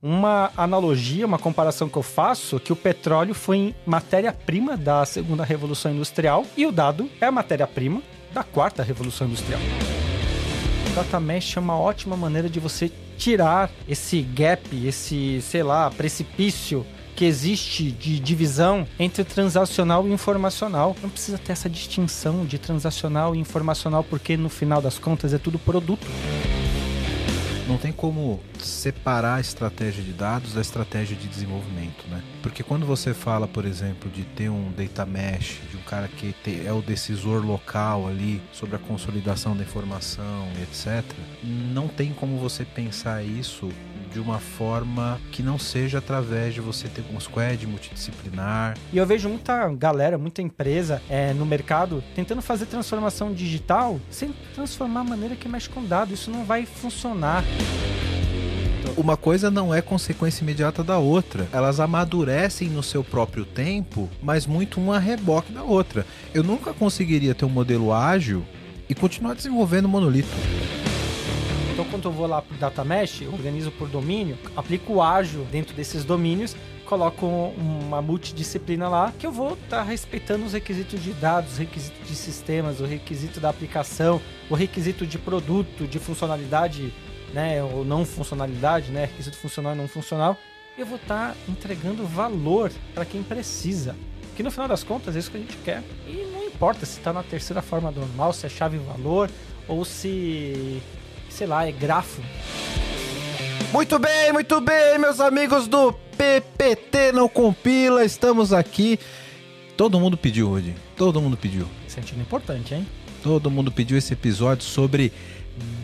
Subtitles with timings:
[0.00, 5.92] Uma analogia, uma comparação que eu faço, que o petróleo foi matéria-prima da segunda revolução
[5.92, 8.00] industrial e o dado é matéria-prima
[8.32, 9.60] da quarta revolução industrial.
[10.86, 15.90] O data mesh é uma ótima maneira de você tirar esse gap, esse, sei lá,
[15.90, 16.86] precipício
[17.16, 20.94] que existe de divisão entre transacional e informacional.
[21.02, 25.38] Não precisa ter essa distinção de transacional e informacional, porque no final das contas é
[25.38, 26.06] tudo produto.
[27.68, 32.22] Não tem como separar a estratégia de dados da estratégia de desenvolvimento, né?
[32.42, 36.34] Porque quando você fala, por exemplo, de ter um data mesh, de um cara que
[36.64, 41.04] é o decisor local ali sobre a consolidação da informação, etc.,
[41.44, 43.68] não tem como você pensar isso
[44.08, 48.76] de uma forma que não seja através de você ter um squad multidisciplinar.
[48.92, 54.34] E eu vejo muita galera, muita empresa é, no mercado tentando fazer transformação digital sem
[54.54, 56.20] transformar a maneira que mexe com dados.
[56.20, 57.44] Isso não vai funcionar
[58.96, 61.48] uma coisa não é consequência imediata da outra.
[61.52, 66.04] Elas amadurecem no seu próprio tempo, mas muito uma reboque da outra.
[66.34, 68.44] Eu nunca conseguiria ter um modelo ágil
[68.88, 70.28] e continuar desenvolvendo monolito.
[71.78, 75.76] Então, quando eu vou lá para Data Mesh, organizo por domínio, aplico o ágil dentro
[75.76, 81.12] desses domínios, coloco uma multidisciplina lá, que eu vou estar tá respeitando os requisitos de
[81.12, 84.20] dados, os requisitos de sistemas, o requisito da aplicação,
[84.50, 86.92] o requisito de produto, de funcionalidade,
[87.32, 90.36] né, ou não funcionalidade, né, requisito funcional e não funcional.
[90.76, 93.94] Eu vou estar tá entregando valor para quem precisa.
[94.34, 95.84] Que no final das contas é isso que a gente quer.
[96.08, 99.30] E não importa se está na terceira forma normal, se é chave valor
[99.68, 100.82] ou se
[101.38, 102.20] sei lá, é grafo.
[103.72, 108.98] Muito bem, muito bem, meus amigos do PPT Não Compila, estamos aqui.
[109.76, 111.64] Todo mundo pediu hoje, todo mundo pediu.
[111.86, 112.84] Sentindo importante, hein?
[113.22, 115.12] Todo mundo pediu esse episódio sobre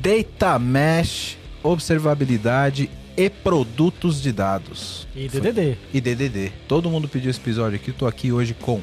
[0.01, 5.07] Data Mesh, observabilidade e produtos de dados.
[5.15, 5.79] E DDD.
[5.93, 6.53] E DDD.
[6.67, 7.91] Todo mundo pediu esse episódio aqui.
[7.91, 8.83] Estou aqui hoje com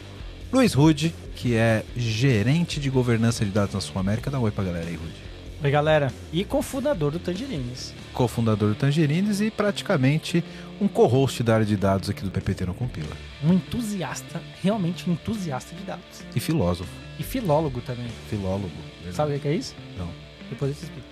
[0.53, 4.31] Luiz Rude, que é gerente de governança de dados na Sul América.
[4.31, 5.30] Dá um oi pra galera aí, Rude.
[5.63, 6.11] Oi, galera.
[6.33, 7.93] E cofundador do Tangerines.
[8.13, 10.43] Cofundador do Tangerines e praticamente
[10.81, 13.15] um co-host da área de dados aqui do PPT no Compila.
[13.43, 16.23] Um entusiasta, realmente um entusiasta de dados.
[16.35, 16.89] E filósofo.
[17.19, 18.07] E filólogo também.
[18.27, 18.71] Filólogo.
[18.95, 19.15] Verdade.
[19.15, 19.75] Sabe o que é isso?
[19.99, 20.09] Não.
[20.49, 21.07] Depois eu te explico.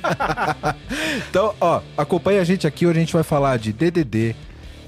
[1.28, 4.34] então, ó, acompanha a gente aqui, hoje a gente vai falar de DDD,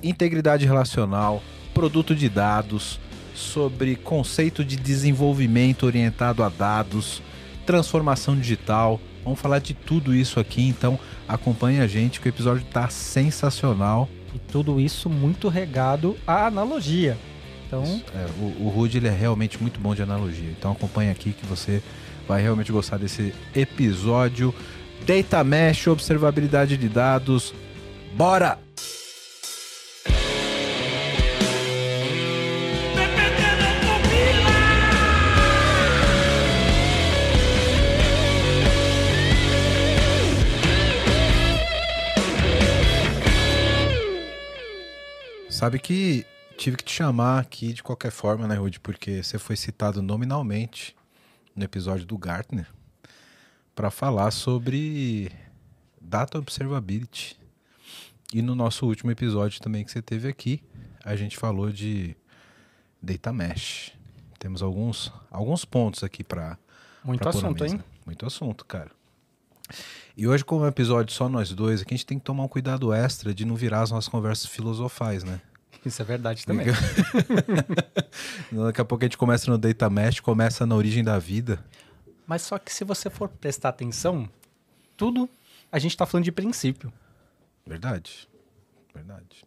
[0.03, 1.43] integridade relacional,
[1.75, 2.99] produto de dados,
[3.35, 7.21] sobre conceito de desenvolvimento orientado a dados,
[7.65, 9.01] transformação digital.
[9.23, 14.09] Vamos falar de tudo isso aqui, então acompanhe a gente que o episódio está sensacional.
[14.35, 17.17] E tudo isso muito regado à analogia.
[17.67, 20.51] Então, é, o, o Rude ele é realmente muito bom de analogia.
[20.51, 21.83] Então acompanhe aqui que você
[22.29, 24.55] vai realmente gostar desse episódio.
[25.07, 27.55] Data Mesh, observabilidade de dados.
[28.17, 28.64] Bora!
[45.65, 46.27] Sabe que
[46.59, 48.79] tive que te chamar aqui de qualquer forma, né, Rude?
[48.79, 50.95] Porque você foi citado nominalmente
[51.57, 52.67] no episódio do Gartner
[53.75, 55.33] para falar sobre
[55.99, 57.41] Data Observability.
[58.31, 60.63] E no nosso último episódio também que você teve aqui,
[61.03, 62.15] a gente falou de
[63.01, 63.95] Data Mesh.
[64.39, 66.59] Temos alguns, alguns pontos aqui para.
[67.03, 67.83] Muito assunto, hein?
[68.05, 68.91] Muito assunto, cara.
[70.15, 72.45] E hoje, como é um episódio só nós dois, aqui a gente tem que tomar
[72.45, 75.41] um cuidado extra de não virar as nossas conversas filosofais, né?
[75.85, 76.67] Isso é verdade também.
[78.51, 81.63] Daqui a pouco a gente começa no Data Mesh, começa na origem da vida.
[82.27, 84.29] Mas só que se você for prestar atenção,
[84.97, 85.29] tudo
[85.71, 86.93] a gente está falando de princípio.
[87.67, 88.29] Verdade.
[88.95, 89.45] Verdade.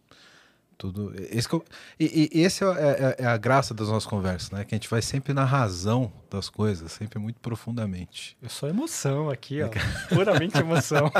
[0.76, 1.12] Tudo.
[1.30, 1.64] Esse, eu,
[1.98, 4.64] e, e esse é, é, é, a graça das nossas conversas, né?
[4.64, 8.36] Que a gente vai sempre na razão das coisas, sempre muito profundamente.
[8.40, 9.70] Eu sou emoção aqui, ó.
[10.14, 11.10] Puramente emoção.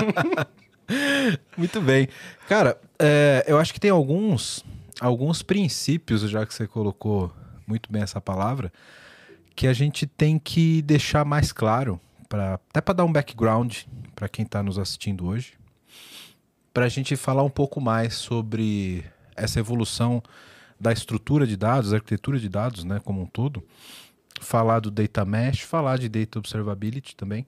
[1.56, 2.08] muito bem.
[2.48, 4.64] Cara, é, eu acho que tem alguns
[5.00, 7.32] alguns princípios, já que você colocou
[7.66, 8.72] muito bem essa palavra,
[9.54, 13.78] que a gente tem que deixar mais claro, pra, até para dar um background
[14.14, 15.54] para quem está nos assistindo hoje,
[16.72, 19.04] para a gente falar um pouco mais sobre
[19.36, 20.22] essa evolução
[20.78, 23.64] da estrutura de dados, arquitetura de dados, né, como um todo,
[24.40, 27.46] falar do data mesh, falar de data observability também.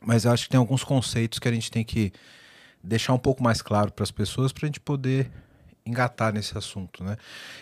[0.00, 2.12] Mas eu acho que tem alguns conceitos que a gente tem que
[2.82, 5.30] deixar um pouco mais claro para as pessoas para a gente poder
[5.86, 7.16] engatar nesse assunto, né?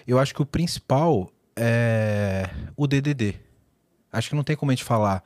[0.07, 3.37] Eu acho que o principal é o DDD.
[4.11, 5.23] Acho que não tem como a gente falar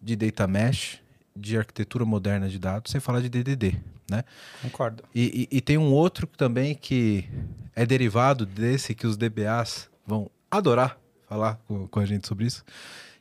[0.00, 1.00] de data mesh
[1.36, 3.76] de arquitetura moderna de dados sem falar de DDD,
[4.10, 4.24] né?
[4.62, 5.04] Concordo.
[5.14, 7.28] E, e, e tem um outro também que
[7.76, 10.98] é derivado desse que os DBAs vão adorar
[11.30, 12.64] falar com, com a gente sobre isso,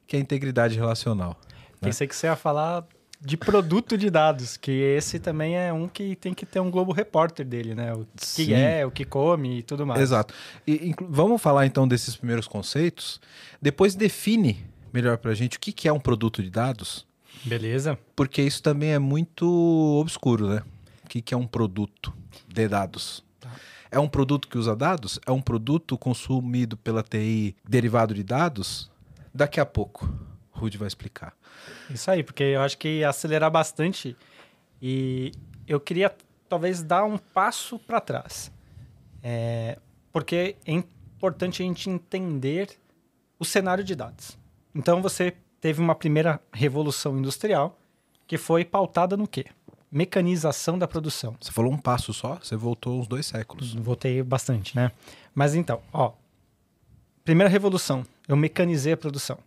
[0.07, 1.39] que é a integridade relacional.
[1.47, 1.77] Né?
[1.81, 2.83] Pensei que você ia falar
[3.21, 6.93] de produto de dados, que esse também é um que tem que ter um Globo
[6.93, 7.93] Repórter dele, né?
[7.93, 8.53] O que Sim.
[8.53, 10.01] é, o que come e tudo mais.
[10.01, 10.33] Exato.
[10.65, 13.19] E, vamos falar então desses primeiros conceitos.
[13.61, 17.05] Depois define melhor para a gente o que, que é um produto de dados,
[17.43, 17.99] Beleza.
[18.15, 19.45] porque isso também é muito
[19.99, 20.63] obscuro, né?
[21.03, 22.13] O que, que é um produto
[22.47, 23.23] de dados?
[23.39, 23.51] Tá.
[23.91, 25.19] É um produto que usa dados?
[25.25, 28.89] É um produto consumido pela TI derivado de dados?
[29.33, 30.09] Daqui a pouco,
[30.59, 31.33] Rude vai explicar.
[31.89, 34.15] Isso aí, porque eu acho que acelerar bastante
[34.81, 35.31] e
[35.67, 36.13] eu queria
[36.47, 38.51] talvez dar um passo para trás.
[39.21, 39.77] É,
[40.11, 42.77] porque é importante a gente entender
[43.37, 44.37] o cenário de dados.
[44.73, 47.77] Então você teve uma primeira revolução industrial
[48.27, 49.45] que foi pautada no quê?
[49.91, 51.35] Mecanização da produção.
[51.39, 53.73] Você falou um passo só, você voltou uns dois séculos.
[53.73, 54.91] Voltei bastante, né?
[55.33, 56.13] Mas então, ó.
[57.23, 59.37] Primeira revolução, eu mecanizei a produção.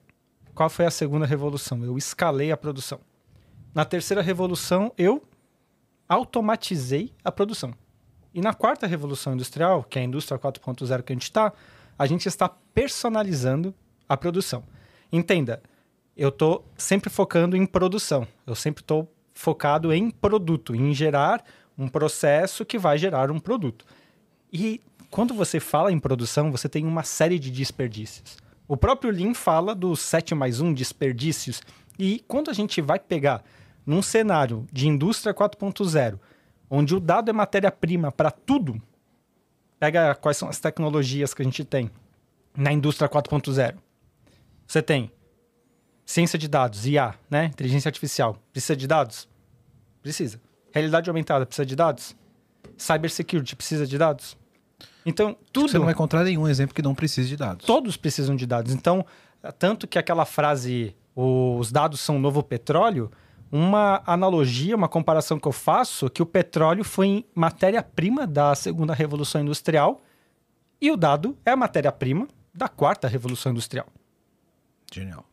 [0.54, 1.84] Qual foi a segunda revolução?
[1.84, 3.00] Eu escalei a produção.
[3.74, 5.22] Na terceira revolução, eu
[6.08, 7.72] automatizei a produção.
[8.34, 11.52] E na quarta revolução industrial, que é a indústria 4.0 que a gente está,
[11.98, 13.74] a gente está personalizando
[14.08, 14.64] a produção.
[15.10, 15.62] Entenda,
[16.16, 18.26] eu estou sempre focando em produção.
[18.46, 21.44] Eu sempre estou focado em produto, em gerar
[21.76, 23.86] um processo que vai gerar um produto.
[24.52, 28.36] E quando você fala em produção, você tem uma série de desperdícios.
[28.66, 31.60] O próprio Lean fala dos 7 mais 1 desperdícios.
[31.98, 33.42] E quando a gente vai pegar
[33.84, 36.18] num cenário de indústria 4.0,
[36.70, 38.80] onde o dado é matéria-prima para tudo,
[39.78, 41.90] pega quais são as tecnologias que a gente tem
[42.56, 43.76] na indústria 4.0.
[44.66, 45.10] Você tem
[46.04, 47.46] ciência de dados, IA, né?
[47.46, 48.38] Inteligência artificial.
[48.52, 49.28] Precisa de dados?
[50.00, 50.40] Precisa.
[50.72, 52.16] Realidade aumentada precisa de dados?
[52.78, 54.36] Cybersecurity precisa de dados?
[55.04, 57.66] Então, tudo Você não vai encontrar nenhum exemplo que não precise de dados.
[57.66, 58.72] todos precisam de dados.
[58.72, 59.04] Então,
[59.58, 63.10] tanto que aquela frase, os dados são o novo petróleo,
[63.50, 69.42] uma analogia, uma comparação que eu faço, que o petróleo foi matéria-prima da segunda revolução
[69.42, 70.00] industrial
[70.80, 73.86] e o dado é a matéria-prima da quarta revolução industrial.
[74.92, 75.24] Genial.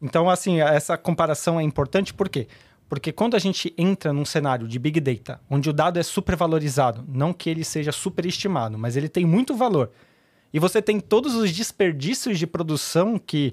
[0.00, 2.46] Então, assim, essa comparação é importante por quê?
[2.88, 7.04] Porque quando a gente entra num cenário de Big Data, onde o dado é supervalorizado,
[7.06, 9.90] não que ele seja superestimado, mas ele tem muito valor,
[10.52, 13.52] e você tem todos os desperdícios de produção que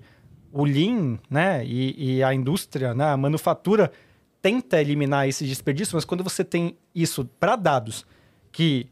[0.51, 3.91] o Lean né, e, e a indústria, né, a manufatura,
[4.41, 8.05] tenta eliminar esses desperdícios, mas quando você tem isso para dados
[8.51, 8.87] que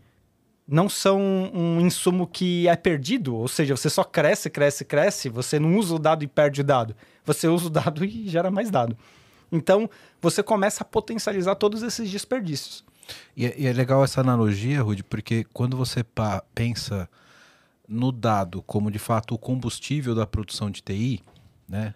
[0.67, 1.21] não são
[1.53, 5.95] um insumo que é perdido, ou seja, você só cresce, cresce, cresce, você não usa
[5.95, 8.97] o dado e perde o dado, você usa o dado e gera mais dado.
[9.53, 9.89] Então,
[10.19, 12.83] você começa a potencializar todos esses desperdícios.
[13.37, 16.03] E, é- e é legal essa analogia, Rudy, porque quando você
[16.55, 17.07] pensa
[17.87, 21.21] no dado como de fato o combustível da produção de TI,
[21.69, 21.93] né?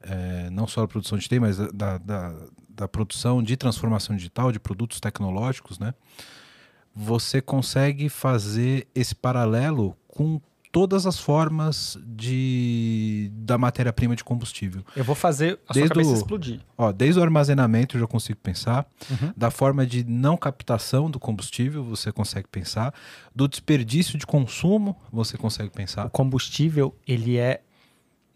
[0.00, 2.34] É, não só da produção de TI, mas da, da-
[2.68, 5.92] da produção de transformação digital, de produtos tecnológicos, né?
[6.94, 10.40] Você consegue fazer esse paralelo com
[10.78, 14.84] todas as formas de da matéria-prima de combustível.
[14.94, 16.60] Eu vou fazer a sua Desde cabeça o- explodir.
[16.76, 19.32] Ó, desde o armazenamento eu já consigo pensar, Uhum.
[19.36, 22.94] da forma de não captação do combustível você consegue pensar,
[23.34, 26.10] do desperdício de consumo você consegue O pensar.
[26.10, 27.60] combustível, ele é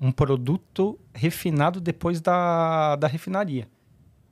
[0.01, 3.69] um produto refinado depois da, da refinaria.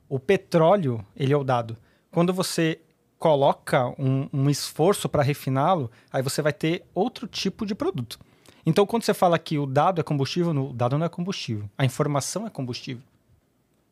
[0.09, 1.77] O petróleo, ele é o dado.
[2.11, 2.81] Quando você
[3.21, 8.19] coloca um, um esforço para refiná-lo, aí você vai ter outro tipo de produto.
[8.65, 11.69] Então, quando você fala que o dado é combustível, o dado não é combustível.
[11.77, 13.03] A informação é combustível.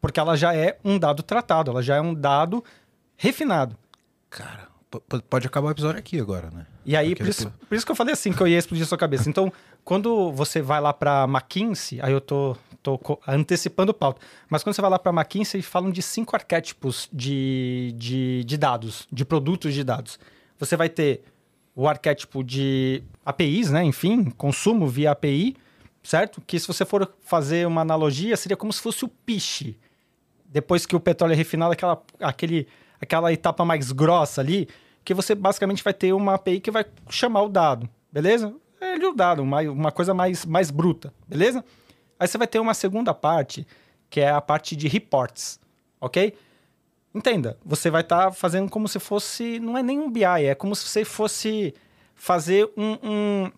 [0.02, 2.64] Porque ela já é um dado tratado, ela já é um dado
[3.16, 3.78] refinado.
[4.32, 4.68] Cara,
[5.30, 6.66] pode acabar o episódio aqui agora, né?
[6.84, 8.88] E aí, por isso, por isso que eu falei assim, que eu ia explodir a
[8.88, 9.30] sua cabeça.
[9.30, 9.54] Então,
[9.84, 14.20] quando você vai lá para McKinsey, aí eu tô, tô antecipando o pauta,
[14.50, 19.08] mas quando você vai lá para McKinsey, falam de cinco arquétipos de, de, de dados,
[19.12, 20.20] de produtos de dados.
[20.58, 21.24] Você vai ter
[21.76, 23.84] o arquétipo de APIs, né?
[23.84, 25.56] Enfim, consumo via API,
[26.04, 26.42] certo?
[26.42, 29.78] Que se você for fazer uma analogia, seria como se fosse o piche.
[30.46, 32.68] Depois que o petróleo é refinado, aquela, aquele,
[33.02, 34.68] aquela etapa mais grossa ali,
[35.04, 38.54] que você basicamente vai ter uma API que vai chamar o dado, beleza?
[38.82, 41.64] É ele o dado, uma, uma coisa mais, mais bruta, beleza?
[42.20, 43.66] Aí você vai ter uma segunda parte,
[44.10, 45.60] que é a parte de reports,
[46.02, 46.34] ok?
[47.14, 49.60] Entenda, você vai estar fazendo como se fosse.
[49.60, 51.74] Não é nem um BI, é como se você fosse
[52.14, 53.52] fazer um, um-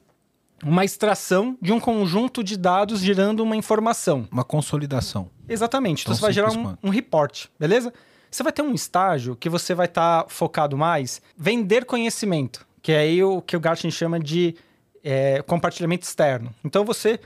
[0.64, 4.28] uma extração de um conjunto de dados gerando uma informação.
[4.32, 5.30] Uma consolidação.
[5.50, 6.04] Exatamente.
[6.04, 6.80] Então Tão você vai gerar um, quanto.
[6.88, 7.92] um report, beleza?
[8.32, 13.00] Você vai ter um estágio que você vai estar focado mais vender conhecimento, que é
[13.00, 14.56] aí o que o Gartner chama de
[15.04, 16.56] é, compartilhamento externo.
[16.64, 17.20] Então você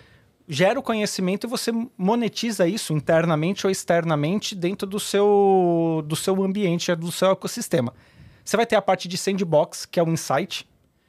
[0.48, 6.44] gera o conhecimento e você monetiza isso internamente ou externamente dentro do seu, do seu
[6.44, 7.94] ambiente, do seu ecossistema.
[8.44, 10.68] Você vai ter a parte de sandbox, que é o insight,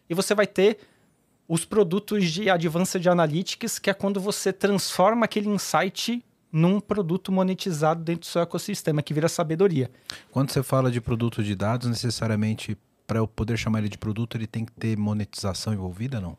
[0.09, 0.79] e você vai ter
[1.49, 8.03] os produtos de Advanced Analytics, que é quando você transforma aquele insight num produto monetizado
[8.03, 9.91] dentro do seu ecossistema, que vira sabedoria.
[10.31, 12.77] Quando você fala de produto de dados, necessariamente,
[13.07, 16.37] para eu poder chamar ele de produto, ele tem que ter monetização envolvida, não?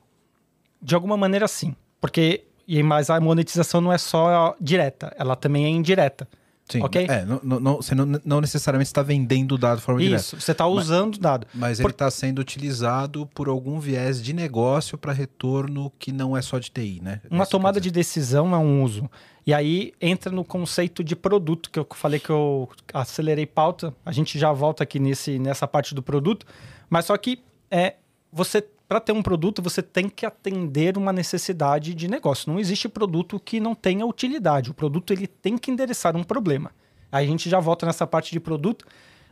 [0.82, 1.76] De alguma maneira, sim.
[2.00, 6.28] Porque, e mas a monetização não é só direta, ela também é indireta.
[6.70, 6.82] Sim.
[6.84, 7.06] Ok.
[7.10, 10.22] É, não, não- você não, não necessariamente está vendendo o dado de forma direta.
[10.22, 11.48] Isso, você está usando o dado.
[11.54, 16.36] Mas Por- ele está sendo utilizado por algum viés de negócio para retorno que não
[16.36, 17.22] é só de TI, né?
[17.32, 19.10] Uma Isso tomada de decisão é um uso.
[19.46, 23.94] E aí entra no conceito de produto, que eu falei que eu acelerei pauta.
[24.06, 26.46] A gente já volta aqui nesse, nessa parte do produto.
[26.90, 27.40] Mas só que
[27.72, 27.96] é
[28.30, 32.52] você para ter um produto, você tem que atender uma necessidade de negócio.
[32.52, 34.72] Não existe produto que não tenha utilidade.
[34.72, 36.72] O produto ele tem que endereçar um problema.
[37.12, 38.86] A gente já volta nessa parte de produto,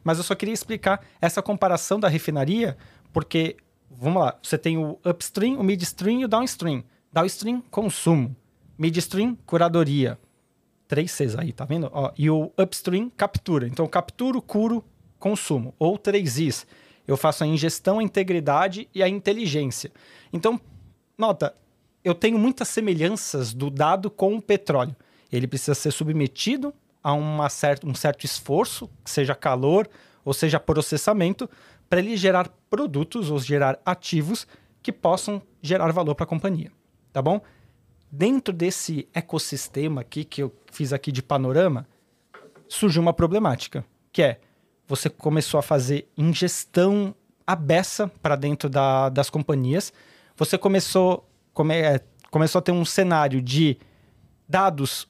[0.03, 2.77] mas eu só queria explicar essa comparação da refinaria,
[3.13, 3.55] porque
[3.89, 6.83] vamos lá, você tem o upstream, o midstream e o downstream.
[7.12, 8.35] Downstream, consumo.
[8.77, 10.19] Midstream, curadoria.
[10.88, 11.89] Três Cs aí, tá vendo?
[11.93, 13.67] Ó, e o upstream, captura.
[13.67, 14.83] Então, capturo, curo,
[15.17, 15.74] consumo.
[15.79, 16.67] Ou três Is.
[17.07, 19.91] Eu faço a ingestão, a integridade e a inteligência.
[20.33, 20.59] Então,
[21.17, 21.55] nota,
[22.03, 24.95] eu tenho muitas semelhanças do dado com o petróleo.
[25.31, 29.88] Ele precisa ser submetido a uma certa, um certo esforço, seja calor
[30.24, 31.50] ou seja processamento,
[31.88, 34.47] para ele gerar produtos ou gerar ativos
[34.81, 36.71] que possam gerar valor para a companhia.
[37.13, 37.41] Tá bom?
[38.12, 41.88] Dentro desse ecossistema aqui que eu fiz aqui de panorama,
[42.67, 44.39] surgiu uma problemática, que é
[44.88, 47.15] você começou a fazer ingestão
[47.46, 49.94] abessa para dentro da- das companhias,
[50.36, 52.00] você começou, come- é,
[52.32, 53.77] começou a ter um cenário de
[54.48, 55.08] dados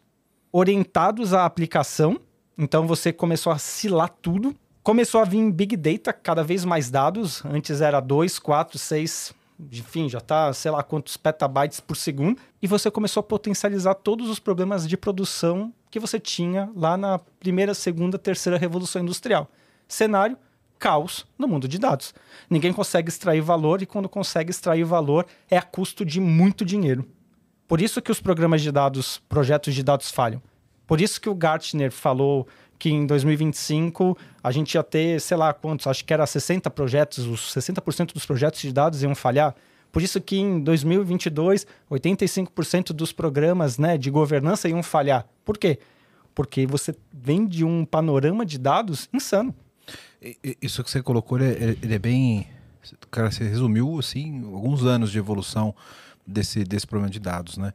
[0.52, 2.20] orientados à aplicação,
[2.58, 7.44] então você começou a silar tudo, começou a vir Big Data, cada vez mais dados,
[7.46, 9.34] antes era 2, 4, 6,
[9.72, 14.30] enfim, já está, sei lá quantos petabytes por segundo, e você começou a potencializar todos
[14.30, 19.50] os problemas de produção que você tinha lá na primeira, segunda, terceira revolução industrial.
[19.88, 20.38] Cenário,
[20.78, 22.14] caos no mundo de dados.
[22.50, 27.08] Ninguém consegue extrair valor e quando consegue extrair valor é a custo de muito dinheiro.
[27.68, 30.42] Por isso que os programas de dados, projetos de dados falham.
[30.86, 35.54] Por isso que o Gartner falou que em 2025 a gente ia ter, sei lá
[35.54, 39.56] quantos, acho que era 60 projetos, os 60% dos projetos de dados iam falhar.
[39.92, 45.26] Por isso que em 2022, 85% dos programas né, de governança iam falhar.
[45.44, 45.80] Por quê?
[46.36, 49.56] Porque você vem de um panorama de dados insano.
[50.62, 52.48] Isso que você colocou, ele é, ele é bem.
[53.10, 55.76] Cara, você resumiu assim alguns anos de evolução
[56.26, 57.74] desse, desse problema de dados, né?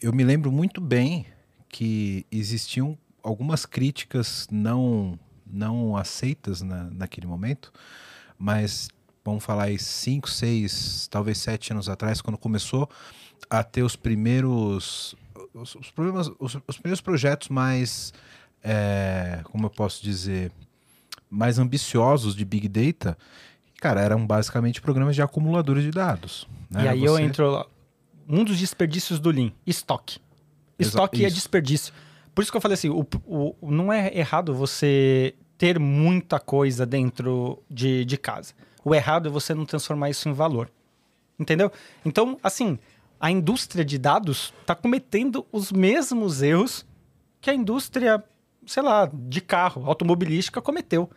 [0.00, 1.26] Eu me lembro muito bem
[1.68, 7.70] que existiam algumas críticas não não aceitas na, naquele momento,
[8.38, 8.88] mas
[9.22, 12.88] vamos falar aí cinco, seis, talvez sete anos atrás, quando começou
[13.50, 15.14] a ter os primeiros
[15.54, 18.12] os, os problemas, os, os primeiros projetos mais,
[18.62, 20.50] é, como eu posso dizer,
[21.32, 23.16] mais ambiciosos de Big Data,
[23.80, 26.46] cara, eram basicamente programas de acumuladores de dados.
[26.70, 26.84] né?
[26.84, 27.66] E aí eu Você- entro lá.
[28.28, 30.20] Um dos desperdícios do Lean, estoque.
[30.78, 31.36] Exa- Estoque é isso.
[31.36, 31.92] desperdício.
[32.34, 36.84] Por isso que eu falei assim, o- o- não é errado você ter muita coisa
[36.86, 38.52] dentro de, de casa.
[38.84, 40.70] O errado é você não transformar isso em valor.
[41.38, 41.70] Entendeu?
[42.04, 42.78] Então, assim,
[43.20, 46.86] a indústria de dados está cometendo os mesmos erros
[47.40, 48.22] que a indústria,
[48.66, 51.10] sei lá, de carro, automobilística cometeu,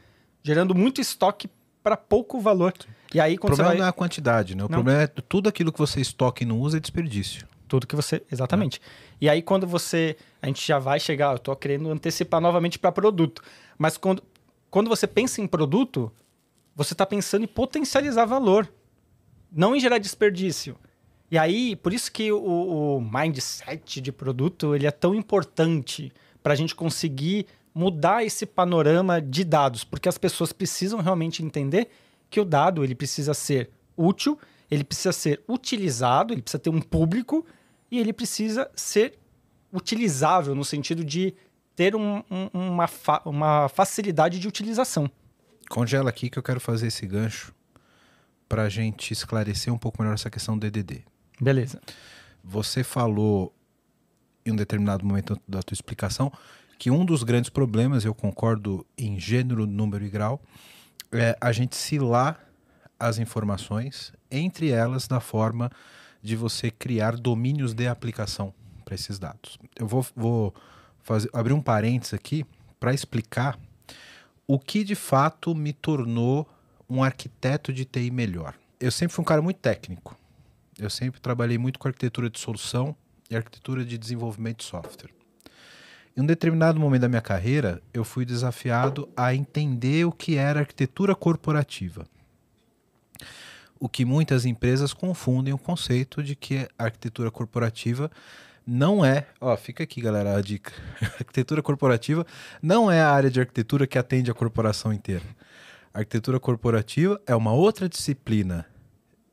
[0.45, 1.49] gerando muito estoque
[1.81, 2.71] para pouco valor.
[3.11, 3.77] E aí, O quando você problema vai...
[3.79, 4.63] não é a quantidade, né?
[4.63, 4.77] O Não.
[4.77, 7.47] problema é tudo aquilo que você estoca e não usa é desperdício.
[7.67, 8.21] Tudo que você.
[8.31, 8.79] Exatamente.
[9.19, 10.15] E aí, quando você.
[10.39, 13.41] A gente já vai chegar, eu tô querendo antecipar novamente para produto.
[13.75, 14.21] Mas quando,
[14.69, 16.11] quando você pensa em produto,
[16.75, 18.71] você está pensando em potencializar valor,
[19.51, 20.77] não em gerar desperdício.
[21.31, 22.37] E aí, por isso que o,
[22.97, 26.11] o mindset de produto ele é tão importante
[26.43, 31.89] para a gente conseguir mudar esse panorama de dados, porque as pessoas precisam realmente entender
[32.29, 34.39] que o dado ele precisa ser útil,
[34.71, 37.45] ele precisa ser utilizado, ele precisa ter um público
[37.91, 39.19] e ele precisa ser
[39.73, 41.33] utilizável no sentido de
[41.75, 45.11] ter um- um- uma, fa- uma facilidade de utilização.
[45.69, 47.53] Congela aqui que eu quero fazer esse gancho
[48.47, 51.03] para a gente esclarecer um pouco melhor essa questão do DDD.
[51.41, 51.81] Beleza.
[52.43, 53.53] Você falou
[54.45, 56.31] em um determinado momento da tua explicação
[56.77, 60.41] que um dos grandes problemas, eu concordo em gênero, número e grau,
[61.11, 62.39] é a gente cilar
[62.99, 65.71] as informações, entre elas na forma
[66.21, 68.53] de você criar domínios de aplicação
[68.83, 69.57] para esses dados.
[69.75, 70.53] Eu vou, vou
[71.03, 72.45] fazer, abrir um parênteses aqui
[72.79, 73.59] para explicar
[74.47, 76.47] o que de fato me tornou
[76.89, 78.53] um arquiteto de TI melhor.
[78.79, 80.17] Eu sempre fui um cara muito técnico.
[80.77, 82.95] Eu sempre trabalhei muito com arquitetura de solução
[83.29, 85.14] e arquitetura de desenvolvimento de software.
[86.17, 90.61] Em um determinado momento da minha carreira, eu fui desafiado a entender o que era
[90.61, 92.07] arquitetura corporativa.
[93.77, 98.09] O que muitas empresas confundem o conceito de que a arquitetura corporativa
[98.65, 100.71] não é, ó, fica aqui, galera, a dica.
[101.19, 102.25] arquitetura corporativa
[102.61, 105.25] não é a área de arquitetura que atende a corporação inteira.
[105.93, 108.65] A arquitetura corporativa é uma outra disciplina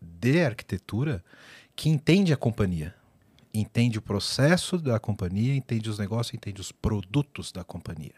[0.00, 1.24] de arquitetura
[1.76, 2.92] que entende a companhia,
[3.52, 8.14] entende o processo da companhia, entende os negócios, entende os produtos da companhia,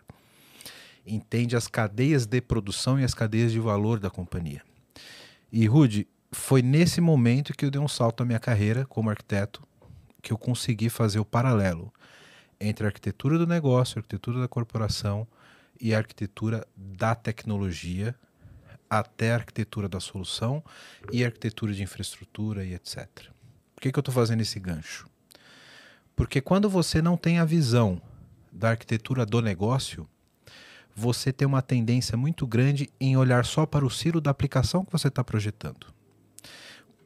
[1.07, 4.63] entende as cadeias de produção e as cadeias de valor da companhia.
[5.53, 9.63] E Rude, foi nesse momento que eu dei um salto na minha carreira como arquiteto
[10.21, 11.93] que eu consegui fazer o paralelo
[12.59, 15.27] entre a arquitetura do negócio, a arquitetura da corporação
[15.81, 18.15] e a arquitetura da tecnologia,
[18.89, 20.63] até a arquitetura da solução
[21.13, 23.07] e a arquitetura de infraestrutura e etc.
[23.75, 25.07] Por que, que eu estou fazendo esse gancho?
[26.17, 28.01] Porque quando você não tem a visão
[28.53, 30.09] da arquitetura do negócio,
[30.95, 34.93] você tem uma tendência muito grande em olhar só para o ciro da aplicação que
[34.93, 35.87] você está projetando.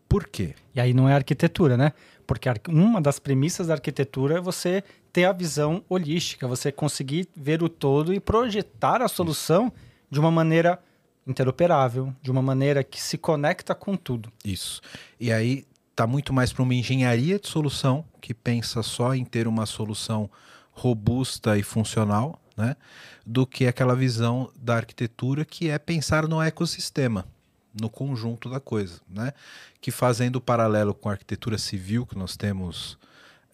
[0.08, 0.54] Por quê?
[0.74, 1.92] E aí não é arquitetura, né?
[2.26, 7.62] Porque uma das premissas da arquitetura é você ter a visão holística, você conseguir ver
[7.62, 9.74] o todo e projetar a solução Isso.
[10.10, 10.78] de uma maneira
[11.26, 14.32] interoperável, de uma maneira que se conecta com tudo.
[14.44, 14.80] Isso.
[15.20, 15.66] E aí
[15.98, 20.30] tá muito mais para uma engenharia de solução que pensa só em ter uma solução
[20.70, 22.76] robusta e funcional, né,
[23.26, 27.24] do que aquela visão da arquitetura que é pensar no ecossistema
[27.74, 29.32] no conjunto da coisa, né?
[29.80, 32.96] Que fazendo o paralelo com a arquitetura civil que nós temos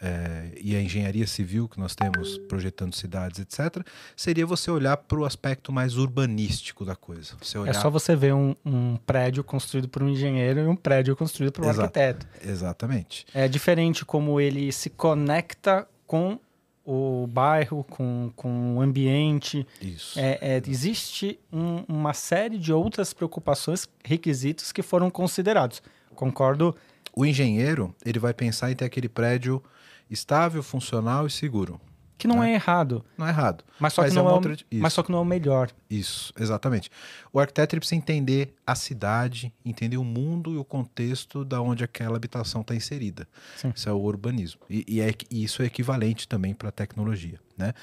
[0.05, 3.83] é, e a engenharia civil que nós temos projetando cidades, etc.,
[4.14, 7.35] seria você olhar para o aspecto mais urbanístico da coisa.
[7.55, 7.71] É olhar...
[7.71, 11.53] É só você ver um, um, prédio construído por um engenheiro e um prédio construído
[11.53, 12.27] por um Exa arquiteto.
[12.45, 13.25] Exatamente.
[13.33, 16.38] É diferente como ele se conecta com
[16.85, 19.67] o bairro, com, com o ambiente.
[19.81, 20.21] Isso.
[20.21, 25.83] É, é, existe um, uma série de outras preocupações, requisitos que foram considerados.
[26.14, 26.77] Concordo.
[27.17, 29.62] O engenheiro, ele vai pensar em ter aquele prédio
[30.11, 31.81] estável, funcional e seguro.
[32.17, 32.53] Que não né?
[32.53, 33.05] é errado.
[33.19, 33.64] Não é errado.
[33.79, 34.57] Mas só, mas que, não é, é outra...
[34.73, 35.71] mas só que não é o melhor.
[35.90, 36.90] Isso, exatamente.
[37.33, 42.17] O arquiteto precisa entender a cidade, entender o mundo e o contexto da onde aquela
[42.17, 43.29] habitação está inserida.
[43.57, 43.73] Sim.
[43.75, 44.61] Isso é o urbanismo.
[44.71, 47.38] E, e, é, e isso é equivalente também para a tecnologia.
[47.59, 47.75] Né?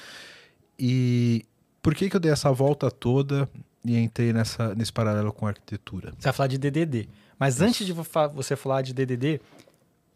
[0.78, 1.44] E
[1.82, 3.48] por que, que eu dei essa volta toda
[3.84, 6.12] e entrei nessa, nesse paralelo com a arquitetura?
[6.18, 7.08] Você vai falar de DDD.
[7.38, 9.40] Mas antes de você falar de DDD,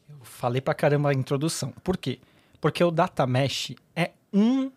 [0.09, 1.73] eu falei para caramba a introdução.
[1.83, 2.19] Por quê?
[2.61, 4.71] Porque o data mesh é um,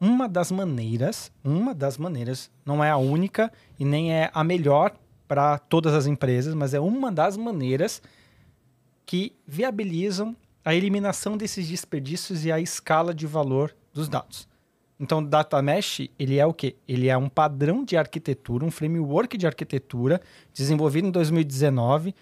[0.00, 4.94] uma das maneiras, uma das maneiras, não é a única e nem é a melhor
[5.26, 8.02] para todas as empresas, mas é uma das maneiras
[9.06, 14.48] que viabilizam a eliminação desses desperdícios e a escala de valor dos dados.
[14.98, 16.76] Então, o Data Mesh, ele é o quê?
[16.86, 20.20] Ele é um padrão de arquitetura, um framework de arquitetura
[20.52, 22.14] desenvolvido em 2019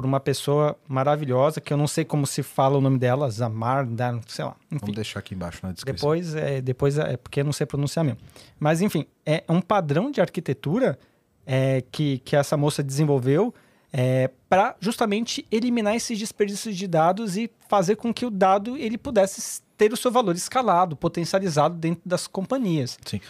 [0.00, 3.86] por uma pessoa maravilhosa, que eu não sei como se fala o nome dela, Zamar,
[4.26, 4.56] sei lá.
[4.70, 4.78] Enfim.
[4.80, 6.08] Vamos deixar aqui embaixo na descrição.
[6.08, 8.18] Depois, é, depois é porque eu não sei pronunciar mesmo.
[8.58, 10.98] Mas, enfim, é um padrão de arquitetura
[11.44, 13.52] é, que, que essa moça desenvolveu
[13.92, 18.96] é, para justamente eliminar esses desperdícios de dados e fazer com que o dado ele
[18.96, 22.98] pudesse ter o seu valor escalado, potencializado dentro das companhias.
[23.04, 23.20] Sim.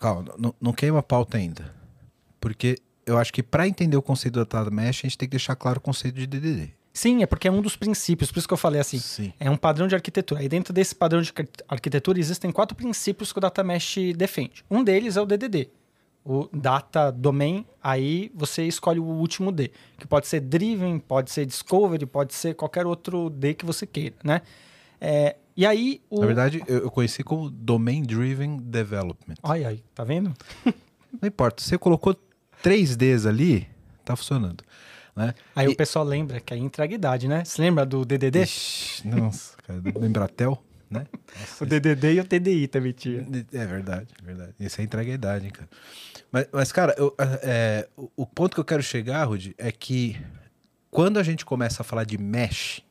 [0.00, 1.70] Calma, não, não queima a pauta ainda.
[2.40, 5.32] Porque eu acho que para entender o conceito do data mesh, a gente tem que
[5.32, 6.70] deixar claro o conceito de DDD.
[6.92, 8.98] Sim, é porque é um dos princípios, por isso que eu falei assim.
[8.98, 9.32] Sim.
[9.38, 10.42] É um padrão de arquitetura.
[10.42, 11.32] E dentro desse padrão de
[11.68, 14.64] arquitetura existem quatro princípios que o data mesh defende.
[14.70, 15.70] Um deles é o DDD.
[16.24, 21.46] O data domain, aí você escolhe o último D, que pode ser driven, pode ser
[21.46, 24.42] discovery, pode ser qualquer outro D que você queira, né?
[25.00, 26.20] É, e aí o...
[26.20, 29.36] Na verdade, eu conheci como domain driven development.
[29.42, 30.34] Ai, ai, tá vendo?
[31.20, 32.14] Não importa, você colocou
[32.62, 33.68] 3Ds ali,
[34.04, 34.64] tá funcionando.
[35.14, 35.34] Né?
[35.54, 35.70] Aí e...
[35.70, 37.44] o pessoal lembra que é integridade, né?
[37.44, 38.42] Você lembra do DDD?
[38.42, 41.06] Ixi, nossa, cara, do Embratel, né?
[41.40, 43.26] Nossa, o DDD e o TDI também tinha.
[43.52, 44.54] É verdade, é verdade.
[44.60, 45.68] Isso é integridade, hein, cara.
[46.30, 50.16] Mas, mas cara, eu, é, o, o ponto que eu quero chegar, Rudy, é que
[50.90, 52.82] quando a gente começa a falar de mesh,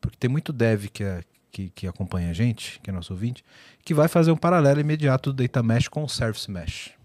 [0.00, 3.44] porque tem muito dev que, é, que, que acompanha a gente, que é nosso ouvinte,
[3.84, 6.97] que vai fazer um paralelo imediato do Data Mesh com o Service Mesh.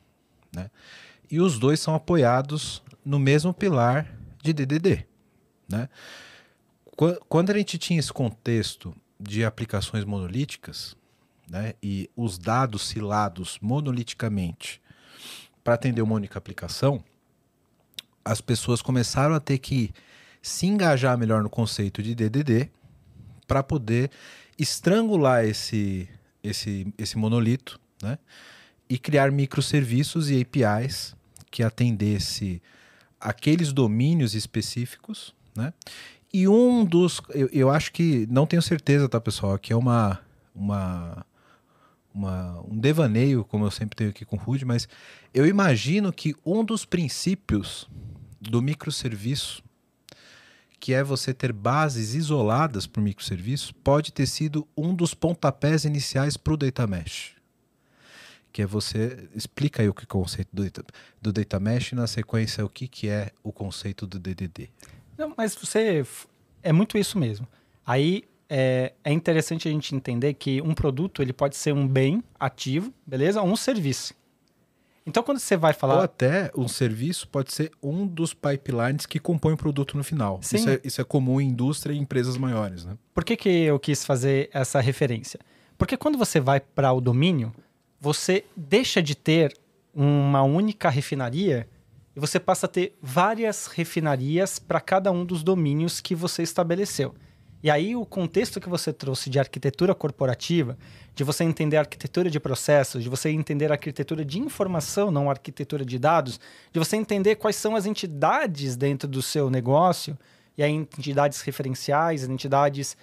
[0.55, 0.69] Né?
[1.29, 4.07] E os dois são apoiados no mesmo pilar
[4.41, 5.05] de DDD.
[5.69, 5.89] Né?
[7.27, 10.95] Quando a gente tinha esse contexto de aplicações monolíticas,
[11.49, 14.81] né, e os dados silados monoliticamente
[15.63, 17.03] para atender uma única aplicação,
[18.23, 19.91] as pessoas começaram a ter que
[20.41, 22.69] se engajar melhor no conceito de DDD
[23.47, 24.11] para poder
[24.57, 26.07] estrangular esse,
[26.43, 28.17] esse, esse monolito né?
[28.93, 31.15] E criar microserviços e APIs
[31.49, 32.61] que atendesse
[33.19, 35.33] aqueles domínios específicos.
[35.57, 35.73] Né?
[36.31, 37.19] E um dos.
[37.29, 38.27] Eu, eu acho que.
[38.29, 39.57] Não tenho certeza, tá, pessoal?
[39.57, 40.19] Que é uma.
[40.55, 41.25] uma
[42.15, 44.87] uma, um devaneio, como eu sempre tenho aqui com o Rude, mas
[45.33, 47.89] eu imagino que um dos princípios
[48.39, 49.63] do microserviço
[50.79, 55.85] que é você ter bases isoladas para o microserviço, pode ter sido um dos pontapés
[55.85, 57.33] iniciais para o Data Mesh.
[58.53, 59.27] Que é você.
[59.35, 60.85] Explica aí o que é o conceito do Data,
[61.21, 64.69] do data Mesh e na sequência o que, que é o conceito do DDD.
[65.17, 66.05] Não, mas você.
[66.61, 67.45] É muito isso mesmo.
[67.85, 72.23] Aí é, é interessante a gente entender que um produto ele pode ser um bem
[72.39, 73.41] ativo, beleza?
[73.41, 74.13] Ou um serviço.
[75.05, 75.95] Então, quando você vai falar.
[75.95, 80.39] Ou até um serviço pode ser um dos pipelines que compõe o produto no final.
[80.41, 80.57] Sim.
[80.57, 82.97] Isso, é, isso é comum em indústria e empresas maiores, né?
[83.13, 85.39] Por que, que eu quis fazer essa referência?
[85.77, 87.53] Porque quando você vai para o domínio,
[88.03, 89.57] você deixa de ter
[89.95, 91.69] uma única refinaria
[92.13, 97.15] e você passa a ter várias refinarias para cada um dos domínios que você estabeleceu.
[97.63, 100.77] E aí o contexto que você trouxe de arquitetura corporativa,
[101.15, 105.29] de você entender a arquitetura de processos, de você entender a arquitetura de informação, não
[105.29, 106.41] a arquitetura de dados,
[106.73, 110.19] de você entender quais são as entidades dentro do seu negócio,
[110.57, 112.97] e aí entidades referenciais, entidades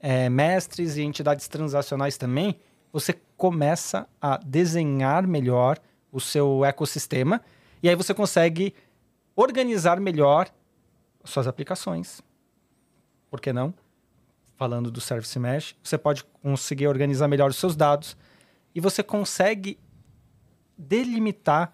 [0.00, 2.58] é, mestres e entidades transacionais também,
[2.90, 5.78] você começa a desenhar melhor
[6.10, 7.40] o seu ecossistema
[7.82, 8.74] e aí você consegue
[9.34, 10.48] organizar melhor
[11.24, 12.22] suas aplicações.
[13.30, 13.74] Por que não?
[14.56, 18.16] falando do Service Mesh, você pode conseguir organizar melhor os seus dados
[18.74, 19.78] e você consegue
[20.76, 21.72] delimitar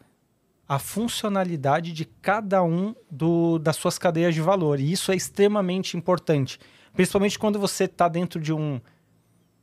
[0.69, 4.81] a funcionalidade de cada um do, das suas cadeias de valor.
[4.81, 6.59] E isso é extremamente importante,
[6.93, 8.81] principalmente quando você está dentro de um,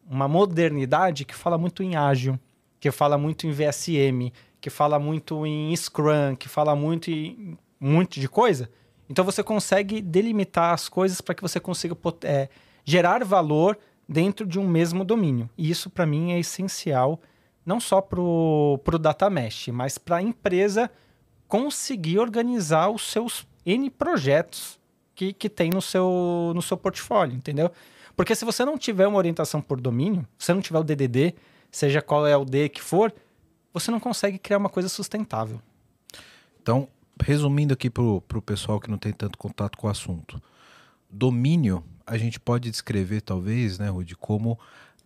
[0.09, 2.39] uma modernidade que fala muito em ágil,
[2.79, 7.93] que fala muito em VSM, que fala muito em Scrum, que fala muito em um
[7.93, 8.69] monte de coisa.
[9.07, 12.49] Então você consegue delimitar as coisas para que você consiga é,
[12.83, 15.49] gerar valor dentro de um mesmo domínio.
[15.55, 17.21] E isso, para mim, é essencial,
[17.63, 20.89] não só para o data mesh, mas para a empresa
[21.47, 24.79] conseguir organizar os seus N projetos
[25.13, 27.71] que, que tem no seu, no seu portfólio, entendeu?
[28.19, 31.36] Porque se você não tiver uma orientação por domínio, se você não tiver o DDD,
[31.71, 33.13] seja qual é o D que for,
[33.73, 35.62] você não consegue criar uma coisa sustentável.
[36.62, 36.89] Então,
[37.23, 40.38] resumindo aqui para o pessoal que não tem tanto contato com o assunto,
[41.10, 44.60] domínio a gente pode descrever, talvez, né, Rudy, como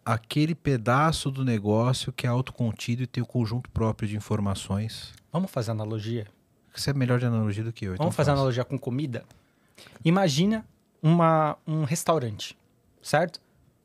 [0.03, 5.13] aquele pedaço do negócio que é autocontido e tem o um conjunto próprio de informações.
[5.31, 6.25] Vamos fazer analogia?
[6.73, 7.93] Você é melhor de analogia do que eu.
[7.93, 8.39] Então Vamos fazer faz.
[8.39, 9.23] analogia com comida?
[10.03, 10.65] Imagina
[10.99, 12.57] uma, um restaurante,
[13.03, 13.39] certo?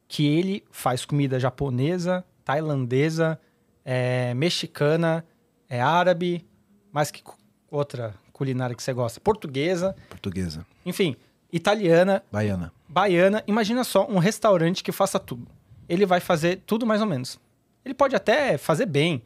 [0.06, 3.38] Que ele faz comida japonesa, tailandesa,
[3.84, 5.24] é, mexicana,
[5.68, 6.46] é árabe,
[6.90, 7.22] mais que
[7.70, 9.20] outra culinária que você gosta?
[9.20, 9.94] Portuguesa.
[10.08, 10.64] Portuguesa.
[10.86, 11.16] Enfim,
[11.52, 12.22] italiana.
[12.30, 12.72] Baiana.
[12.88, 13.42] Baiana.
[13.46, 15.46] Imagina só um restaurante que faça tudo.
[15.88, 17.38] Ele vai fazer tudo mais ou menos.
[17.84, 19.22] Ele pode até fazer bem,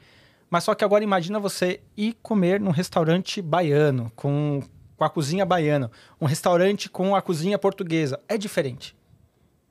[0.48, 4.62] mas só que agora imagina você ir comer num restaurante baiano, com,
[4.96, 8.20] com a cozinha baiana, um restaurante com a cozinha portuguesa.
[8.28, 8.94] É diferente.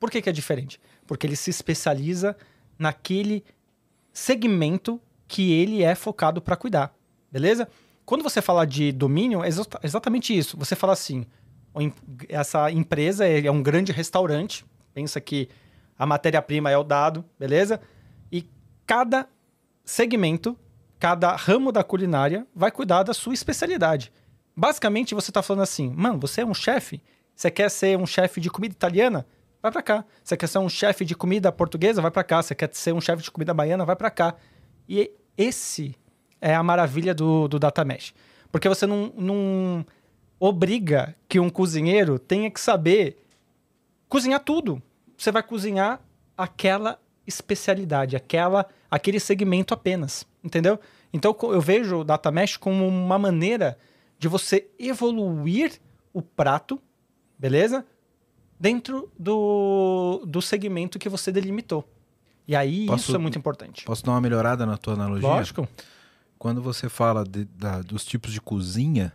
[0.01, 0.81] Por que, que é diferente?
[1.05, 2.35] Porque ele se especializa
[2.77, 3.45] naquele
[4.11, 6.91] segmento que ele é focado para cuidar.
[7.31, 7.69] Beleza?
[8.03, 9.47] Quando você fala de domínio, é
[9.83, 10.57] exatamente isso.
[10.57, 11.23] Você fala assim:
[12.27, 14.65] essa empresa é, é um grande restaurante.
[14.91, 15.47] Pensa que
[15.99, 17.79] a matéria-prima é o dado, beleza?
[18.31, 18.49] E
[18.87, 19.29] cada
[19.85, 20.57] segmento,
[20.97, 24.11] cada ramo da culinária vai cuidar da sua especialidade.
[24.57, 27.03] Basicamente, você está falando assim, mano, você é um chefe?
[27.35, 29.27] Você quer ser um chefe de comida italiana?
[29.61, 30.05] Vai para cá.
[30.23, 32.01] Você quer ser um chefe de comida portuguesa?
[32.01, 32.41] Vai para cá.
[32.41, 33.85] Você quer ser um chefe de comida baiana?
[33.85, 34.35] Vai para cá.
[34.89, 35.95] E esse
[36.39, 38.13] é a maravilha do, do Data Mesh.
[38.51, 39.85] Porque você não, não
[40.39, 43.23] obriga que um cozinheiro tenha que saber
[44.09, 44.81] cozinhar tudo.
[45.15, 46.01] Você vai cozinhar
[46.35, 50.79] aquela especialidade, aquela, aquele segmento apenas, entendeu?
[51.13, 53.77] Então eu vejo o Data Mesh como uma maneira
[54.17, 55.79] de você evoluir
[56.11, 56.81] o prato,
[57.37, 57.85] beleza?
[58.61, 61.83] Dentro do, do segmento que você delimitou.
[62.47, 63.83] E aí Posso- isso é muito importante.
[63.83, 65.27] Posso dar uma melhorada na tua analogia?
[65.27, 65.67] Lógico.
[66.37, 69.11] Quando você fala de- da- dos tipos de cozinha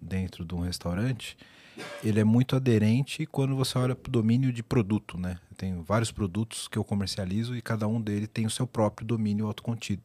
[0.00, 1.36] dentro de um restaurante,
[2.04, 5.38] ele é muito aderente quando você olha para o domínio de produto, né?
[5.50, 9.06] Eu tenho vários produtos que eu comercializo e cada um deles tem o seu próprio
[9.06, 10.02] domínio autocontido.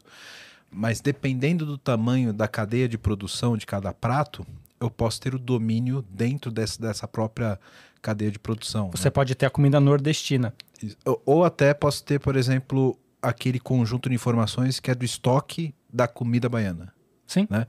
[0.71, 4.45] Mas dependendo do tamanho da cadeia de produção de cada prato,
[4.79, 7.60] eu posso ter o domínio dentro dessa, dessa própria
[8.05, 8.91] cadeia de produção.
[8.91, 10.53] Você pode ter a comida nordestina.
[10.83, 10.93] né?
[11.03, 15.73] Ou, ou até posso ter, por exemplo, aquele conjunto de informações que é do estoque
[15.91, 16.93] da comida baiana.
[17.25, 17.47] Sim.
[17.49, 17.65] Né?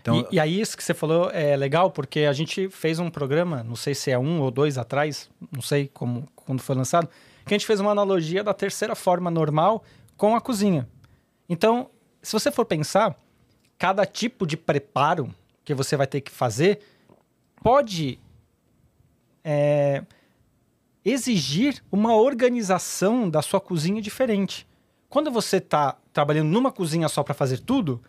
[0.00, 3.10] Então, e, e aí, isso que você falou é legal, porque a gente fez um
[3.10, 7.06] programa, não sei se é um ou dois atrás, não sei como quando foi lançado,
[7.44, 9.84] que a gente fez uma analogia da terceira forma normal
[10.16, 10.88] com a cozinha.
[11.46, 11.90] Então,
[12.22, 13.14] se você for pensar,
[13.76, 15.28] cada tipo de preparo
[15.62, 16.80] que você vai ter que fazer
[17.62, 18.18] pode
[19.44, 20.02] é,
[21.04, 24.66] exigir uma organização da sua cozinha diferente.
[25.08, 28.02] Quando você está trabalhando numa cozinha só para fazer tudo,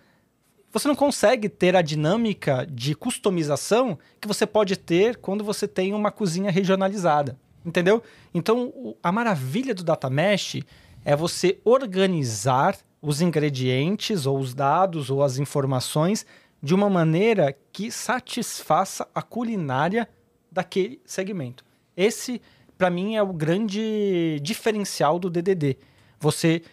[0.72, 5.94] você não consegue ter a dinâmica de customização que você pode ter quando você tem
[5.94, 7.38] uma cozinha regionalizada.
[7.66, 8.02] Entendeu?
[8.34, 10.58] Então, a maravilha do Data Mesh
[11.04, 16.26] é você organizar os ingredientes, ou os dados, ou as informações
[16.62, 20.10] de uma maneira que satisfaça a culinária
[20.56, 21.66] daquele segmento.
[21.98, 22.42] Esse,
[22.78, 25.78] para mim, é o grande diferencial do DDD.
[26.18, 26.64] Você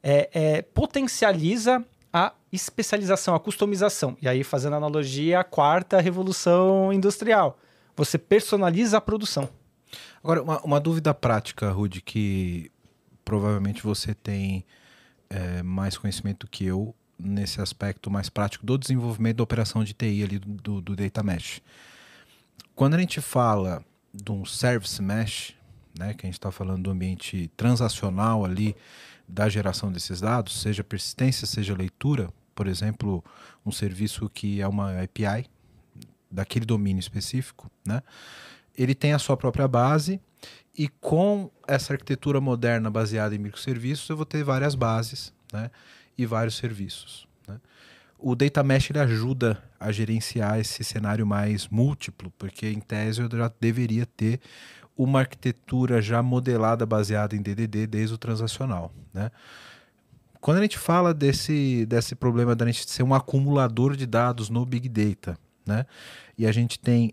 [0.00, 4.16] é, é, potencializa a especialização, a customização.
[4.22, 7.58] E aí, fazendo analogia à quarta revolução industrial,
[7.96, 9.48] você personaliza a produção.
[10.22, 12.70] Agora, uma, uma dúvida prática, Rudy, que
[13.24, 14.64] provavelmente você tem
[15.28, 20.22] é, mais conhecimento que eu nesse aspecto mais prático do desenvolvimento da operação de TI
[20.22, 21.60] ali do, do, do Data Mesh.
[22.76, 25.54] Quando a gente fala de um Service Mesh,
[25.98, 28.76] né, que a gente está falando do ambiente transacional ali
[29.26, 33.24] da geração desses dados, seja persistência, seja leitura, por exemplo,
[33.64, 35.46] um serviço que é uma API
[36.30, 38.02] daquele domínio específico, né?
[38.76, 40.20] ele tem a sua própria base
[40.76, 45.70] e com essa arquitetura moderna baseada em microserviços, eu vou ter várias bases né,
[46.18, 47.25] e vários serviços.
[48.18, 53.28] O Data Mesh ele ajuda a gerenciar esse cenário mais múltiplo, porque em tese eu
[53.30, 54.40] já deveria ter
[54.96, 58.92] uma arquitetura já modelada baseada em DDD desde o transacional.
[59.12, 59.30] Né?
[60.40, 64.64] Quando a gente fala desse, desse problema da gente ser um acumulador de dados no
[64.64, 65.84] Big Data, né?
[66.38, 67.12] e a gente tem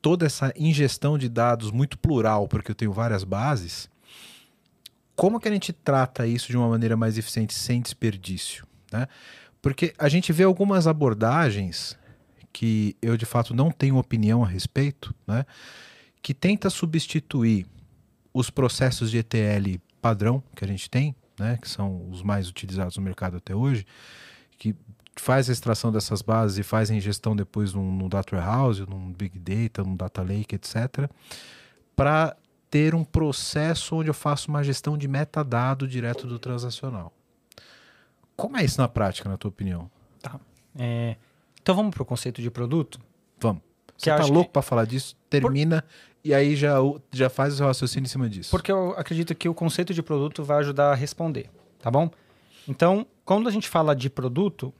[0.00, 3.90] toda essa ingestão de dados muito plural, porque eu tenho várias bases,
[5.14, 8.66] como que a gente trata isso de uma maneira mais eficiente, sem desperdício?
[8.90, 9.06] Né?
[9.62, 11.98] Porque a gente vê algumas abordagens
[12.52, 15.44] que eu de fato não tenho opinião a respeito, né?
[16.22, 17.66] que tenta substituir
[18.32, 21.58] os processos de ETL padrão que a gente tem, né?
[21.60, 23.86] que são os mais utilizados no mercado até hoje,
[24.58, 24.74] que
[25.16, 29.12] faz a extração dessas bases e faz a ingestão depois num, num data warehouse, num
[29.12, 31.10] big data, num data lake, etc,
[31.94, 32.36] para
[32.70, 37.12] ter um processo onde eu faço uma gestão de metadado direto do transacional.
[38.40, 39.90] Como é isso na prática, na tua opinião?
[40.78, 41.16] É,
[41.60, 43.00] então vamos para o conceito de produto?
[43.40, 43.62] Vamos.
[43.96, 45.16] Você tá louco que- para falar disso?
[45.28, 45.84] Termina
[46.24, 46.74] e aí já,
[47.12, 48.50] já faz o seu raciocínio em cima disso.
[48.50, 51.50] Porque eu acredito que o conceito de produto vai ajudar a responder,
[51.80, 52.10] tá bom?
[52.68, 54.72] Então, quando a gente fala de produto,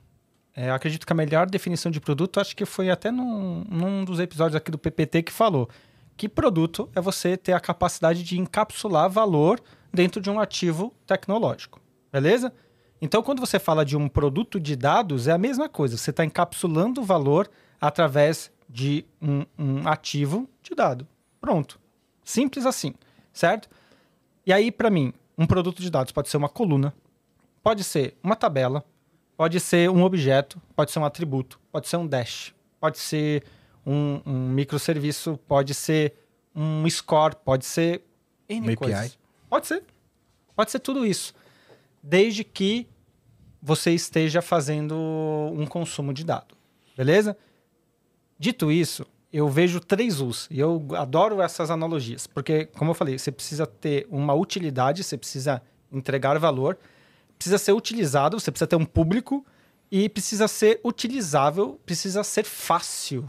[0.54, 4.20] é, acredito que a melhor definição de produto, acho que foi até num, num dos
[4.20, 5.68] episódios aqui do PPT que falou
[6.16, 9.58] que produto é você ter a capacidade de encapsular valor
[9.92, 11.80] dentro de um ativo tecnológico,
[12.12, 12.52] beleza?
[13.00, 15.96] Então, quando você fala de um produto de dados, é a mesma coisa.
[15.96, 21.06] Você está encapsulando o valor através de um, um ativo de dado.
[21.40, 21.80] Pronto.
[22.22, 22.94] Simples assim,
[23.32, 23.68] certo?
[24.44, 26.94] E aí, para mim, um produto de dados pode ser uma coluna,
[27.62, 28.84] pode ser uma tabela,
[29.36, 33.42] pode ser um objeto, pode ser um atributo, pode ser um dash, pode ser
[33.84, 36.14] um, um microserviço, pode ser
[36.54, 38.02] um score, pode ser
[38.48, 38.76] N Uma API.
[38.76, 39.18] coisas.
[39.48, 39.82] Pode ser.
[40.54, 41.34] Pode ser tudo isso.
[42.02, 42.86] Desde que
[43.62, 46.56] você esteja fazendo um consumo de dado.
[46.96, 47.36] Beleza?
[48.38, 53.18] Dito isso, eu vejo três U's e eu adoro essas analogias, porque, como eu falei,
[53.18, 56.78] você precisa ter uma utilidade, você precisa entregar valor,
[57.38, 59.44] precisa ser utilizado, você precisa ter um público
[59.90, 63.28] e precisa ser utilizável, precisa ser fácil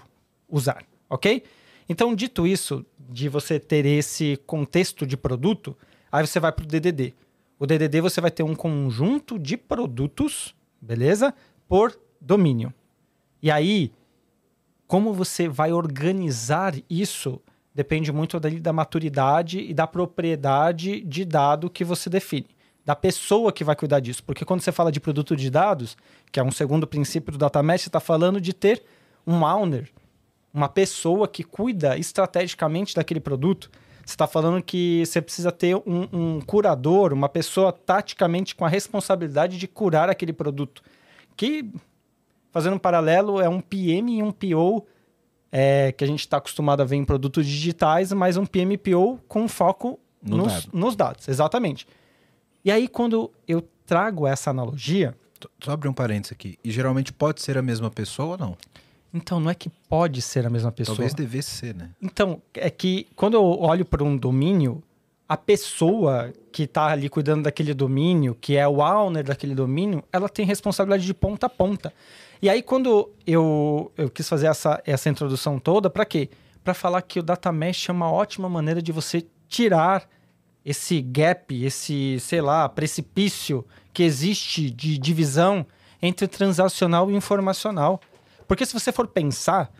[0.49, 1.43] usar, ok?
[1.87, 5.77] Então, dito isso, de você ter esse contexto de produto,
[6.11, 7.13] aí você vai para o DDD.
[7.61, 11.31] O DDD você vai ter um conjunto de produtos, beleza?
[11.67, 12.73] Por domínio.
[13.39, 13.91] E aí,
[14.87, 17.39] como você vai organizar isso
[17.71, 22.47] depende muito da, da maturidade e da propriedade de dado que você define.
[22.83, 24.23] Da pessoa que vai cuidar disso.
[24.23, 25.95] Porque quando você fala de produto de dados,
[26.31, 28.81] que é um segundo princípio do data mesh, você está falando de ter
[29.25, 29.87] um owner,
[30.51, 33.69] uma pessoa que cuida estrategicamente daquele produto.
[34.05, 38.69] Você está falando que você precisa ter um, um, curador, uma pessoa taticamente com a
[38.69, 40.81] responsabilidade de curar aquele produto.
[41.35, 41.69] Que,
[42.51, 44.85] fazendo um paralelo, é um PM e um PO
[45.51, 49.47] é, que a gente está acostumado a ver em produtos digitais, mas um PMPO com
[49.47, 50.69] foco no nos, dado.
[50.73, 51.27] nos dados.
[51.27, 51.87] Exatamente.
[52.63, 55.15] E aí, quando eu trago essa analogia.
[55.61, 56.57] Só abrir um parênteses aqui.
[56.63, 58.57] E geralmente pode ser a mesma pessoa ou não?
[59.13, 60.95] Então, não é que pode ser a mesma pessoa.
[60.95, 61.89] Talvez devesse ser, né?
[62.01, 64.81] Então, é que quando eu olho para um domínio,
[65.27, 70.27] a pessoa que está ali cuidando daquele domínio, que é o owner daquele domínio, ela
[70.27, 71.93] tem responsabilidade de ponta a ponta.
[72.41, 76.29] E aí, quando eu, eu quis fazer essa, essa introdução toda, para quê?
[76.63, 80.07] Para falar que o data mesh é uma ótima maneira de você tirar
[80.65, 85.65] esse gap, esse, sei lá, precipício que existe de divisão
[86.01, 88.01] entre transacional e informacional.
[88.51, 89.71] Porque se você for pensar,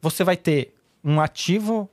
[0.00, 1.90] você vai ter um ativo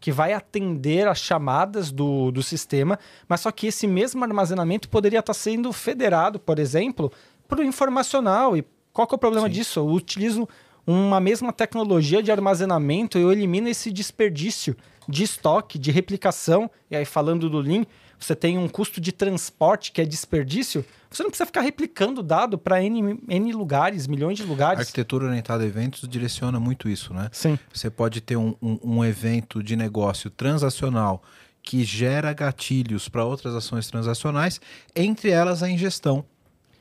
[0.00, 2.98] que vai atender as chamadas do, do sistema,
[3.28, 7.12] mas só que esse mesmo armazenamento poderia estar sendo federado, por exemplo,
[7.46, 8.56] para o informacional.
[8.56, 9.52] E qual que é o problema Sim.
[9.52, 9.78] disso?
[9.78, 10.48] Eu utilizo
[10.84, 14.76] uma mesma tecnologia de armazenamento, eu elimino esse desperdício
[15.08, 16.68] de estoque, de replicação.
[16.90, 17.86] E aí, falando do Lean,
[18.24, 22.56] você tem um custo de transporte que é desperdício, você não precisa ficar replicando dado
[22.56, 24.78] para N, N lugares, milhões de lugares.
[24.78, 27.28] A arquitetura orientada a eventos direciona muito isso, né?
[27.32, 27.58] Sim.
[27.72, 31.22] Você pode ter um, um, um evento de negócio transacional
[31.62, 34.60] que gera gatilhos para outras ações transacionais,
[34.96, 36.24] entre elas a ingestão,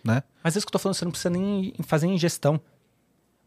[0.04, 0.24] né?
[0.44, 2.60] Mas isso que eu estou falando, você não precisa nem fazer ingestão.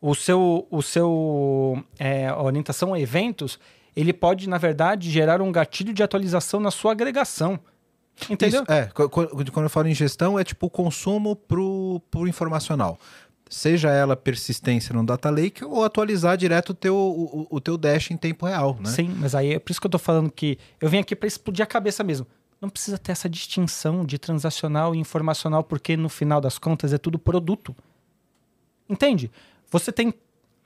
[0.01, 3.59] O seu, o seu é, orientação a eventos,
[3.97, 7.59] ele pode, na verdade, gerar um gatilho de atualização na sua agregação.
[8.31, 8.63] Entendeu?
[8.63, 12.99] Isso, é, quando eu falo em gestão, é tipo o consumo pro, pro informacional.
[13.51, 18.11] Seja ela persistência no data lake ou atualizar direto o teu, o, o teu dash
[18.11, 18.91] em tempo real, né?
[18.91, 21.27] Sim, mas aí é por isso que eu tô falando que eu vim aqui para
[21.27, 22.27] explodir a cabeça mesmo.
[22.61, 26.99] Não precisa ter essa distinção de transacional e informacional, porque no final das contas é
[26.99, 27.77] tudo produto.
[28.89, 29.31] Entende?
[29.71, 30.15] Você tem.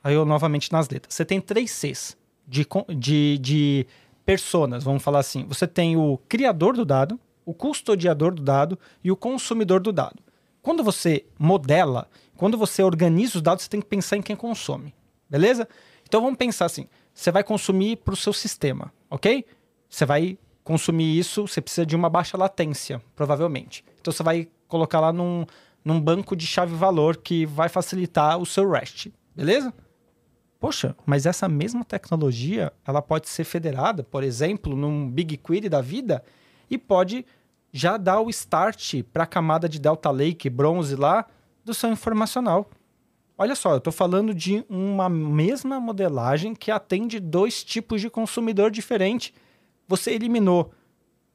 [0.03, 1.13] Aí eu novamente nas letras.
[1.13, 2.65] Você tem três Cs de,
[2.97, 3.87] de, de
[4.25, 5.45] personas, vamos falar assim.
[5.47, 10.21] Você tem o criador do dado, o custodiador do dado e o consumidor do dado.
[10.61, 12.07] Quando você modela,
[12.37, 14.93] quando você organiza os dados, você tem que pensar em quem consome.
[15.27, 15.67] Beleza?
[16.03, 19.43] Então vamos pensar assim: você vai consumir para o seu sistema, ok?
[19.89, 23.83] Você vai consumir isso, você precisa de uma baixa latência, provavelmente.
[23.99, 25.43] Então você vai colocar lá num,
[25.83, 29.73] num banco de chave-valor que vai facilitar o seu REST, beleza?
[30.59, 36.23] Poxa, mas essa mesma tecnologia, ela pode ser federada, por exemplo, num BigQuery da vida
[36.69, 37.25] e pode
[37.71, 41.25] já dá o start para a camada de Delta Lake, bronze lá,
[41.63, 42.69] do seu informacional.
[43.37, 48.69] Olha só, eu estou falando de uma mesma modelagem que atende dois tipos de consumidor
[48.69, 49.33] diferente.
[49.87, 50.73] Você eliminou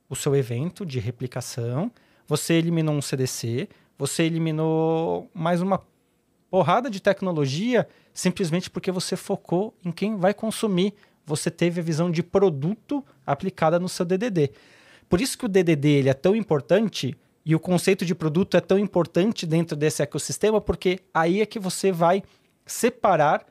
[0.08, 1.90] o seu evento de replicação,
[2.26, 5.80] você eliminou um CDC, você eliminou mais uma
[6.50, 10.94] porrada de tecnologia simplesmente porque você focou em quem vai consumir.
[11.26, 14.52] Você teve a visão de produto aplicada no seu DDD.
[15.08, 18.60] Por isso que o DDD ele é tão importante e o conceito de produto é
[18.60, 22.22] tão importante dentro desse ecossistema, porque aí é que você vai
[22.64, 23.46] separar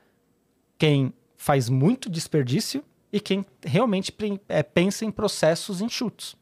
[0.76, 4.12] quem faz muito desperdício e quem realmente
[4.48, 6.36] é, pensa em processos enxutos.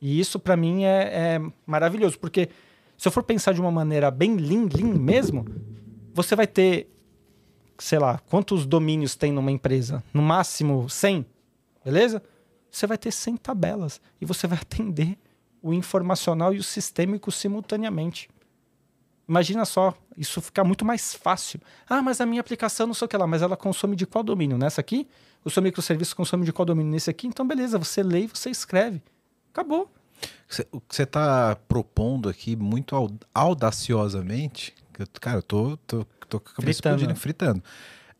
[0.00, 2.48] E isso, para mim, é, é, maravilhoso, porque
[2.96, 5.44] se eu for pensar de uma maneira bem lean, lean mesmo,
[6.14, 6.88] você vai ter,
[7.78, 10.02] sei lá, quantos domínios tem numa empresa?
[10.14, 11.26] No máximo 100,
[11.84, 12.22] beleza?
[12.76, 15.18] Você vai ter 100 tabelas e você vai atender
[15.62, 18.28] o informacional e o sistêmico simultaneamente.
[19.26, 21.58] Imagina só, isso fica muito mais fácil.
[21.88, 24.22] Ah, mas a minha aplicação não sei o que lá, mas ela consome de qual
[24.22, 24.58] domínio?
[24.58, 25.08] Nessa aqui?
[25.44, 26.92] O seu microserviço consome de qual domínio?
[26.92, 27.26] Nesse aqui?
[27.26, 29.02] Então, beleza, você lê e você escreve.
[29.52, 29.90] Acabou.
[30.70, 32.94] O que você está propondo aqui muito
[33.34, 34.74] audaciosamente,
[35.20, 36.96] cara, eu tô, tô, tô com a cabeça fritando.
[36.96, 37.64] explodindo, fritando,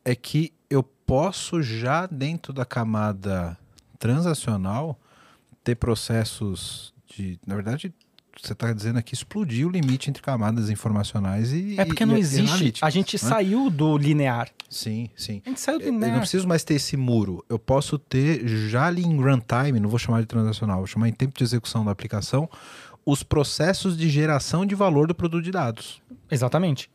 [0.05, 3.57] é que eu posso já dentro da camada
[3.99, 4.99] transacional
[5.65, 7.39] ter processos de.
[7.47, 7.93] Na verdade,
[8.41, 11.79] você está dizendo aqui explodir o limite entre camadas informacionais e.
[11.79, 12.85] É porque não existe.
[12.85, 13.31] a gente né?
[13.31, 14.51] saiu do linear.
[14.69, 15.43] Sim, sim.
[15.45, 16.11] A gente saiu do linear.
[16.11, 17.45] Eu não preciso mais ter esse muro.
[17.49, 21.13] Eu posso ter já ali em runtime, não vou chamar de transacional, vou chamar em
[21.13, 22.49] tempo de execução da aplicação,
[23.05, 26.03] os processos de geração de valor do produto de dados.
[26.31, 26.91] Exatamente.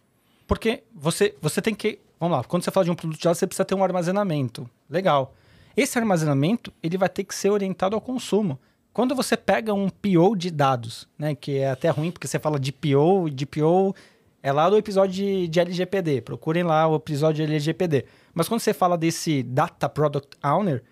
[0.45, 1.99] Porque você, você tem que.
[2.20, 4.70] Vamos lá, quando você fala de um produto de dados, você precisa ter um armazenamento.
[4.89, 5.34] Legal.
[5.76, 8.59] Esse armazenamento ele vai ter que ser orientado ao consumo.
[8.93, 12.59] Quando você pega um PO de dados, né, que é até ruim porque você fala
[12.59, 13.95] de PO, de PO
[14.43, 16.22] é lá do episódio de, de LGPD.
[16.22, 18.05] Procurem lá o episódio de LGPD.
[18.34, 20.84] Mas quando você fala desse Data Product Owner,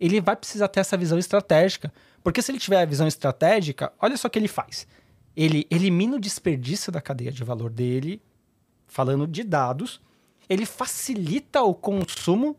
[0.00, 1.92] ele vai precisar ter essa visão estratégica.
[2.22, 4.86] Porque se ele tiver a visão estratégica, olha só o que ele faz.
[5.36, 8.22] Ele elimina o desperdício da cadeia de valor dele,
[8.86, 10.00] falando de dados.
[10.48, 12.56] Ele facilita o consumo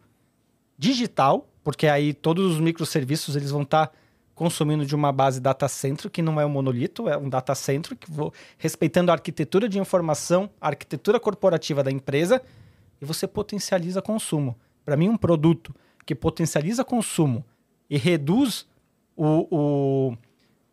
[0.77, 3.93] digital, porque aí todos os microserviços eles vão estar tá
[4.35, 7.97] consumindo de uma base data center, que não é um monolito, é um data center,
[7.97, 12.39] que vou, respeitando a arquitetura de informação, a arquitetura corporativa da empresa,
[13.01, 14.55] e você potencializa consumo.
[14.85, 15.73] Para mim, um produto
[16.05, 17.43] que potencializa consumo
[17.89, 18.67] e reduz
[19.15, 20.17] o, o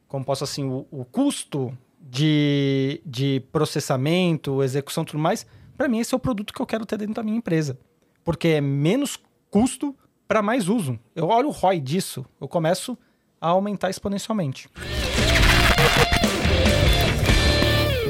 [0.07, 6.12] como posso assim, o, o custo de, de processamento, execução tudo mais, para mim esse
[6.12, 7.78] é o produto que eu quero ter dentro da minha empresa.
[8.22, 9.18] Porque é menos
[9.51, 10.98] custo para mais uso.
[11.14, 12.96] Eu olho o ROI disso, eu começo
[13.40, 14.68] a aumentar exponencialmente.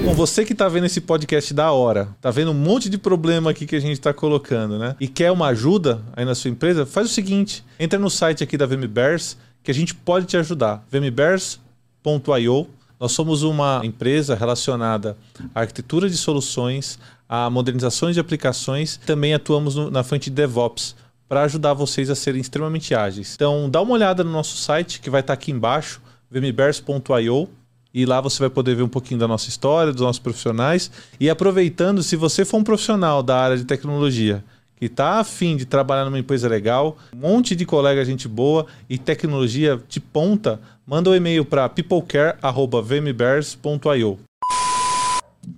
[0.05, 3.51] Bom, você que está vendo esse podcast da hora, tá vendo um monte de problema
[3.51, 4.97] aqui que a gente está colocando, né?
[4.99, 8.57] E quer uma ajuda aí na sua empresa, faz o seguinte: entra no site aqui
[8.59, 10.85] da VMBears que a gente pode te ajudar.
[10.91, 12.69] vmbears.io.
[12.99, 15.17] Nós somos uma empresa relacionada
[15.55, 16.99] à arquitetura de soluções,
[17.29, 20.95] a modernizações de aplicações, também atuamos no, na frente de DevOps
[21.33, 23.33] para ajudar vocês a serem extremamente ágeis.
[23.35, 25.99] Então, dá uma olhada no nosso site, que vai estar tá aqui embaixo,
[26.31, 27.49] vmbears.io,
[27.95, 30.91] e lá você vai poder ver um pouquinho da nossa história, dos nossos profissionais.
[31.19, 34.45] E aproveitando, se você for um profissional da área de tecnologia
[34.77, 38.99] que está afim de trabalhar numa empresa legal, um monte de colega gente boa e
[38.99, 44.19] tecnologia de ponta, manda um e-mail para peoplecare.vmbears.io.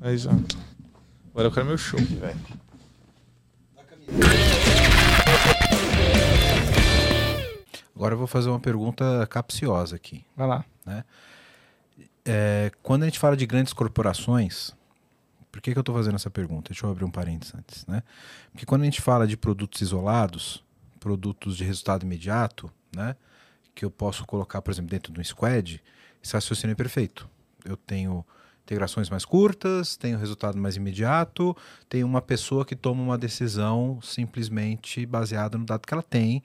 [0.00, 0.30] Aí já.
[1.32, 1.98] Agora eu quero meu show.
[1.98, 2.38] velho.
[7.94, 10.24] Agora eu vou fazer uma pergunta capciosa aqui.
[10.36, 10.64] Vai lá.
[10.84, 11.04] Né?
[12.24, 14.72] É, quando a gente fala de grandes corporações,
[15.52, 16.70] por que, que eu estou fazendo essa pergunta?
[16.70, 17.86] Deixa eu abrir um parênteses antes.
[17.86, 18.02] Né?
[18.50, 20.64] Porque quando a gente fala de produtos isolados,
[20.98, 23.14] produtos de resultado imediato, né?
[23.74, 25.82] que eu posso colocar, por exemplo, dentro de um squad,
[26.22, 27.28] esse raciocínio é perfeito.
[27.64, 28.24] Eu tenho
[28.64, 31.54] integrações mais curtas, tenho resultado mais imediato,
[31.88, 36.42] tenho uma pessoa que toma uma decisão simplesmente baseada no dado que ela tem,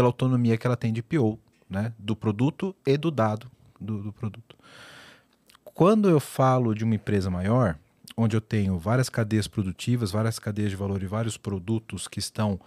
[0.00, 1.38] pela autonomia que ela tem de PO,
[1.68, 4.56] né, do produto e do dado do, do produto.
[5.62, 7.78] Quando eu falo de uma empresa maior,
[8.16, 12.58] onde eu tenho várias cadeias produtivas, várias cadeias de valor e vários produtos que estão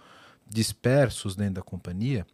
[0.48, 2.24] dispersos dentro da companhia,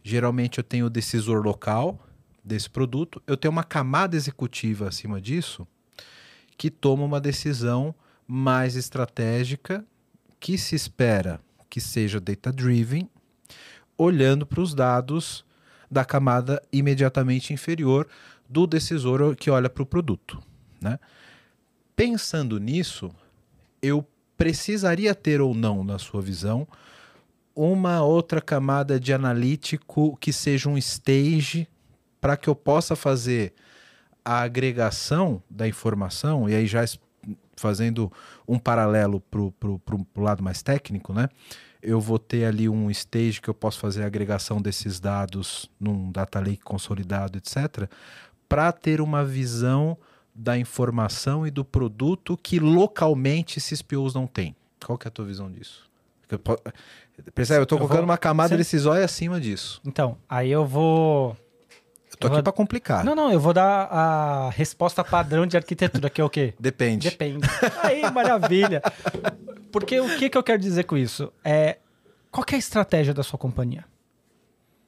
[0.00, 1.98] geralmente eu tenho o decisor local
[2.44, 5.66] desse produto, eu tenho uma camada executiva acima disso
[6.56, 7.92] que toma uma decisão
[8.28, 9.84] mais estratégica
[10.38, 13.10] que se espera que seja data-driven
[13.98, 15.44] olhando para os dados
[15.90, 18.06] da camada imediatamente inferior
[18.48, 20.42] do decisor que olha para o produto.
[20.80, 20.98] Né?
[21.94, 23.10] Pensando nisso,
[23.80, 26.66] eu precisaria ter ou não, na sua visão,
[27.54, 31.66] uma outra camada de analítico que seja um stage
[32.20, 33.54] para que eu possa fazer
[34.24, 36.84] a agregação da informação, e aí já
[37.56, 38.12] fazendo
[38.46, 41.28] um paralelo para o lado mais técnico, né?
[41.86, 46.10] Eu vou ter ali um stage que eu posso fazer a agregação desses dados num
[46.10, 47.88] data lake consolidado, etc.,
[48.48, 49.96] para ter uma visão
[50.34, 54.54] da informação e do produto que localmente esses POs não têm.
[54.84, 55.88] Qual que é a tua visão disso?
[57.34, 57.60] Percebe?
[57.60, 58.06] Eu estou colocando vou...
[58.06, 58.56] uma camada Sim.
[58.56, 59.80] decisória acima disso.
[59.84, 61.36] Então, aí eu vou
[62.16, 62.42] eu tô eu aqui vou...
[62.42, 63.04] para complicar.
[63.04, 66.54] Não, não, eu vou dar a resposta padrão de arquitetura, que é o quê?
[66.58, 67.10] Depende.
[67.10, 67.46] Depende.
[67.82, 68.82] Aí, maravilha.
[69.70, 71.30] Porque o que, que eu quero dizer com isso?
[71.44, 71.78] É,
[72.30, 73.84] qual é a estratégia da sua companhia?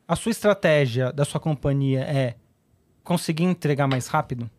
[0.06, 2.34] A sua estratégia da sua companhia é
[3.04, 4.50] conseguir entregar mais rápido?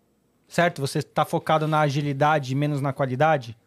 [0.47, 0.81] Certo?
[0.81, 3.57] Você está focado na agilidade e menos na qualidade?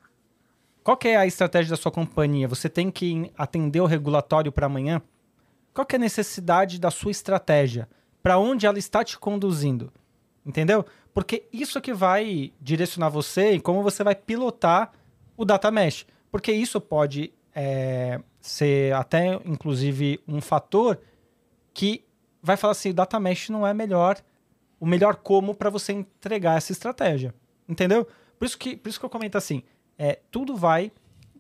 [0.85, 2.49] Qual é a estratégia da sua companhia?
[2.49, 5.03] Você tem que atender o regulatório para amanhã?
[5.73, 7.89] Qual é a necessidade da sua estratégia?
[8.23, 9.93] Para onde ela está te conduzindo?
[10.45, 10.85] Entendeu?
[11.15, 14.93] Porque isso que vai direcionar você e como você vai pilotar
[15.37, 16.07] o data mesh.
[16.31, 20.99] Porque isso pode é, ser até, inclusive, um fator
[21.75, 22.05] que
[22.43, 24.19] vai falar assim, o data mesh não é melhor,
[24.81, 27.35] o melhor como para você entregar essa estratégia.
[27.69, 28.07] Entendeu?
[28.39, 29.63] Por isso que, por isso que eu comento assim,
[29.99, 30.91] é, tudo vai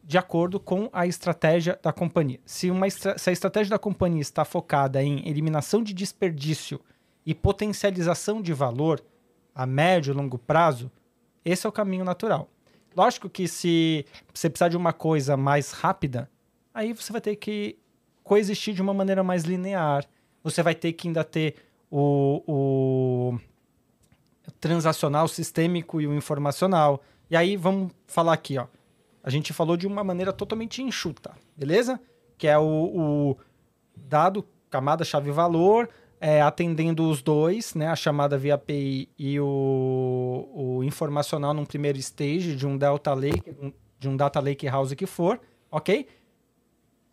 [0.02, 2.40] de acordo com a estratégia da companhia.
[2.44, 6.80] Se, uma estra se a estratégia da companhia está focada em eliminação de desperdício
[7.24, 9.02] e potencialização de valor
[9.54, 10.90] a médio e longo prazo,
[11.44, 12.48] esse é o caminho natural.
[12.96, 16.28] Lógico que se você precisar de uma coisa mais rápida,
[16.74, 17.78] aí você vai ter que
[18.22, 20.04] coexistir de uma maneira mais linear
[20.42, 21.56] Você vai ter que ainda ter
[21.90, 23.38] o, o
[24.60, 27.02] transacional, sistêmico e o informacional.
[27.30, 28.66] E aí vamos falar aqui, ó.
[29.22, 32.00] A gente falou de uma maneira totalmente enxuta, beleza?
[32.36, 33.36] Que é o, o
[33.94, 35.88] dado, camada, chave, valor,
[36.20, 37.88] é, atendendo os dois, né?
[37.88, 43.54] A chamada via API e o, o informacional num primeiro stage de um Delta Lake,
[43.98, 46.08] de um Data Lake House que for, ok?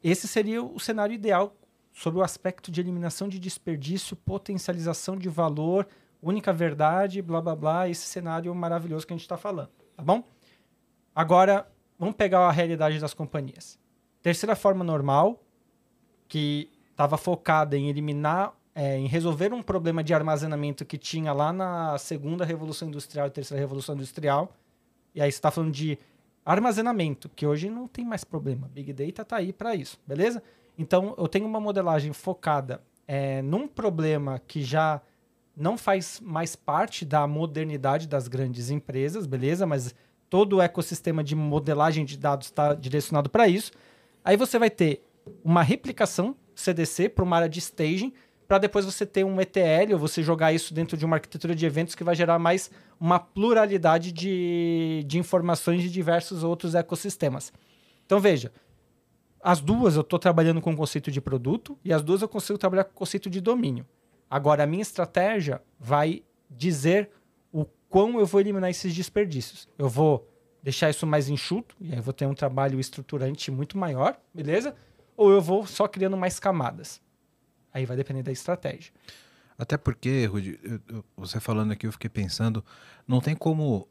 [0.03, 1.55] Esse seria o cenário ideal
[1.91, 5.87] sobre o aspecto de eliminação de desperdício, potencialização de valor,
[6.21, 10.23] única verdade, blá blá blá, esse cenário maravilhoso que a gente está falando, tá bom?
[11.13, 11.67] Agora,
[11.99, 13.77] vamos pegar a realidade das companhias.
[14.21, 15.43] Terceira forma normal,
[16.27, 21.51] que estava focada em eliminar, é, em resolver um problema de armazenamento que tinha lá
[21.51, 24.55] na segunda revolução industrial e terceira revolução industrial.
[25.13, 25.97] E aí você está falando de
[26.45, 28.69] armazenamento, que hoje não tem mais problema.
[28.73, 30.41] Big Data está aí para isso, beleza?
[30.77, 35.01] Então, eu tenho uma modelagem focada é, num problema que já
[35.55, 39.65] não faz mais parte da modernidade das grandes empresas, beleza?
[39.65, 39.93] Mas
[40.29, 43.71] todo o ecossistema de modelagem de dados está direcionado para isso.
[44.23, 45.03] Aí você vai ter
[45.43, 48.13] uma replicação CDC para uma área de staging,
[48.47, 51.65] para depois você ter um ETL ou você jogar isso dentro de uma arquitetura de
[51.65, 57.53] eventos que vai gerar mais uma pluralidade de, de informações de diversos outros ecossistemas.
[58.05, 58.51] Então veja,
[59.41, 62.57] as duas eu estou trabalhando com o conceito de produto e as duas eu consigo
[62.57, 63.85] trabalhar com o conceito de domínio.
[64.29, 67.09] Agora, a minha estratégia vai dizer
[67.89, 69.67] quão eu vou eliminar esses desperdícios.
[69.77, 70.29] Eu vou
[70.61, 74.75] deixar isso mais enxuto, e aí eu vou ter um trabalho estruturante muito maior, beleza?
[75.17, 77.01] Ou eu vou só criando mais camadas.
[77.73, 78.91] Aí vai depender da estratégia.
[79.57, 80.59] Até porque, Rudi,
[81.17, 82.63] você falando aqui, eu fiquei pensando,
[83.07, 83.87] não tem como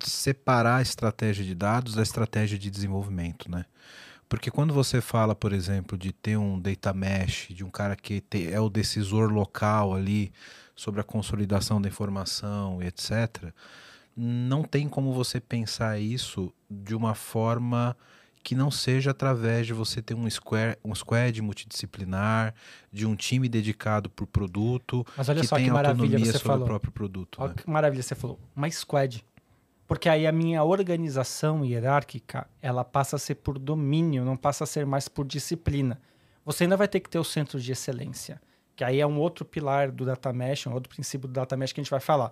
[0.00, 3.64] separar a estratégia de dados da estratégia de desenvolvimento, né?
[4.28, 8.22] Porque quando você fala, por exemplo, de ter um data mesh, de um cara que
[8.50, 10.32] é o decisor local ali
[10.76, 13.52] sobre a consolidação da informação e etc.,
[14.16, 17.96] não tem como você pensar isso de uma forma
[18.46, 22.54] que não seja através de você ter um, square, um squad multidisciplinar,
[22.92, 26.38] de um time dedicado por produto, Mas olha que só tem que maravilha autonomia você
[26.38, 26.62] sobre falou.
[26.62, 27.38] o próprio produto.
[27.40, 27.54] Olha né?
[27.56, 28.38] que maravilha você falou.
[28.54, 29.24] Uma squad.
[29.84, 34.66] Porque aí a minha organização hierárquica, ela passa a ser por domínio, não passa a
[34.66, 36.00] ser mais por disciplina.
[36.44, 38.40] Você ainda vai ter que ter o centro de excelência,
[38.76, 41.72] que aí é um outro pilar do data mesh, um outro princípio do data mesh
[41.72, 42.30] que a gente vai falar.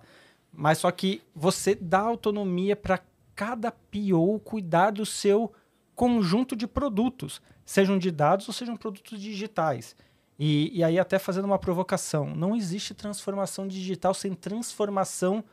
[0.53, 2.99] Mas só que você dá autonomia para
[3.35, 5.51] cada PO cuidar do seu
[5.95, 9.95] conjunto de produtos, sejam de dados ou sejam produtos digitais.
[10.37, 15.43] E, e aí até fazendo uma provocação, não existe transformação digital sem transformação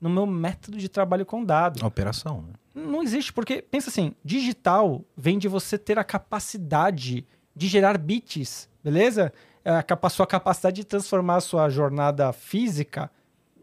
[0.00, 1.82] no meu método de trabalho com dados.
[1.82, 2.54] Operação, né?
[2.74, 8.68] Não existe, porque, pensa assim, digital vem de você ter a capacidade de gerar bits,
[8.82, 9.32] beleza?
[9.64, 13.10] É A sua capacidade de transformar a sua jornada física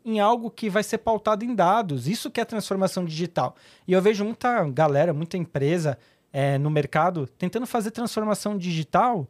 [0.05, 2.07] em algo que vai ser pautado em dados.
[2.07, 3.55] Isso que é transformação digital.
[3.87, 5.97] E eu vejo muita galera, muita empresa
[6.31, 9.27] é, no mercado tentando fazer transformação digital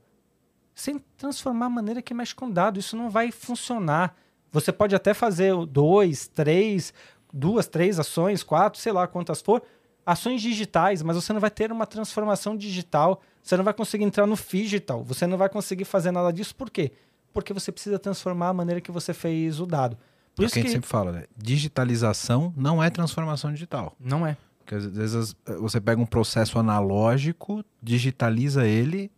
[0.76, 2.86] sem transformar a maneira que mexe com dados.
[2.86, 4.16] Isso não vai funcionar.
[4.52, 6.94] Você pode até fazer dois, três,
[7.34, 9.64] duas, três ações, quatro, sei lá quantas for,
[10.08, 13.22] ações digitais, mas você não vai ter uma transformação digital.
[13.44, 15.04] Você não vai conseguir entrar no digital.
[15.04, 16.56] Você não vai conseguir fazer nada disso.
[16.56, 16.94] Por quê?
[17.34, 19.98] Porque você precisa transformar a maneira que você fez o dado.
[20.34, 21.26] Por É o isso que a gente sempre fala, né?
[21.36, 23.94] Digitalização não é transformação digital.
[24.00, 24.38] não é.
[24.60, 29.10] Porque às vezes você pega um processo analógico, digitaliza ele,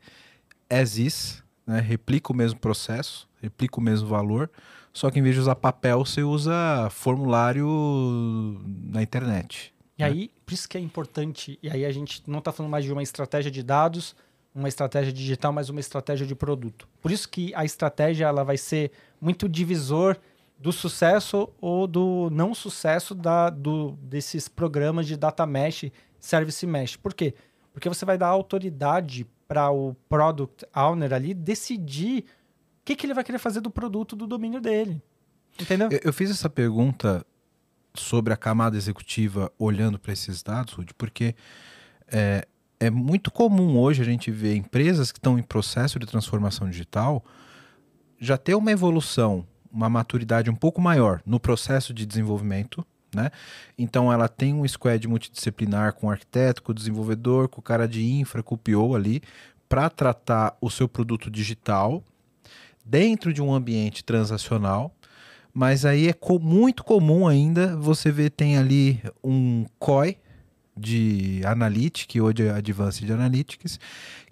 [0.70, 1.80] as is, né?
[1.80, 4.52] replica o mesmo processo, replica o mesmo valor,
[4.94, 7.68] só que em vez de usar papel, você usa formulário
[8.92, 9.74] na internet.
[10.00, 12.86] E aí, por isso que é importante, e aí a gente não está falando mais
[12.86, 14.16] de uma estratégia de dados,
[14.56, 16.88] uma estratégia digital, mas uma estratégia de produto.
[17.02, 20.18] Por isso que a estratégia ela vai ser muito divisor
[20.58, 26.96] do sucesso ou do não sucesso da, do, desses programas de data mesh, service mesh.
[26.96, 27.34] Por quê?
[27.74, 33.14] Porque você vai dar autoridade para o product owner ali decidir o que, que ele
[33.14, 35.02] vai querer fazer do produto do domínio dele.
[35.60, 35.90] Entendeu?
[35.92, 37.26] Eu, eu fiz essa pergunta
[37.94, 41.36] sobre a camada executiva olhando para esses dados, Rudy, porque
[42.08, 42.48] é,
[42.80, 47.24] é muito comum hoje a gente ver empresas que estão em processo de transformação digital
[48.20, 52.86] já ter uma evolução, uma maturidade um pouco maior no processo de desenvolvimento.
[53.14, 53.32] Né?
[53.78, 57.88] Então ela tem um squad multidisciplinar com o arquiteto, com o desenvolvedor, com o cara
[57.88, 59.22] de infra, com o PO ali,
[59.68, 62.04] para tratar o seu produto digital
[62.86, 64.94] dentro de um ambiente transacional
[65.54, 70.18] mas aí é co- muito comum ainda você ver tem ali um COI
[70.76, 73.80] de Analytics ou de Advanced Analytics,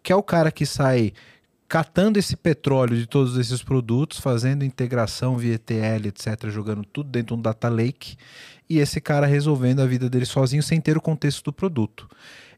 [0.01, 1.11] que é o cara que sai
[1.67, 7.35] catando esse petróleo de todos esses produtos, fazendo integração via ETL, etc., jogando tudo dentro
[7.35, 8.15] de um data lake,
[8.69, 12.07] e esse cara resolvendo a vida dele sozinho sem ter o contexto do produto.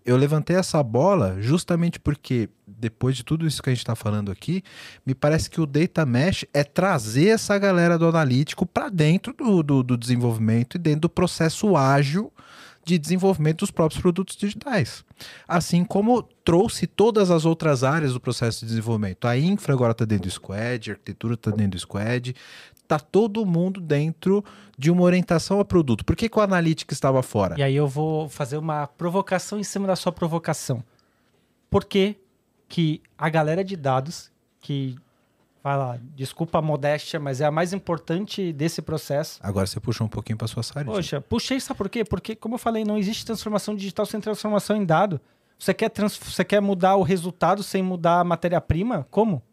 [0.05, 4.31] Eu levantei essa bola justamente porque, depois de tudo isso que a gente está falando
[4.31, 4.63] aqui,
[5.05, 9.61] me parece que o Data Mesh é trazer essa galera do analítico para dentro do,
[9.61, 12.31] do, do desenvolvimento e dentro do processo ágil
[12.83, 15.03] de desenvolvimento dos próprios produtos digitais.
[15.47, 19.27] Assim como trouxe todas as outras áreas do processo de desenvolvimento.
[19.27, 22.33] A infra agora está dentro do Squad, a arquitetura está dentro do Squad,
[22.89, 24.43] está todo mundo dentro
[24.75, 26.03] de uma orientação a produto.
[26.03, 27.55] Por que, que o Analytics estava fora?
[27.59, 30.83] E aí eu vou fazer uma provocação em cima da sua provocação.
[31.69, 32.15] Por que,
[32.67, 34.95] que a galera de dados, que
[35.63, 39.39] vai lá, desculpa a modéstia, mas é a mais importante desse processo.
[39.43, 40.95] Agora você puxou um pouquinho para sua sardinha.
[40.95, 42.03] Poxa, puxei, sabe por quê?
[42.03, 45.21] Porque, como eu falei, não existe transformação digital sem transformação em dado.
[45.59, 46.17] Você quer, trans...
[46.17, 49.05] você quer mudar o resultado sem mudar a matéria-prima?
[49.11, 49.43] Como?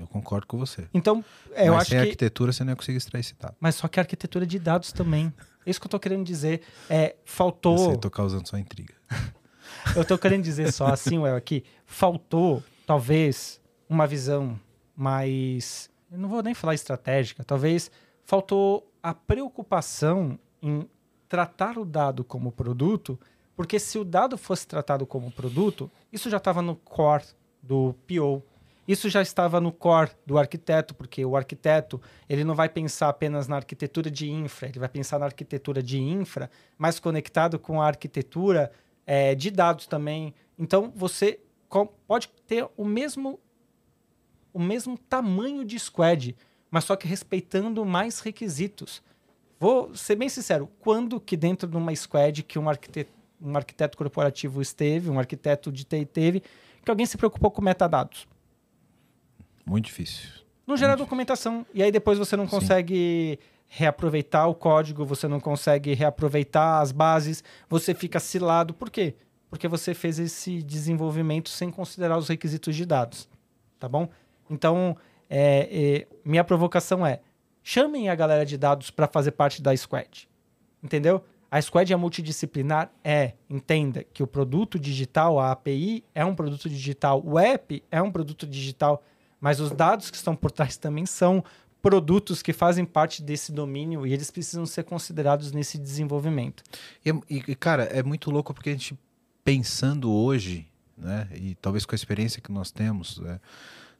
[0.00, 0.88] Eu concordo com você.
[0.94, 2.04] Então, é, eu acho sem que...
[2.04, 3.54] arquitetura você não ia conseguir extrair esse dado.
[3.60, 5.32] Mas só que a arquitetura de dados também.
[5.64, 6.62] É isso que eu tô querendo dizer.
[6.88, 7.76] É, faltou...
[7.76, 8.94] Você tô causando só intriga.
[9.94, 11.64] eu tô querendo dizer só assim, Well, aqui.
[11.86, 14.58] Faltou, talvez, uma visão
[14.96, 15.90] mais...
[16.10, 17.44] Eu não vou nem falar estratégica.
[17.44, 17.90] Talvez
[18.24, 20.88] faltou a preocupação em
[21.28, 23.18] tratar o dado como produto,
[23.56, 27.24] porque se o dado fosse tratado como produto, isso já estava no core
[27.62, 28.42] do PO,
[28.86, 33.46] isso já estava no core do arquiteto, porque o arquiteto ele não vai pensar apenas
[33.46, 37.86] na arquitetura de infra, ele vai pensar na arquitetura de infra, mais conectado com a
[37.86, 38.72] arquitetura
[39.06, 40.34] é, de dados também.
[40.58, 41.40] Então você
[42.06, 43.38] pode ter o mesmo
[44.52, 46.36] o mesmo tamanho de squad,
[46.70, 49.02] mas só que respeitando mais requisitos.
[49.58, 53.10] Vou ser bem sincero, quando que dentro de uma squad que um arquiteto,
[53.40, 56.42] um arquiteto corporativo esteve, um arquiteto de TI teve,
[56.84, 58.26] que alguém se preocupou com metadados?
[59.64, 60.28] Muito difícil.
[60.66, 61.58] Não gera Muito documentação.
[61.58, 61.80] Difícil.
[61.80, 63.48] E aí depois você não consegue Sim.
[63.68, 68.74] reaproveitar o código, você não consegue reaproveitar as bases, você fica cilado.
[68.74, 69.14] Por quê?
[69.50, 73.28] Porque você fez esse desenvolvimento sem considerar os requisitos de dados.
[73.78, 74.08] Tá bom?
[74.48, 74.96] Então,
[75.28, 77.20] é, é, minha provocação é:
[77.62, 80.28] chamem a galera de dados para fazer parte da Squad.
[80.82, 81.24] Entendeu?
[81.50, 82.90] A Squad é multidisciplinar?
[83.04, 83.34] É.
[83.48, 88.10] Entenda que o produto digital, a API, é um produto digital, o app é um
[88.10, 89.02] produto digital
[89.42, 91.44] mas os dados que estão por trás também são
[91.82, 96.62] produtos que fazem parte desse domínio e eles precisam ser considerados nesse desenvolvimento.
[97.04, 98.96] E, e, cara, é muito louco porque a gente
[99.44, 103.40] pensando hoje, né, e talvez com a experiência que nós temos né,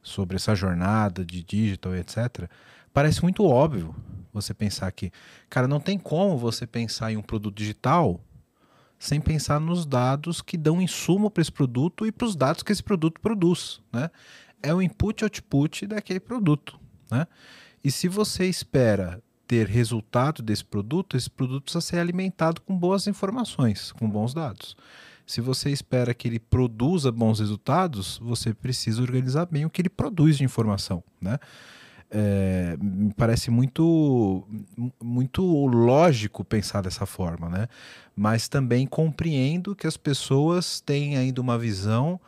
[0.01, 2.49] sobre essa jornada de digital, etc.,
[2.93, 3.93] parece muito óbvio
[4.31, 5.11] você pensar que,
[5.49, 8.21] cara, não tem como você pensar em um produto digital
[8.97, 12.71] sem pensar nos dados que dão insumo para esse produto e para os dados que
[12.71, 14.09] esse produto produz, né?
[14.63, 16.79] É o input e output daquele produto.
[17.11, 17.27] Né?
[17.83, 23.05] E se você espera ter resultado desse produto, esse produto precisa ser alimentado com boas
[23.05, 24.75] informações, com bons dados.
[25.27, 29.89] Se você espera que ele produza bons resultados, você precisa organizar bem o que ele
[29.89, 31.03] produz de informação.
[31.21, 31.37] Né?
[32.09, 34.47] É, me parece muito,
[35.01, 37.67] muito lógico pensar dessa forma, né?
[38.15, 42.19] mas também compreendo que as pessoas têm ainda uma visão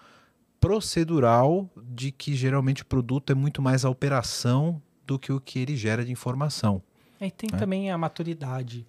[0.65, 5.59] procedural de que geralmente o produto é muito mais a operação do que o que
[5.59, 6.81] ele gera de informação.
[7.21, 7.59] E tem né?
[7.59, 8.83] também a maturidade,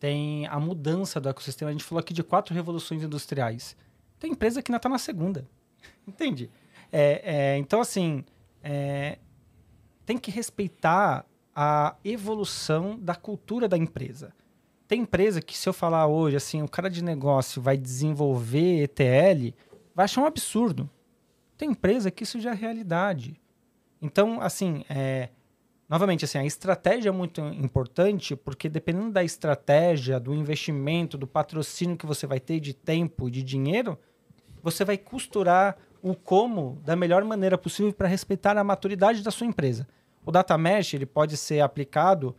[0.00, 1.68] tem a mudança do ecossistema.
[1.68, 3.76] A gente falou aqui de quatro revoluções industriais.
[4.18, 5.46] Tem empresa que ainda está na segunda.
[6.04, 6.50] Entende?
[6.90, 8.24] É, é, então, assim,
[8.60, 9.16] é,
[10.04, 11.24] tem que respeitar
[11.54, 14.32] a evolução da cultura da empresa.
[14.88, 19.54] Tem empresa que, se eu falar hoje, assim, o cara de negócio vai desenvolver ETL,
[19.94, 20.90] vai achar um absurdo.
[21.60, 23.38] Tem empresa que isso já é realidade.
[24.00, 25.28] Então, assim, é,
[25.86, 31.98] novamente, assim, a estratégia é muito importante porque dependendo da estratégia, do investimento, do patrocínio
[31.98, 33.98] que você vai ter de tempo e de dinheiro,
[34.62, 39.46] você vai costurar o como da melhor maneira possível para respeitar a maturidade da sua
[39.46, 39.86] empresa.
[40.24, 42.34] O data mesh ele pode ser aplicado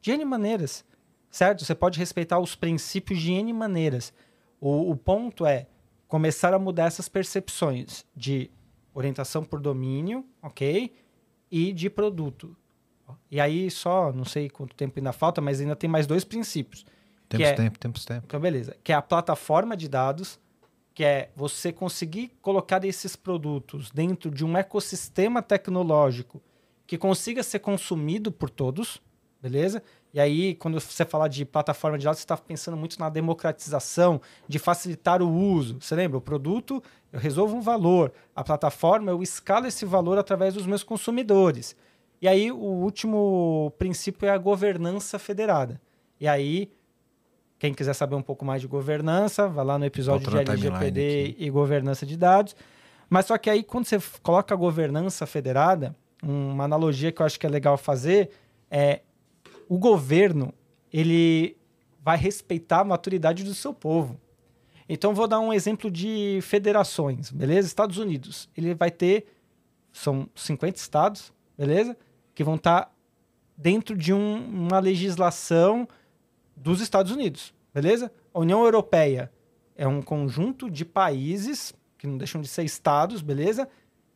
[0.00, 0.84] de N maneiras,
[1.30, 1.64] certo?
[1.64, 4.12] Você pode respeitar os princípios de N maneiras.
[4.60, 5.68] O, o ponto é
[6.08, 8.50] começar a mudar essas percepções de
[8.94, 10.94] orientação por domínio, ok?
[11.50, 12.56] E de produto.
[13.30, 16.86] E aí só, não sei quanto tempo ainda falta, mas ainda tem mais dois princípios.
[17.28, 18.24] Temos é, tempo, temos tempo.
[18.26, 18.76] Então, beleza.
[18.82, 20.38] Que é a plataforma de dados,
[20.94, 26.40] que é você conseguir colocar esses produtos dentro de um ecossistema tecnológico
[26.86, 29.02] que consiga ser consumido por todos,
[29.42, 29.82] beleza?
[30.14, 34.20] E aí, quando você fala de plataforma de dados, você está pensando muito na democratização,
[34.46, 35.76] de facilitar o uso.
[35.80, 36.16] Você lembra?
[36.16, 36.80] O produto,
[37.12, 38.12] eu resolvo um valor.
[38.32, 41.74] A plataforma, eu escalo esse valor através dos meus consumidores.
[42.22, 45.80] E aí, o último princípio é a governança federada.
[46.20, 46.70] E aí,
[47.58, 51.50] quem quiser saber um pouco mais de governança, vai lá no episódio de LGPD e
[51.50, 52.54] governança de dados.
[53.10, 55.92] Mas só que aí, quando você coloca a governança federada,
[56.22, 58.30] uma analogia que eu acho que é legal fazer
[58.70, 59.00] é
[59.74, 60.54] o governo
[60.92, 61.56] ele
[62.00, 64.20] vai respeitar a maturidade do seu povo.
[64.88, 67.66] Então vou dar um exemplo de federações, beleza?
[67.66, 69.26] Estados Unidos, ele vai ter
[69.92, 71.96] são 50 estados, beleza?
[72.36, 72.90] Que vão estar tá
[73.56, 75.88] dentro de um, uma legislação
[76.56, 78.12] dos Estados Unidos, beleza?
[78.32, 79.32] A União Europeia
[79.74, 83.68] é um conjunto de países que não deixam de ser estados, beleza?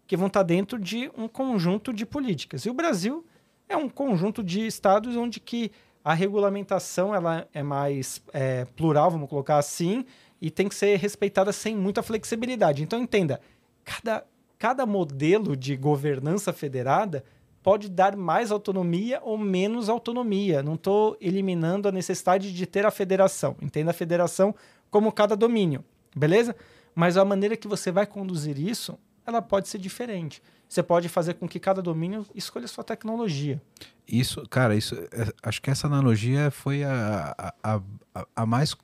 [0.06, 2.64] Que vão estar tá dentro de um conjunto de políticas.
[2.64, 3.26] E o Brasil
[3.68, 5.70] é um conjunto de estados onde que
[6.04, 10.04] a regulamentação ela é mais é, plural, vamos colocar assim,
[10.40, 12.82] e tem que ser respeitada sem muita flexibilidade.
[12.82, 13.40] Então entenda,
[13.84, 14.24] cada,
[14.58, 17.24] cada modelo de governança federada
[17.62, 20.62] pode dar mais autonomia ou menos autonomia.
[20.62, 23.56] Não estou eliminando a necessidade de ter a federação.
[23.60, 24.54] Entenda a federação
[24.90, 25.84] como cada domínio,
[26.16, 26.56] beleza?
[26.94, 31.34] Mas a maneira que você vai conduzir isso, ela pode ser diferente você pode fazer
[31.34, 33.60] com que cada domínio escolha sua tecnologia.
[34.06, 37.80] Isso, cara, isso, é, acho que essa analogia foi a, a,
[38.14, 38.76] a, a, mais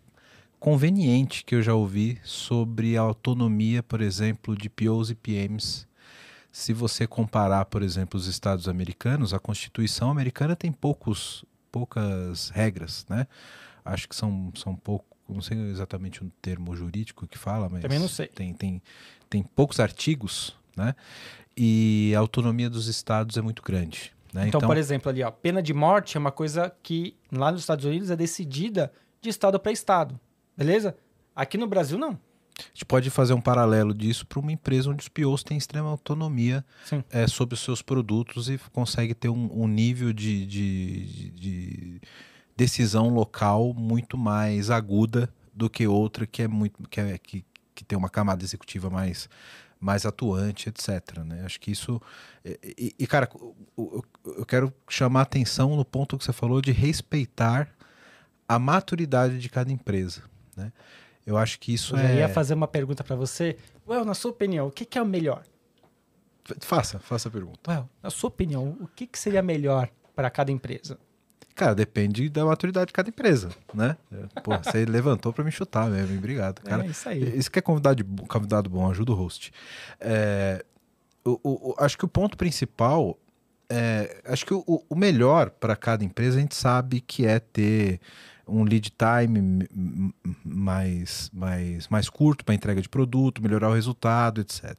[0.58, 5.86] conveniente que eu já ouvi sobre a autonomia, por exemplo, de POs e PMs.
[6.50, 13.04] Se você comparar, por exemplo, os Estados americanos, a Constituição americana tem poucos, poucas regras,
[13.08, 13.26] né?
[13.84, 17.98] Acho que são, são pouco, não sei exatamente o termo jurídico que fala, mas também
[17.98, 18.28] não sei.
[18.28, 18.82] Tem, tem,
[19.28, 20.94] tem poucos artigos, né?
[21.56, 24.12] E a autonomia dos estados é muito grande.
[24.32, 24.48] Né?
[24.48, 27.60] Então, então, por exemplo, ali, ó, pena de morte é uma coisa que lá nos
[27.60, 30.18] Estados Unidos é decidida de estado para estado,
[30.56, 30.96] beleza?
[31.34, 32.18] Aqui no Brasil, não.
[32.58, 35.88] A gente pode fazer um paralelo disso para uma empresa onde os POs têm extrema
[35.88, 36.64] autonomia
[37.10, 42.00] é, sobre os seus produtos e consegue ter um, um nível de, de, de,
[42.56, 47.44] decisão local muito mais aguda do que outra que é muito que, é, que,
[47.74, 49.28] que tem uma camada executiva mais
[49.84, 51.18] mais atuante, etc.
[51.26, 51.42] Né?
[51.44, 52.00] Acho que isso.
[52.42, 53.28] E, e, cara,
[53.76, 57.68] eu quero chamar a atenção no ponto que você falou de respeitar
[58.48, 60.22] a maturidade de cada empresa.
[60.56, 60.72] Né?
[61.26, 62.12] Eu acho que isso eu é.
[62.12, 63.58] Eu ia fazer uma pergunta para você.
[63.86, 65.44] Well, na sua opinião, o que, que, é o melhor?
[66.60, 67.70] Faça, faça a pergunta.
[67.70, 70.98] Well, na sua opinião, o que, que seria melhor para cada empresa?
[71.54, 73.96] Cara, depende da maturidade de cada empresa, né?
[74.42, 76.60] Pô, você levantou para me chutar mesmo, obrigado.
[76.62, 77.38] Cara, é isso aí.
[77.38, 79.52] Isso que é convidado, convidado bom, ajuda o host.
[80.00, 80.64] É,
[81.24, 83.16] o, o, acho que o ponto principal,
[83.68, 88.00] é, acho que o, o melhor para cada empresa a gente sabe que é ter
[88.46, 89.66] um lead time
[90.44, 94.76] mais, mais, mais curto para entrega de produto, melhorar o resultado, etc.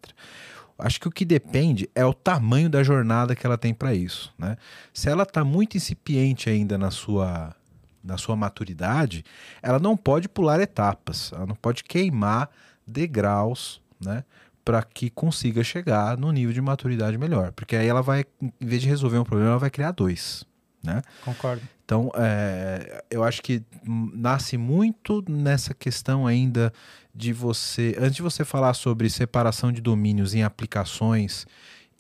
[0.78, 4.34] Acho que o que depende é o tamanho da jornada que ela tem para isso.
[4.38, 4.57] Né?
[4.93, 7.55] Se ela está muito incipiente ainda na sua,
[8.03, 9.23] na sua maturidade,
[9.61, 12.49] ela não pode pular etapas, ela não pode queimar
[12.86, 14.23] degraus né,
[14.65, 17.53] para que consiga chegar no nível de maturidade melhor.
[17.53, 20.45] Porque aí ela vai, em vez de resolver um problema, ela vai criar dois.
[20.84, 21.01] Né?
[21.23, 21.61] Concordo.
[21.86, 26.73] Então, é, eu acho que nasce muito nessa questão ainda
[27.16, 27.95] de você.
[27.97, 31.47] Antes de você falar sobre separação de domínios em aplicações,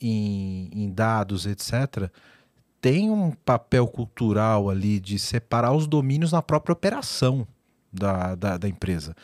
[0.01, 2.11] em, em dados, etc.,
[2.81, 7.47] tem um papel cultural ali de separar os domínios na própria operação
[7.91, 9.15] da, da, da empresa.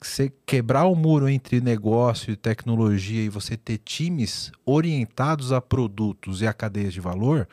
[0.00, 6.42] Você quebrar o muro entre negócio e tecnologia e você ter times orientados a produtos
[6.42, 7.48] e a cadeias de valor,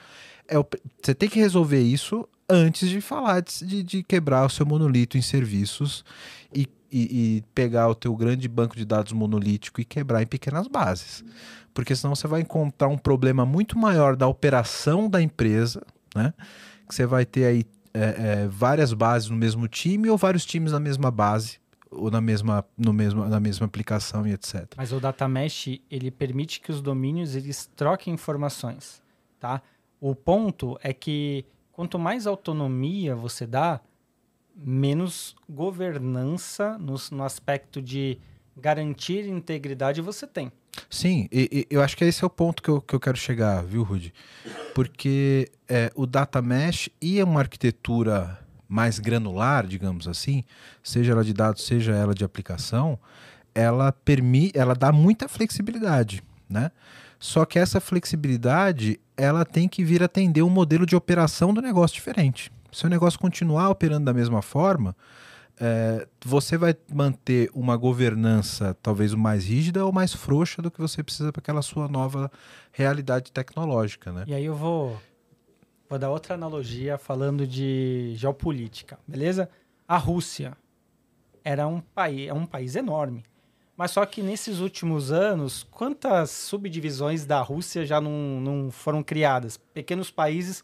[0.47, 0.55] é,
[1.01, 5.21] você tem que resolver isso antes de falar de, de quebrar o seu monolito em
[5.21, 6.03] serviços
[6.53, 10.67] e, e, e, pegar o teu grande banco de dados monolítico e quebrar em pequenas
[10.67, 11.25] bases.
[11.73, 15.83] Porque senão você vai encontrar um problema muito maior da operação da empresa,
[16.15, 16.35] né?
[16.87, 17.65] Que você vai ter aí
[17.95, 22.21] é, é, várias bases no mesmo time ou vários times na mesma base ou na
[22.21, 24.73] mesma, no mesmo, na mesma aplicação e etc.
[24.77, 29.01] Mas o data mesh ele permite que os domínios eles troquem informações,
[29.39, 29.61] tá?
[29.99, 33.79] O ponto é que quanto mais autonomia você dá,
[34.55, 38.19] menos governança no, no aspecto de
[38.55, 40.51] garantir integridade você tem.
[40.89, 43.17] Sim, e, e, eu acho que esse é o ponto que eu, que eu quero
[43.17, 44.13] chegar, viu, Rudy?
[44.73, 50.43] Porque é, o data mesh e uma arquitetura mais granular, digamos assim,
[50.81, 52.97] seja ela de dados, seja ela de aplicação,
[53.53, 56.71] ela permite, ela dá muita flexibilidade, né?
[57.19, 61.95] Só que essa flexibilidade, ela tem que vir atender um modelo de operação do negócio
[61.95, 62.51] diferente.
[62.73, 64.95] Se o negócio continuar operando da mesma forma,
[65.59, 71.03] é, você vai manter uma governança talvez mais rígida ou mais frouxa do que você
[71.03, 72.31] precisa para aquela sua nova
[72.71, 74.23] realidade tecnológica, né?
[74.27, 74.99] E aí eu vou,
[75.87, 79.49] vou dar outra analogia falando de geopolítica, beleza?
[79.87, 80.57] A Rússia
[81.43, 83.23] era um país, é um país enorme.
[83.75, 89.57] Mas só que nesses últimos anos, quantas subdivisões da Rússia já não, não foram criadas?
[89.57, 90.63] Pequenos países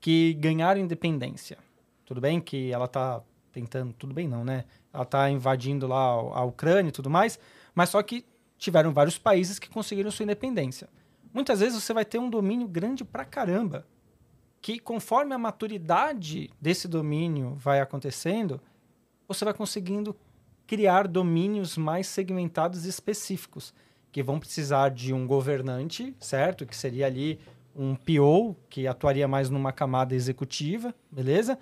[0.00, 1.58] que ganharam independência.
[2.04, 3.22] Tudo bem que ela está
[3.52, 4.64] tentando, tudo bem não, né?
[4.92, 7.38] Ela está invadindo lá a Ucrânia e tudo mais,
[7.74, 8.24] mas só que
[8.56, 10.88] tiveram vários países que conseguiram sua independência.
[11.32, 13.86] Muitas vezes você vai ter um domínio grande pra caramba,
[14.60, 18.60] que conforme a maturidade desse domínio vai acontecendo,
[19.26, 20.16] você vai conseguindo
[20.66, 23.72] criar domínios mais segmentados e específicos,
[24.10, 26.66] que vão precisar de um governante, certo?
[26.66, 27.38] Que seria ali
[27.78, 31.56] um PO, que atuaria mais numa camada executiva, beleza?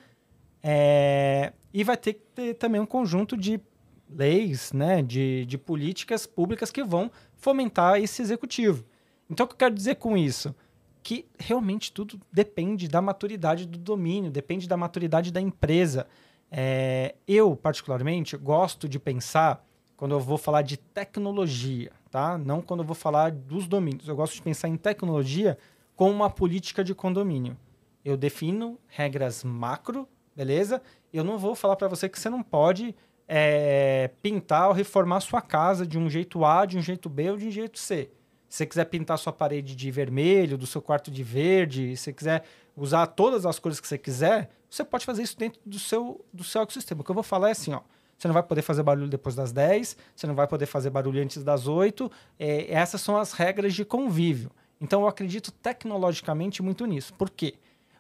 [0.62, 3.60] É, e vai ter que ter também um conjunto de
[4.08, 8.84] leis, né, de, de políticas públicas que vão fomentar esse executivo.
[9.28, 10.54] Então, o que eu quero dizer com isso?
[11.02, 16.06] Que realmente tudo depende da maturidade do domínio, depende da maturidade da empresa.
[16.50, 19.64] É, eu, particularmente, gosto de pensar,
[19.96, 22.38] quando eu vou falar de tecnologia, tá?
[22.38, 25.58] não quando eu vou falar dos domínios, eu gosto de pensar em tecnologia
[25.96, 27.56] como uma política de condomínio.
[28.04, 30.80] Eu defino regras macro, beleza?
[31.12, 32.94] Eu não vou falar para você que você não pode
[33.26, 37.36] é, pintar ou reformar sua casa de um jeito A, de um jeito B ou
[37.36, 38.10] de um jeito C.
[38.48, 42.12] Se você quiser pintar sua parede de vermelho, do seu quarto de verde, se você
[42.12, 42.44] quiser
[42.76, 46.44] usar todas as cores que você quiser, você pode fazer isso dentro do seu, do
[46.44, 47.00] seu ecossistema.
[47.00, 47.80] O que eu vou falar é assim, ó.
[48.16, 51.22] Você não vai poder fazer barulho depois das 10, você não vai poder fazer barulho
[51.22, 52.10] antes das 8.
[52.38, 54.50] É, essas são as regras de convívio.
[54.80, 57.14] Então eu acredito tecnologicamente muito nisso.
[57.14, 57.54] Por quê?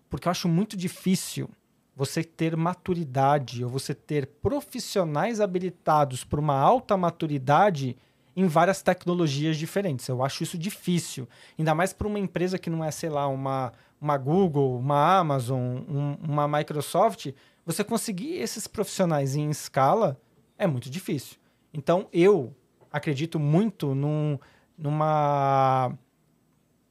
[0.08, 1.48] Porque eu acho muito difícil
[1.94, 7.96] você ter maturidade ou você ter profissionais habilitados para uma alta maturidade
[8.36, 10.06] em várias tecnologias diferentes.
[10.06, 11.26] Eu acho isso difícil.
[11.58, 15.78] Ainda mais para uma empresa que não é, sei lá, uma, uma Google, uma Amazon,
[15.88, 17.32] um, uma Microsoft.
[17.64, 20.20] Você conseguir esses profissionais em escala
[20.58, 21.38] é muito difícil.
[21.72, 22.54] Então, eu
[22.92, 24.38] acredito muito num,
[24.76, 25.96] numa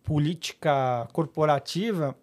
[0.06, 2.16] política corporativa,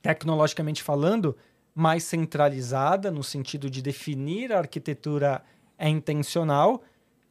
[0.00, 1.36] tecnologicamente falando,
[1.74, 5.42] mais centralizada, no sentido de definir a arquitetura
[5.78, 6.82] é intencional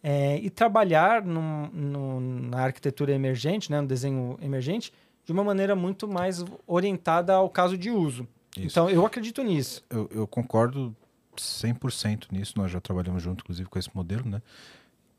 [0.02, 4.94] é, e trabalhar no, no, na arquitetura emergente, né, no desenho emergente,
[5.26, 8.28] de uma maneira muito mais orientada ao caso de uso.
[8.56, 8.68] Isso.
[8.68, 9.84] Então, eu acredito nisso.
[9.90, 10.96] Eu, eu concordo
[11.38, 14.42] 100% nisso, nós já trabalhamos junto, inclusive, com esse modelo, né?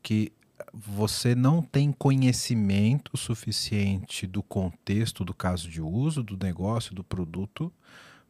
[0.01, 0.31] Que
[0.73, 7.71] você não tem conhecimento suficiente do contexto do caso de uso, do negócio, do produto,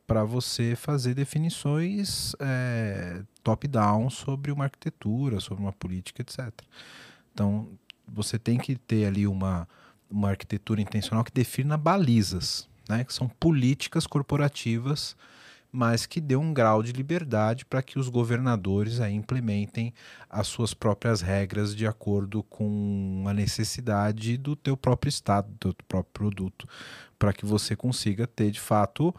[0.05, 6.51] para você fazer definições é, top-down sobre uma arquitetura, sobre uma política, etc.
[7.33, 7.69] Então,
[8.07, 9.67] você tem que ter ali uma,
[10.09, 15.15] uma arquitetura intencional que defina balizas, né, que são políticas corporativas,
[15.73, 19.91] mas que dê um grau de liberdade para que os governadores aí implementem
[20.29, 25.85] as suas próprias regras de acordo com a necessidade do teu próprio estado, do teu
[25.87, 26.69] próprio produto,
[27.17, 29.15] para que você consiga ter de fato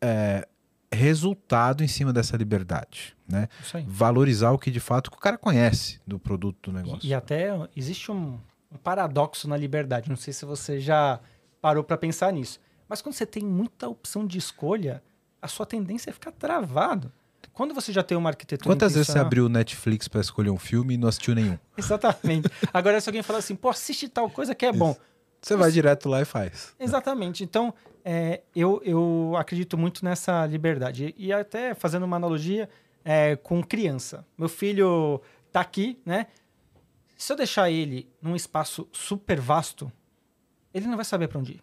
[0.00, 0.46] é,
[0.92, 3.48] resultado em cima dessa liberdade, né?
[3.84, 7.04] Valorizar o que de fato o cara conhece do produto do negócio.
[7.04, 8.38] E, e até existe um,
[8.70, 10.08] um, paradoxo na liberdade.
[10.08, 11.18] Não sei se você já
[11.60, 12.60] parou para pensar nisso.
[12.88, 15.02] Mas quando você tem muita opção de escolha,
[15.40, 17.12] a sua tendência é ficar travado.
[17.52, 18.68] Quando você já tem uma arquitetura.
[18.68, 21.58] Quantas vezes você abriu o Netflix para escolher um filme e não assistiu nenhum?
[21.76, 22.48] Exatamente.
[22.72, 24.78] Agora, se alguém falar assim, pô, assiste tal coisa que é Isso.
[24.78, 24.96] bom.
[25.40, 26.74] Você vai direto lá e faz.
[26.78, 27.44] Exatamente.
[27.44, 27.72] Então,
[28.04, 31.14] é, eu, eu acredito muito nessa liberdade.
[31.16, 32.68] E, até fazendo uma analogia
[33.04, 34.24] é, com criança.
[34.36, 35.20] Meu filho
[35.52, 36.26] tá aqui, né?
[37.16, 39.90] Se eu deixar ele num espaço super vasto,
[40.72, 41.62] ele não vai saber para onde ir.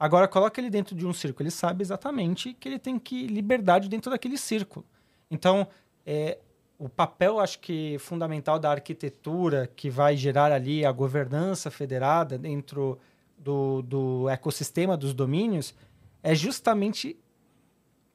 [0.00, 1.42] Agora, coloca ele dentro de um círculo.
[1.42, 4.86] Ele sabe exatamente que ele tem que liberdade dentro daquele círculo.
[5.30, 5.68] Então,
[6.06, 6.38] é,
[6.78, 12.98] o papel, acho que fundamental da arquitetura que vai gerar ali a governança federada dentro
[13.36, 15.74] do, do ecossistema dos domínios
[16.22, 17.18] é justamente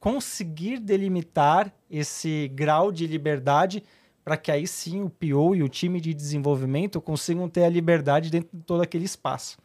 [0.00, 3.84] conseguir delimitar esse grau de liberdade
[4.24, 8.28] para que aí sim o PO e o time de desenvolvimento consigam ter a liberdade
[8.28, 9.56] dentro de todo aquele espaço.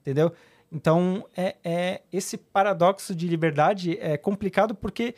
[0.00, 0.32] Entendeu?
[0.70, 5.14] Então, é, é esse paradoxo de liberdade é complicado porque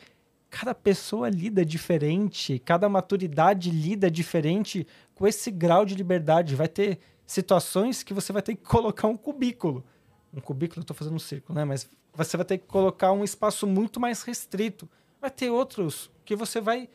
[0.49, 4.85] cada pessoa lida diferente, cada maturidade lida diferente
[5.15, 6.55] com esse grau de liberdade.
[6.55, 9.83] Vai ter situações que você vai ter que colocar um cubículo.
[10.33, 11.65] Um cubículo, eu estou fazendo um círculo, né?
[11.65, 14.89] Mas você vai ter que colocar um espaço muito mais restrito,
[15.21, 16.87] Vai ter outros que você vai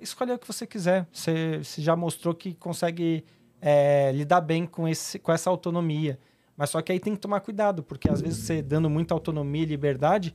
[0.00, 1.06] escolher o que você quiser.
[1.12, 3.24] Você, você já mostrou que consegue
[3.60, 6.18] é, lidar bem com, esse, com essa autonomia.
[6.56, 9.62] Mas só que aí tem que tomar cuidado, porque às vezes você dando muita autonomia
[9.62, 10.34] e liberdade,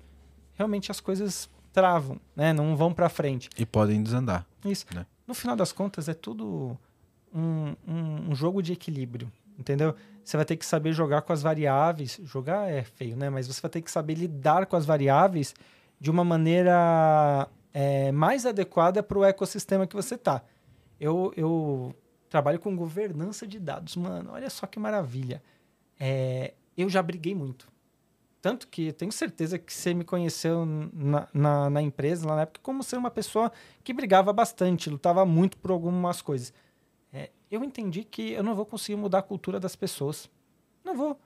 [0.53, 2.51] realmente as coisas travam, né?
[2.51, 3.49] Não vão para frente.
[3.57, 4.45] E podem desandar.
[4.65, 4.85] Isso.
[4.93, 5.05] Né?
[5.25, 6.77] No final das contas, é tudo
[7.33, 9.95] um, um, um, jogo de equilíbrio, entendeu?
[10.23, 12.19] Você vai ter que saber jogar com as variáveis.
[12.23, 13.29] Jogar é feio, né?
[13.29, 15.53] Mas você vai ter que saber lidar com as variáveis
[15.99, 20.43] de uma maneira é, mais adequada para o ecossistema que você tá.
[20.99, 21.95] Eu, eu
[22.29, 23.95] trabalho com governança de dados.
[23.95, 25.41] Mano, olha só que maravilha.
[25.99, 27.67] É, eu já briguei muito.
[28.41, 32.61] Tanto que tenho certeza que você me conheceu na, na, na, empresa, lá na época,
[32.63, 33.51] como ser uma pessoa
[33.83, 36.53] que brigava bastante, lutava muito por algumas coisas.
[37.11, 40.29] É, eu entendi que eu não vou conseguir mudar a cultura das pessoas.
[40.85, 41.19] Não vou.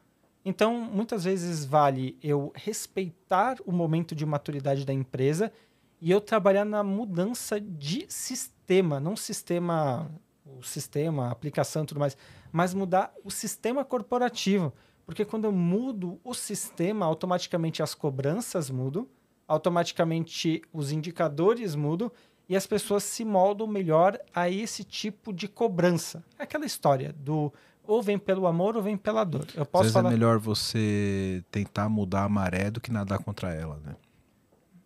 [0.43, 5.53] Então, muitas vezes vale eu respeitar o momento de maturidade da empresa
[6.01, 10.11] e eu trabalhar na mudança de sistema, não sistema,
[10.45, 12.17] o sistema, a aplicação e tudo mais,
[12.51, 14.73] mas mudar o sistema corporativo.
[15.05, 19.07] Porque quando eu mudo o sistema, automaticamente as cobranças mudam,
[19.47, 22.11] automaticamente os indicadores mudam
[22.47, 26.23] e as pessoas se moldam melhor a esse tipo de cobrança.
[26.37, 27.51] É aquela história do
[27.85, 29.45] ou vem pelo amor ou vem pela dor.
[29.55, 30.09] Eu posso Às vezes é falar...
[30.09, 33.95] é melhor você tentar mudar a maré do que nadar contra ela, né?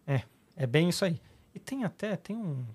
[0.08, 0.22] É,
[0.56, 1.22] é bem isso aí.
[1.54, 2.66] E tem até, tem um...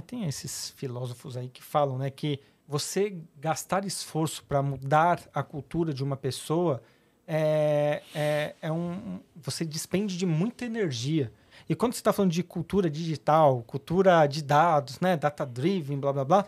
[0.00, 5.92] Tem esses filósofos aí que falam, né, que você gastar esforço para mudar a cultura
[5.92, 6.82] de uma pessoa
[7.26, 9.20] é, é, é um.
[9.36, 11.32] Você despende de muita energia.
[11.68, 16.24] E quando você está falando de cultura digital, cultura de dados, né, data-driven, blá blá
[16.24, 16.46] blá,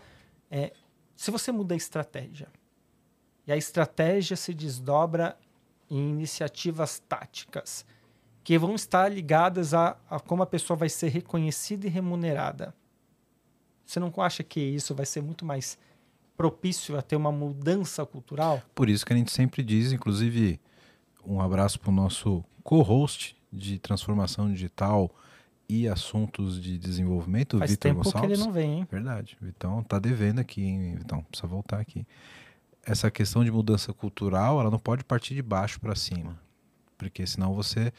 [0.50, 0.72] é,
[1.14, 2.48] se você muda a estratégia
[3.46, 5.36] e a estratégia se desdobra
[5.90, 7.84] em iniciativas táticas
[8.42, 12.74] que vão estar ligadas a, a como a pessoa vai ser reconhecida e remunerada.
[13.84, 15.78] Você não acha que isso vai ser muito mais
[16.36, 18.62] propício a ter uma mudança cultural?
[18.74, 20.60] Por isso que a gente sempre diz, inclusive,
[21.24, 25.10] um abraço para o nosso co-host de transformação digital
[25.68, 28.28] e assuntos de desenvolvimento, Faz Vitor tempo Gonçalves.
[28.28, 28.88] que ele não vem, hein?
[28.90, 29.36] Verdade.
[29.40, 31.22] Vitão tá devendo aqui, hein, Vitão?
[31.22, 32.06] Precisa voltar aqui.
[32.84, 36.38] Essa questão de mudança cultural, ela não pode partir de baixo para cima,
[36.98, 37.92] porque senão você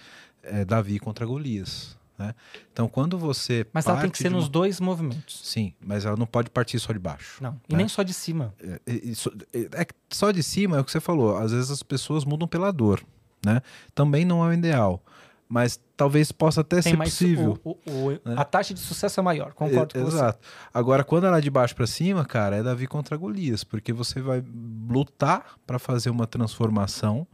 [0.43, 1.97] é Davi contra Golias.
[2.17, 2.33] Né?
[2.71, 3.65] Então, quando você.
[3.73, 4.51] Mas ela tem que ser nos uma...
[4.51, 5.41] dois movimentos.
[5.43, 7.43] Sim, mas ela não pode partir só de baixo.
[7.43, 7.79] Não, e né?
[7.79, 8.53] nem só de cima.
[8.61, 11.37] É, é, é, só de cima é o que você falou.
[11.37, 13.03] Às vezes as pessoas mudam pela dor.
[13.45, 13.61] Né?
[13.93, 15.03] Também não é o ideal.
[15.47, 17.59] Mas talvez possa até tem ser possível.
[17.63, 18.35] O, o, o, né?
[18.35, 20.17] A taxa de sucesso é maior, concordo com você.
[20.17, 20.39] Exato.
[20.73, 24.19] Agora, quando ela é de baixo para cima, cara, é Davi contra Golias, porque você
[24.19, 24.43] vai
[24.89, 27.27] lutar para fazer uma transformação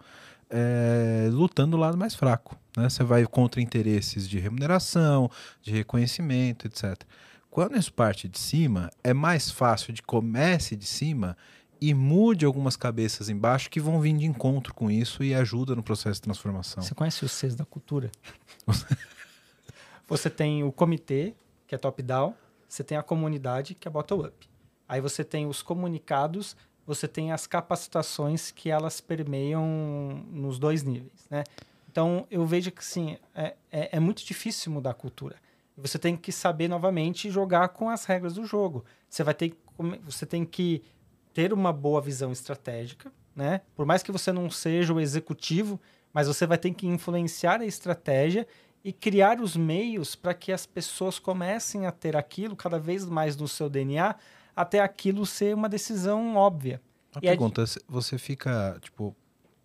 [0.51, 2.57] é, lutando do lado mais fraco.
[2.77, 2.89] Né?
[2.89, 5.31] Você vai contra interesses de remuneração,
[5.61, 7.01] de reconhecimento, etc.
[7.49, 11.35] Quando isso parte de cima, é mais fácil de comece de cima
[11.79, 15.81] e mude algumas cabeças embaixo que vão vir de encontro com isso e ajuda no
[15.81, 16.83] processo de transformação.
[16.83, 18.11] Você conhece os Cs da cultura?
[20.07, 21.33] você tem o comitê,
[21.65, 22.35] que é top-down,
[22.69, 24.47] você tem a comunidade, que é bottom-up.
[24.87, 26.55] Aí você tem os comunicados,
[26.85, 31.43] você tem as capacitações que elas permeiam nos dois níveis, né?
[31.91, 35.35] Então, eu vejo que, sim, é, é, é, muito difícil mudar a cultura.
[35.75, 38.85] Você tem que saber, novamente, jogar com as regras do jogo.
[39.09, 39.57] Você vai ter
[40.03, 40.83] você tem que
[41.33, 43.61] ter uma boa visão estratégica, né?
[43.75, 45.79] Por mais que você não seja o executivo,
[46.13, 48.47] mas você vai ter que influenciar a estratégia
[48.83, 53.37] e criar os meios para que as pessoas comecem a ter aquilo cada vez mais
[53.37, 54.15] no seu DNA,
[54.61, 56.81] até aquilo ser uma decisão óbvia.
[57.13, 59.15] A pergunta, você fica, tipo,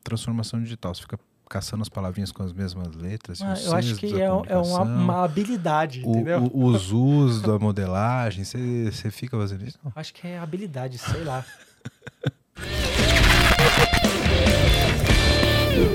[0.03, 1.19] transformação digital, você fica
[1.49, 3.41] caçando as palavrinhas com as mesmas letras?
[3.41, 6.51] Ah, eu acho que é, é uma, uma, habilidade, o, entendeu?
[6.53, 9.79] O, os usos da modelagem, você, você fica fazendo isso?
[9.95, 11.45] Acho que é habilidade, sei lá.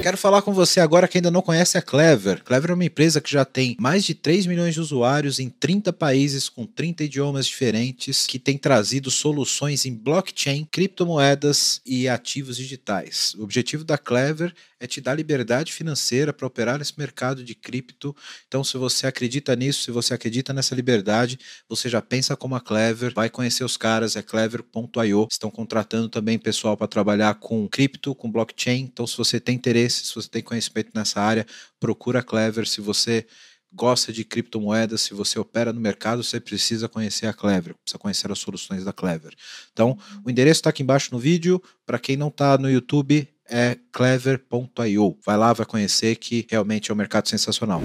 [0.02, 2.44] Quero falar com você agora que ainda não conhece a Clever.
[2.44, 5.94] Clever é uma empresa que já tem mais de 3 milhões de usuários em 30
[5.94, 13.36] países com 30 idiomas diferentes, que tem trazido soluções em blockchain, criptomoedas e ativos digitais.
[13.38, 18.16] O objetivo da Clever é te dar liberdade financeira para operar nesse mercado de cripto.
[18.48, 22.60] Então, se você acredita nisso, se você acredita nessa liberdade, você já pensa como a
[22.60, 25.28] Clever, vai conhecer os caras, é clever.io.
[25.30, 28.82] Estão contratando também pessoal para trabalhar com cripto, com blockchain.
[28.82, 31.46] Então, se você tem interesse, interesse, se você tem conhecimento nessa área,
[31.80, 32.68] procura a Clever.
[32.68, 33.26] Se você
[33.74, 38.30] gosta de criptomoedas, se você opera no mercado, você precisa conhecer a Clever, precisa conhecer
[38.32, 39.34] as soluções da Clever.
[39.72, 41.62] Então, o endereço está aqui embaixo no vídeo.
[41.86, 45.18] Para quem não está no YouTube, é clever.io.
[45.26, 47.82] Vai lá, vai conhecer que realmente é um mercado sensacional.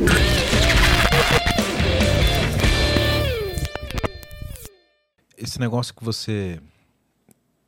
[5.37, 6.61] Esse negócio que você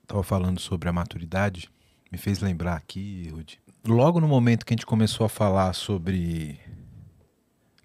[0.03, 1.69] estava falando sobre a maturidade
[2.11, 3.61] me fez lembrar aqui, Rudi.
[3.87, 6.61] Logo no momento que a gente começou a falar sobre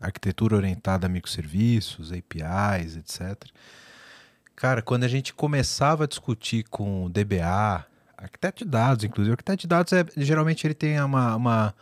[0.01, 3.49] arquitetura orientada a microserviços, APIs, etc.
[4.55, 7.85] Cara, quando a gente começava a discutir com DBA,
[8.17, 11.75] arquiteto de dados, inclusive, o arquiteto de dados é, geralmente ele tem uma, uma,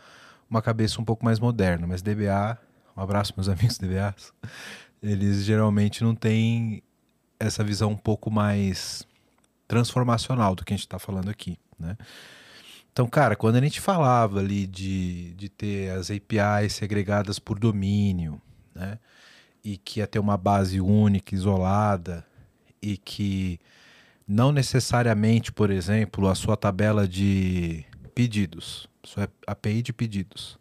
[0.48, 2.58] uma cabeça um pouco mais moderna, mas DBA,
[2.96, 4.32] um abraço meus amigos DBAs,
[5.02, 6.82] eles geralmente não têm
[7.38, 9.06] essa visão um pouco mais
[9.66, 11.96] transformacional do que a gente está falando aqui, né?
[12.92, 18.40] Então, cara, quando a gente falava ali de, de ter as APIs segregadas por domínio,
[18.74, 18.98] né?
[19.64, 22.26] E que ia ter uma base única, isolada,
[22.82, 23.58] e que
[24.28, 27.84] não necessariamente, por exemplo, a sua tabela de
[28.14, 30.58] pedidos, sua API de pedidos,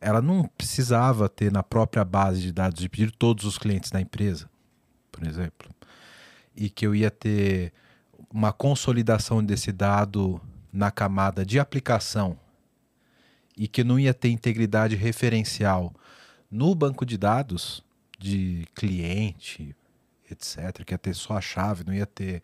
[0.00, 4.00] ela não precisava ter na própria base de dados de pedido todos os clientes da
[4.00, 4.48] empresa,
[5.10, 5.68] por exemplo.
[6.54, 7.72] E que eu ia ter
[8.30, 10.40] uma consolidação desse dado
[10.76, 12.38] na camada de aplicação
[13.56, 15.90] e que não ia ter integridade referencial
[16.50, 17.82] no banco de dados
[18.18, 19.74] de cliente,
[20.30, 22.42] etc., que ia ter só a chave, não ia ter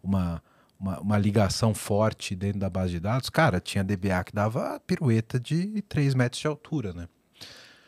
[0.00, 0.40] uma,
[0.78, 5.40] uma, uma, ligação forte dentro da base de dados, cara, tinha DBA que dava pirueta
[5.40, 7.08] de 3 metros de altura, né?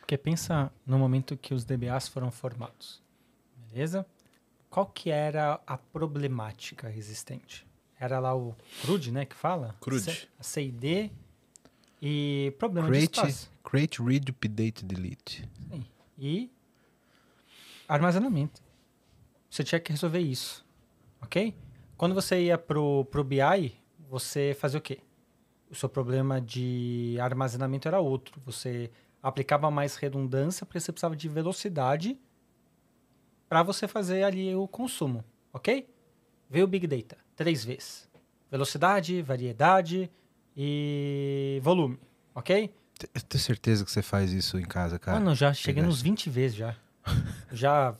[0.00, 3.00] Porque pensa no momento que os DBAs foram formados,
[3.70, 4.04] beleza?
[4.68, 7.64] Qual que era a problemática existente?
[8.04, 9.74] Era lá o CRUD, né, que fala?
[9.80, 10.28] CRUD.
[10.38, 11.10] A CID
[12.00, 13.50] e problema create, de espaço.
[13.64, 15.48] Create, read, update, delete.
[15.70, 15.84] Sim.
[16.18, 16.50] E
[17.88, 18.62] armazenamento.
[19.48, 20.64] Você tinha que resolver isso,
[21.22, 21.54] ok?
[21.96, 23.74] Quando você ia pro, pro BI,
[24.10, 24.98] você fazia o quê?
[25.70, 28.40] O seu problema de armazenamento era outro.
[28.44, 28.90] Você
[29.22, 32.18] aplicava mais redundância porque você precisava de velocidade
[33.48, 35.88] para você fazer ali o consumo, ok?
[36.50, 38.08] Veio o Big Data três vezes.
[38.50, 40.10] Velocidade, variedade
[40.56, 41.98] e volume,
[42.34, 42.72] ok?
[43.12, 45.18] Eu tenho certeza que você faz isso em casa, cara.
[45.18, 46.76] Mano, já cheguei nos 20 vezes já.
[47.52, 47.94] já.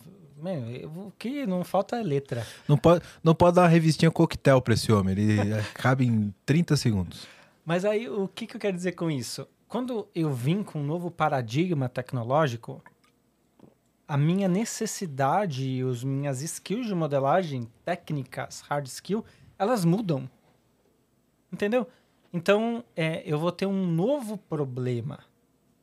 [0.84, 2.46] o que não falta é letra.
[2.68, 5.36] Não pode, não pode dar uma revistinha coquetel pra esse homem, ele
[5.74, 7.26] cabe em 30 segundos.
[7.64, 9.48] Mas aí, o que, que eu quero dizer com isso?
[9.66, 12.82] Quando eu vim com um novo paradigma tecnológico,
[14.06, 19.24] a minha necessidade e as minhas skills de modelagem, técnicas, hard skill,
[19.58, 20.28] elas mudam.
[21.52, 21.86] Entendeu?
[22.32, 25.20] Então, é, eu vou ter um novo problema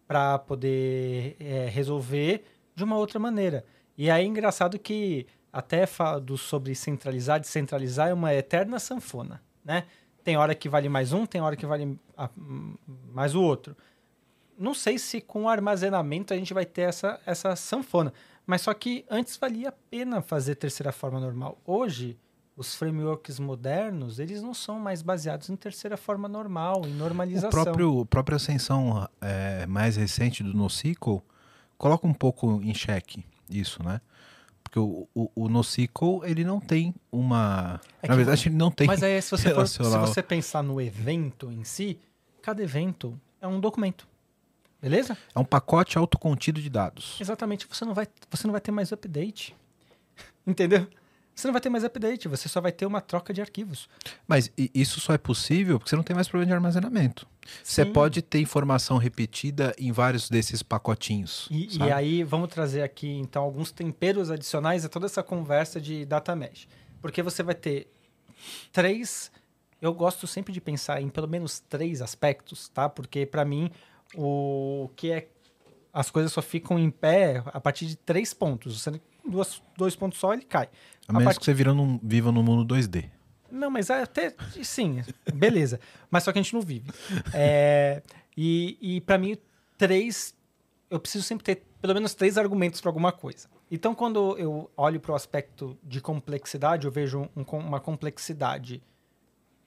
[0.08, 2.44] para poder é, resolver
[2.76, 3.66] de uma outra maneira.
[3.98, 9.86] E aí engraçado que até falo sobre centralizar, descentralizar é uma eterna sanfona, né?
[10.24, 11.98] Tem hora que vale mais um, tem hora que vale
[13.12, 13.76] mais o outro
[14.58, 18.14] não sei se com armazenamento a gente vai ter essa, essa sanfona.
[18.46, 21.58] Mas só que antes valia a pena fazer terceira forma normal.
[21.66, 22.18] Hoje,
[22.56, 27.50] os frameworks modernos, eles não são mais baseados em terceira forma normal, em normalização.
[27.50, 31.24] O próprio, a própria ascensão é, mais recente do NoSQL
[31.78, 34.00] coloca um pouco em xeque isso, né?
[34.64, 37.82] Porque o, o, o NoSQL, ele não tem uma...
[38.02, 40.80] É na verdade, ele não tem Mas aí, se você, for, se você pensar no
[40.80, 42.00] evento em si,
[42.42, 44.08] cada evento é um documento.
[44.82, 45.18] Beleza?
[45.36, 47.18] É um pacote autocontido de dados.
[47.20, 47.68] Exatamente.
[47.70, 49.56] Você não vai, você não vai ter mais update.
[50.46, 50.88] Entendeu?
[51.34, 53.90] Você não vai ter mais update, você só vai ter uma troca de arquivos.
[54.28, 57.28] Mas isso só é possível porque você não tem mais problema de armazenamento.
[57.42, 57.52] Sim.
[57.64, 61.48] Você pode ter informação repetida em vários desses pacotinhos.
[61.50, 66.06] E, e, aí vamos trazer aqui então alguns temperos adicionais a toda essa conversa de
[66.06, 66.68] data mesh.
[67.02, 67.88] Porque você vai ter
[68.72, 69.32] três.
[69.82, 72.88] Eu gosto sempre de pensar em pelo menos três aspectos, tá?
[72.88, 73.72] Porque para mim
[74.16, 75.28] o que é
[75.94, 78.82] as coisas só ficam em pé a partir de três pontos.
[78.82, 80.70] Você duas, dois pontos só, ele cai.
[81.08, 81.40] A, a menos part...
[81.40, 83.10] que você vira num, viva no mundo 2D.
[83.52, 84.34] Não, mas é até
[84.64, 85.80] sim, beleza.
[86.10, 86.90] mas só que a gente não vive.
[87.34, 88.02] É,
[88.36, 89.38] e e para mim,
[89.78, 90.34] três.
[90.90, 93.50] Eu preciso sempre ter pelo menos três argumentos para alguma coisa.
[93.70, 98.84] Então, quando eu olho para o aspecto de complexidade, eu vejo um, uma complexidade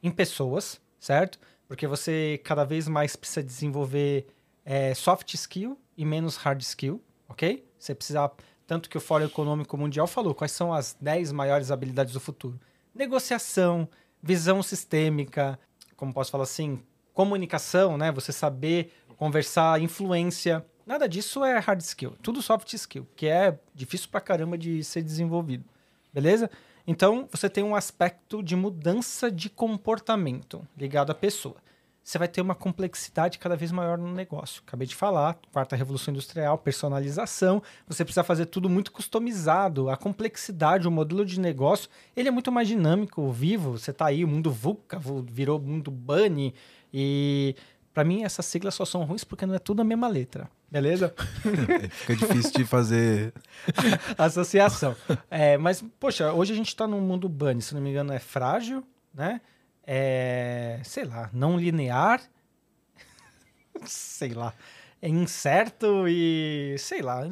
[0.02, 1.38] em pessoas, certo?
[1.66, 4.26] Porque você cada vez mais precisa desenvolver
[4.64, 7.66] é, soft skill e menos hard skill, ok?
[7.78, 8.30] Você precisa.
[8.66, 12.58] Tanto que o Fórum Econômico Mundial falou quais são as 10 maiores habilidades do futuro:
[12.94, 13.88] negociação,
[14.22, 15.58] visão sistêmica,
[15.96, 16.82] como posso falar assim,
[17.12, 18.10] comunicação, né?
[18.12, 20.64] Você saber conversar, influência.
[20.86, 25.02] Nada disso é hard skill, tudo soft skill, que é difícil pra caramba de ser
[25.02, 25.64] desenvolvido.
[26.12, 26.50] Beleza?
[26.86, 31.56] Então, você tem um aspecto de mudança de comportamento ligado à pessoa.
[32.04, 34.62] Você vai ter uma complexidade cada vez maior no negócio.
[34.66, 39.88] Acabei de falar, quarta revolução industrial, personalização, você precisa fazer tudo muito customizado.
[39.88, 43.78] A complexidade, o modelo de negócio, ele é muito mais dinâmico, vivo.
[43.78, 46.54] Você está aí, o mundo VUCA virou mundo Bunny
[46.92, 47.56] e
[47.94, 50.50] para mim essas siglas só são ruins porque não é tudo a mesma letra.
[50.70, 51.14] Beleza?
[51.90, 53.32] Fica difícil de fazer
[54.18, 54.94] associação.
[55.30, 58.18] É, mas, poxa, hoje a gente está num mundo bunny, se não me engano, é
[58.18, 59.40] frágil, né?
[59.86, 62.22] É, sei lá, não linear,
[63.84, 64.54] sei lá,
[65.00, 67.22] é incerto e sei lá,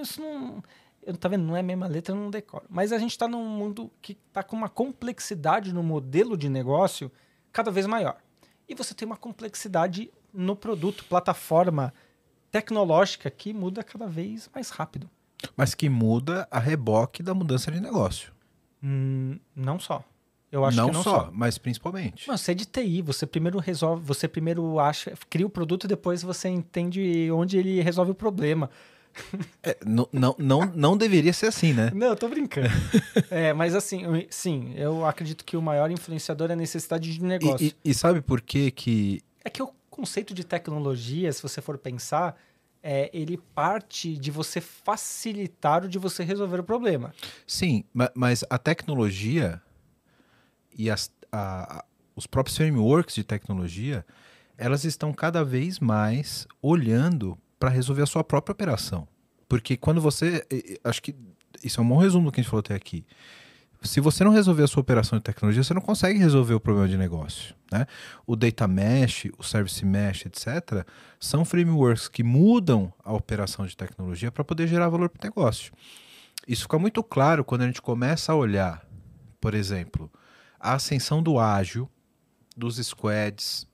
[0.00, 0.62] isso não,
[1.02, 2.64] eu tá vendo, não é a mesma letra, não decoro.
[2.68, 7.10] Mas a gente está num mundo que está com uma complexidade no modelo de negócio
[7.52, 8.18] cada vez maior.
[8.68, 11.92] E você tem uma complexidade no produto, plataforma
[12.50, 15.10] tecnológica que muda cada vez mais rápido.
[15.56, 18.32] Mas que muda a reboque da mudança de negócio.
[18.82, 20.04] Hum, não só.
[20.52, 22.28] Eu acho não que não só, só, mas principalmente.
[22.28, 25.88] Não, você é de TI, você primeiro resolve, você primeiro acha, cria o produto e
[25.88, 28.68] depois você entende onde ele resolve o problema.
[29.62, 31.90] É, não, não, não, não deveria ser assim, né?
[31.94, 32.68] Não, eu tô brincando.
[33.30, 37.66] é, mas assim, sim, eu acredito que o maior influenciador é a necessidade de negócio.
[37.66, 39.22] E, e, e sabe por que que...
[39.42, 42.36] É que o conceito de tecnologia, se você for pensar,
[42.82, 47.14] é, ele parte de você facilitar o de você resolver o problema.
[47.46, 47.84] Sim,
[48.14, 49.60] mas a tecnologia
[50.76, 51.84] e as, a,
[52.14, 54.04] os próprios frameworks de tecnologia,
[54.56, 59.06] elas estão cada vez mais olhando para resolver a sua própria operação.
[59.48, 60.46] Porque quando você.
[60.82, 61.14] Acho que
[61.62, 63.04] isso é um bom resumo do que a gente falou até aqui.
[63.82, 66.88] Se você não resolver a sua operação de tecnologia, você não consegue resolver o problema
[66.88, 67.54] de negócio.
[67.70, 67.84] Né?
[68.24, 70.86] O Data Mesh, o Service Mesh, etc.,
[71.18, 75.72] são frameworks que mudam a operação de tecnologia para poder gerar valor para o negócio.
[76.46, 78.86] Isso fica muito claro quando a gente começa a olhar,
[79.40, 80.10] por exemplo,
[80.62, 81.90] a ascensão do ágil,
[82.56, 83.66] dos squads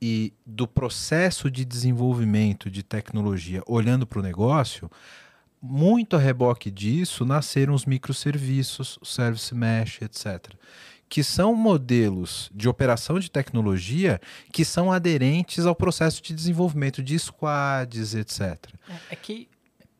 [0.00, 4.90] e do processo de desenvolvimento de tecnologia olhando para o negócio,
[5.60, 10.52] muito a reboque disso nasceram os microserviços, o service mesh, etc.
[11.08, 14.20] Que são modelos de operação de tecnologia
[14.52, 18.58] que são aderentes ao processo de desenvolvimento de squads, etc.
[18.88, 19.48] É, é que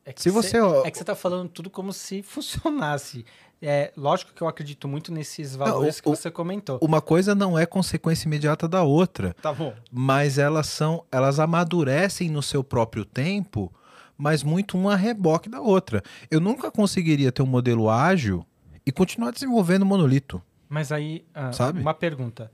[0.06, 3.24] é que se você é que você está falando tudo como se funcionasse.
[3.62, 6.78] É lógico que eu acredito muito nesses valores não, o, que você comentou.
[6.82, 9.34] Uma coisa não é consequência imediata da outra.
[9.40, 9.72] Tá bom.
[9.90, 13.72] Mas elas são, elas amadurecem no seu próprio tempo,
[14.18, 16.02] mas muito uma reboque da outra.
[16.30, 18.44] Eu nunca conseguiria ter um modelo ágil
[18.84, 20.42] e continuar desenvolvendo monolito.
[20.68, 21.80] Mas aí, ah, Sabe?
[21.80, 22.50] uma pergunta.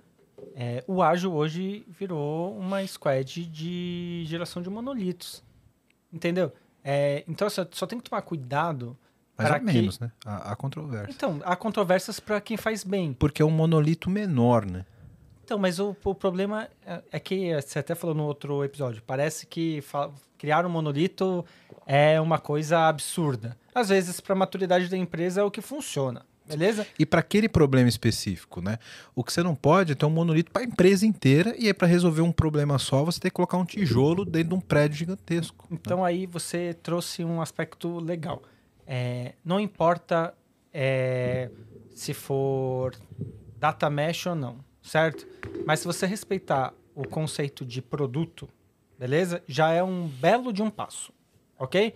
[0.55, 5.43] É, o ágil hoje virou uma squad de geração de monolitos.
[6.12, 6.52] Entendeu?
[6.82, 8.97] É, então só, só tem que tomar cuidado
[9.42, 10.10] mais ou menos, né?
[10.24, 11.14] Há, há controvérsias.
[11.14, 13.12] Então, há controvérsias para quem faz bem.
[13.12, 14.84] Porque é um monolito menor, né?
[15.44, 19.46] Então, mas o, o problema é, é que, você até falou no outro episódio, parece
[19.46, 19.82] que
[20.38, 21.44] criar um monolito
[21.84, 23.56] é uma coisa absurda.
[23.74, 26.24] Às vezes, para a maturidade da empresa, é o que funciona.
[26.46, 26.86] Beleza?
[26.98, 28.78] E para aquele problema específico, né?
[29.14, 31.74] O que você não pode é ter um monolito para a empresa inteira e aí
[31.74, 34.98] para resolver um problema só você tem que colocar um tijolo dentro de um prédio
[34.98, 35.66] gigantesco.
[35.70, 36.06] Então né?
[36.06, 38.42] aí você trouxe um aspecto legal.
[38.92, 40.34] É, não importa
[40.74, 41.48] é,
[41.94, 42.92] se for
[43.56, 45.28] data mesh ou não, certo?
[45.64, 48.48] Mas se você respeitar o conceito de produto,
[48.98, 49.44] beleza?
[49.46, 51.12] Já é um belo de um passo,
[51.56, 51.94] ok?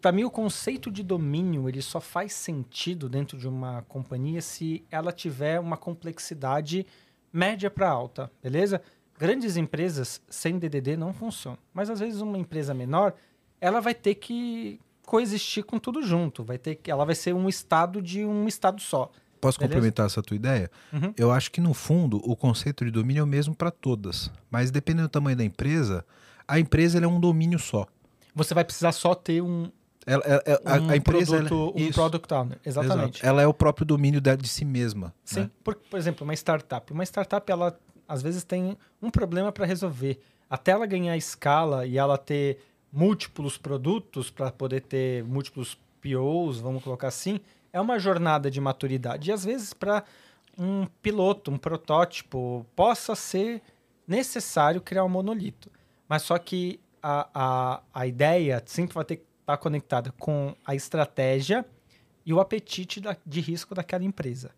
[0.00, 4.82] Para mim, o conceito de domínio ele só faz sentido dentro de uma companhia se
[4.90, 6.86] ela tiver uma complexidade
[7.30, 8.80] média para alta, beleza?
[9.18, 13.12] Grandes empresas sem DDD não funcionam, mas às vezes uma empresa menor
[13.60, 16.44] ela vai ter que coexistir com tudo junto.
[16.44, 19.10] Vai ter que, ela vai ser um estado de um estado só.
[19.40, 19.74] Posso Beleza?
[19.74, 20.70] complementar essa tua ideia?
[20.92, 21.12] Uhum.
[21.16, 24.70] Eu acho que no fundo o conceito de domínio é o mesmo para todas, mas
[24.70, 26.04] dependendo do tamanho da empresa,
[26.48, 27.86] a empresa é um domínio só.
[28.34, 29.70] Você vai precisar só ter um
[30.06, 33.18] ela, ela, a, um a, empresa produto, ela, um product owner, exatamente.
[33.18, 33.26] Exato.
[33.26, 35.14] Ela é o próprio domínio de, de si mesma.
[35.24, 35.50] Sim, né?
[35.62, 36.92] por, por exemplo, uma startup.
[36.92, 40.20] Uma startup, ela às vezes tem um problema para resolver.
[40.48, 42.58] Até ela ganhar escala e ela ter
[42.94, 47.40] múltiplos produtos para poder ter múltiplos POs, vamos colocar assim,
[47.72, 49.30] é uma jornada de maturidade.
[49.30, 50.04] E às vezes para
[50.56, 53.60] um piloto, um protótipo, possa ser
[54.06, 55.72] necessário criar um monolito.
[56.08, 60.74] Mas só que a, a, a ideia sempre vai ter que estar conectada com a
[60.76, 61.66] estratégia
[62.24, 64.52] e o apetite da, de risco daquela empresa.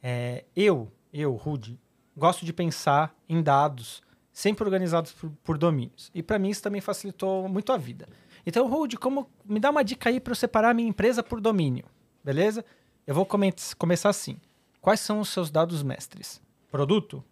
[0.00, 1.76] É, eu, eu, Rude,
[2.16, 4.00] gosto de pensar em dados
[4.32, 6.10] sempre organizados por, por domínios.
[6.14, 8.08] E para mim isso também facilitou muito a vida.
[8.46, 11.84] Então, Rude, como me dá uma dica aí para eu separar minha empresa por domínio,
[12.24, 12.64] beleza?
[13.06, 14.36] Eu vou come começar assim.
[14.80, 16.40] Quais são os seus dados mestres?
[16.70, 17.22] Produto,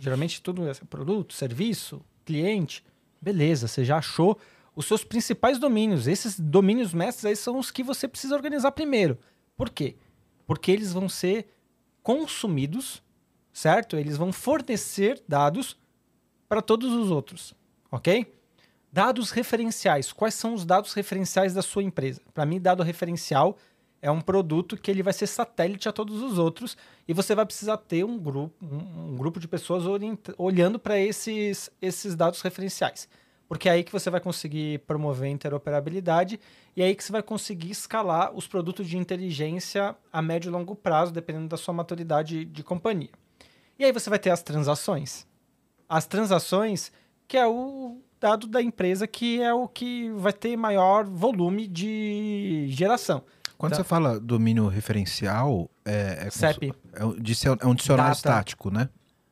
[0.00, 2.84] Geralmente tudo é produto, serviço, cliente.
[3.20, 4.38] Beleza, você já achou
[4.74, 6.06] os seus principais domínios.
[6.06, 9.18] Esses domínios mestres aí são os que você precisa organizar primeiro.
[9.56, 9.96] Por quê?
[10.46, 11.48] Porque eles vão ser
[12.02, 13.02] consumidos,
[13.52, 13.96] certo?
[13.96, 15.76] Eles vão fornecer dados
[16.48, 17.54] para todos os outros,
[17.90, 18.34] ok?
[18.92, 20.12] Dados referenciais.
[20.12, 22.22] Quais são os dados referenciais da sua empresa?
[22.32, 23.56] Para mim, dado referencial
[24.00, 26.76] é um produto que ele vai ser satélite a todos os outros
[27.06, 29.84] e você vai precisar ter um grupo, um, um grupo de pessoas
[30.38, 33.08] olhando para esses, esses dados referenciais.
[33.48, 36.38] Porque é aí que você vai conseguir promover interoperabilidade
[36.76, 40.52] e é aí que você vai conseguir escalar os produtos de inteligência a médio e
[40.52, 43.10] longo prazo, dependendo da sua maturidade de companhia.
[43.78, 45.26] E aí você vai ter as transações.
[45.88, 46.92] As transações,
[47.26, 52.66] que é o dado da empresa que é o que vai ter maior volume de
[52.70, 53.22] geração.
[53.56, 56.72] Quando então, você fala domínio referencial, é, é, CEP.
[56.92, 57.16] É, um,
[57.60, 58.12] é um dicionário Data.
[58.12, 58.88] estático, né?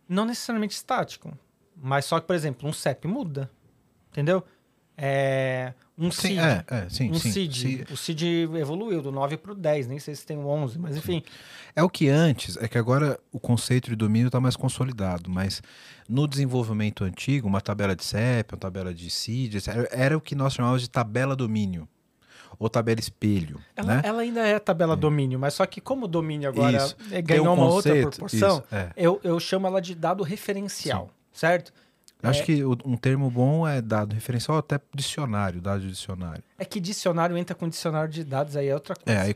[0.09, 1.37] Não necessariamente estático,
[1.77, 3.51] mas só que, por exemplo, um CEP muda,
[4.11, 4.45] entendeu?
[4.97, 6.41] É, um sim, CID.
[6.41, 7.87] É, é, sim, um sim, CID.
[7.91, 10.97] O CID evoluiu do 9 para o 10, nem sei se tem o 11, mas
[10.97, 11.23] enfim.
[11.75, 15.63] É o que antes, é que agora o conceito de domínio está mais consolidado, mas
[16.09, 19.59] no desenvolvimento antigo, uma tabela de CEP, uma tabela de CID,
[19.91, 21.89] era o que nós chamávamos de tabela domínio
[22.59, 23.61] ou tabela espelho.
[23.75, 24.03] Ela, né?
[24.05, 24.97] ela ainda é tabela é.
[24.97, 26.97] domínio, mas só que como o domínio agora isso.
[27.23, 28.91] ganhou um uma outra proporção, isso, é.
[28.97, 31.39] eu, eu chamo ela de dado referencial, Sim.
[31.41, 31.73] certo?
[32.23, 36.43] Acho é, que um termo bom é dado referencial até dicionário, dado de dicionário.
[36.59, 39.19] É que dicionário entra com dicionário de dados, aí é outra coisa.
[39.19, 39.35] É, aí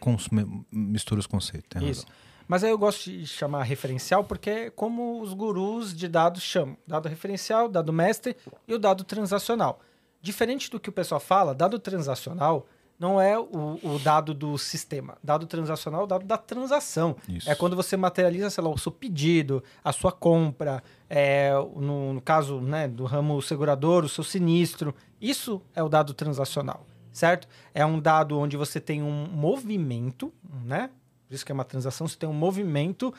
[0.73, 1.81] mistura os conceitos.
[1.83, 2.03] Isso.
[2.03, 2.21] Razão.
[2.51, 6.77] Mas aí eu gosto de chamar referencial porque é como os gurus de dados chamam.
[6.85, 8.37] Dado referencial, dado mestre
[8.67, 9.81] e o dado transacional.
[10.21, 12.67] Diferente do que o pessoal fala, dado transacional
[13.01, 15.17] não é o, o, dado do sistema.
[15.25, 17.17] Dado transacional é o dado da transação.
[17.27, 17.51] Isso.
[17.51, 22.21] É quando você materializa, sei lá, o seu pedido, a sua compra, é, no, no,
[22.21, 24.95] caso né, do ramo segurador, o seu sinistro.
[25.19, 27.49] Isso é o dado transacional, certo?
[27.73, 30.31] É um dado onde você tem um movimento,
[30.63, 30.91] né?
[31.27, 33.15] Por isso que é uma transação, você tem um movimento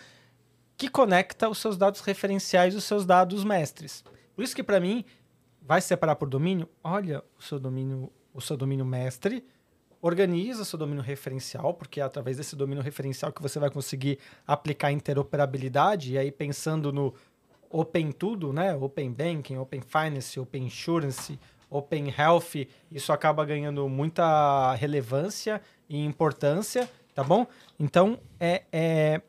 [0.77, 4.03] que conecta os seus dados referenciais os seus dados mestres.
[4.35, 5.03] Por isso que, para mim,
[5.59, 6.69] vai separar por domínio?
[6.83, 9.43] Olha o seu domínio, o seu domínio mestre
[10.01, 14.17] organiza seu domínio referencial, porque é através desse domínio referencial que você vai conseguir
[14.47, 17.13] aplicar interoperabilidade, e aí pensando no
[17.69, 18.75] Open Tudo, né?
[18.75, 26.89] Open Banking, Open Finance, Open Insurance, Open Health, isso acaba ganhando muita relevância e importância,
[27.13, 27.47] tá bom?
[27.79, 29.21] Então, é, é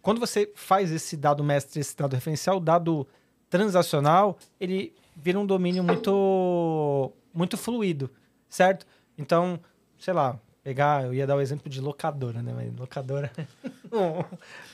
[0.00, 3.06] quando você faz esse dado mestre, esse dado referencial, o dado
[3.50, 8.10] transacional, ele vira um domínio muito, muito fluido,
[8.48, 8.86] certo?
[9.18, 9.60] Então,
[10.02, 12.52] sei lá, pegar, eu ia dar o exemplo de locadora, né?
[12.52, 13.30] Mas locadora
[13.88, 14.24] não,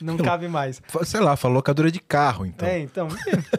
[0.01, 0.81] não cabe mais.
[1.05, 2.67] Sei lá, fala locadora de carro, então.
[2.67, 3.09] É, então.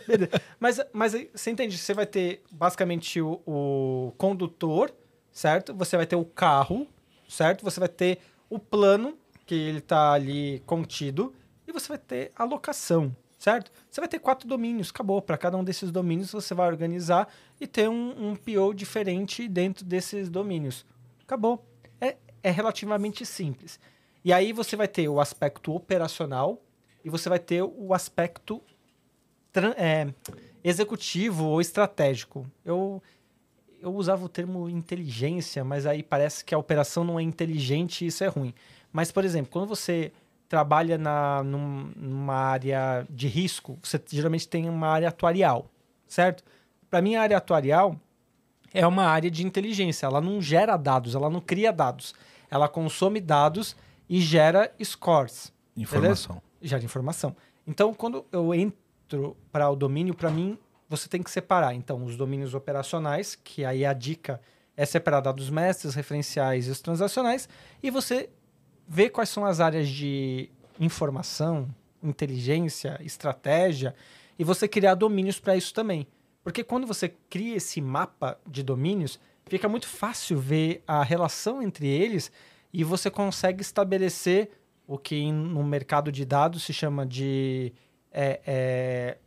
[0.60, 1.78] mas, mas você entende?
[1.78, 4.92] Você vai ter basicamente o, o condutor,
[5.32, 5.72] certo?
[5.76, 6.88] Você vai ter o carro,
[7.28, 7.64] certo?
[7.64, 8.18] Você vai ter
[8.50, 9.16] o plano,
[9.46, 11.36] que ele está ali contido,
[11.68, 13.72] e você vai ter a locação, certo?
[13.92, 15.22] Você vai ter quatro domínios, acabou.
[15.22, 17.28] Para cada um desses domínios você vai organizar
[17.62, 20.84] e ter um, um PO diferente dentro desses domínios.
[21.30, 21.64] Acabou.
[22.02, 23.80] É, é relativamente simples.
[24.26, 26.60] E aí você vai ter o aspecto operacional
[27.06, 28.60] e você vai ter o aspecto
[29.78, 30.12] é,
[30.64, 32.50] executivo ou estratégico.
[32.66, 33.00] Eu,
[33.80, 38.08] eu usava o termo inteligência, mas aí parece que a operação não é inteligente e
[38.08, 38.52] isso é ruim.
[38.92, 40.12] Mas, por exemplo, quando você
[40.48, 45.70] trabalha na, num, numa área de risco, você geralmente tem uma área atuarial,
[46.08, 46.44] certo?
[46.90, 47.96] Para mim, a área atuarial
[48.74, 50.06] é uma área de inteligência.
[50.06, 52.14] Ela não gera dados, ela não cria dados.
[52.50, 53.76] Ela consome dados
[54.10, 55.54] e gera scores.
[55.76, 56.36] Informação.
[56.36, 56.44] Beleza?
[56.62, 57.36] Gera informação.
[57.68, 60.58] Então, quando eu entro para o domínio, para mim,
[60.90, 61.74] você tem que separar.
[61.76, 64.42] Então, os domínios operacionais, que aí a dica
[64.76, 67.48] é separar dados mestres, referenciais e os transacionais,
[67.84, 68.30] e você
[68.88, 71.68] vê quais são as áreas de informação,
[72.02, 73.94] inteligência, estratégia,
[74.38, 76.08] e você criar domínios para isso também.
[76.44, 81.88] Porque quando você cria esse mapa de domínios, fica muito fácil ver a relação entre
[81.88, 82.32] eles
[82.72, 84.52] e você consegue estabelecer
[84.88, 87.74] o que no mercado de dados se chama de
[88.12, 89.18] é, é,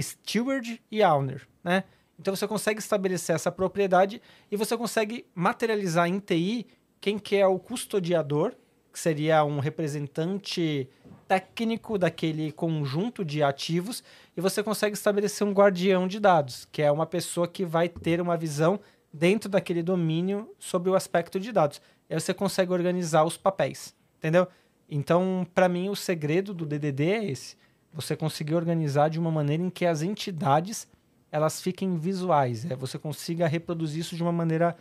[0.00, 1.84] steward e owner, né?
[2.18, 6.66] Então você consegue estabelecer essa propriedade e você consegue materializar em TI
[7.00, 8.54] quem que é o custodiador,
[8.92, 10.88] que seria um representante
[11.28, 14.02] técnico daquele conjunto de ativos
[14.36, 18.20] e você consegue estabelecer um guardião de dados, que é uma pessoa que vai ter
[18.20, 18.80] uma visão
[19.12, 21.80] dentro daquele domínio sobre o aspecto de dados.
[22.08, 24.48] Aí você consegue organizar os papéis, entendeu?
[24.88, 27.56] Então, para mim, o segredo do DDD é esse.
[27.92, 30.88] você conseguir organizar de uma maneira em que as entidades
[31.32, 34.76] elas fiquem visuais, é, você consiga reproduzir isso de uma maneira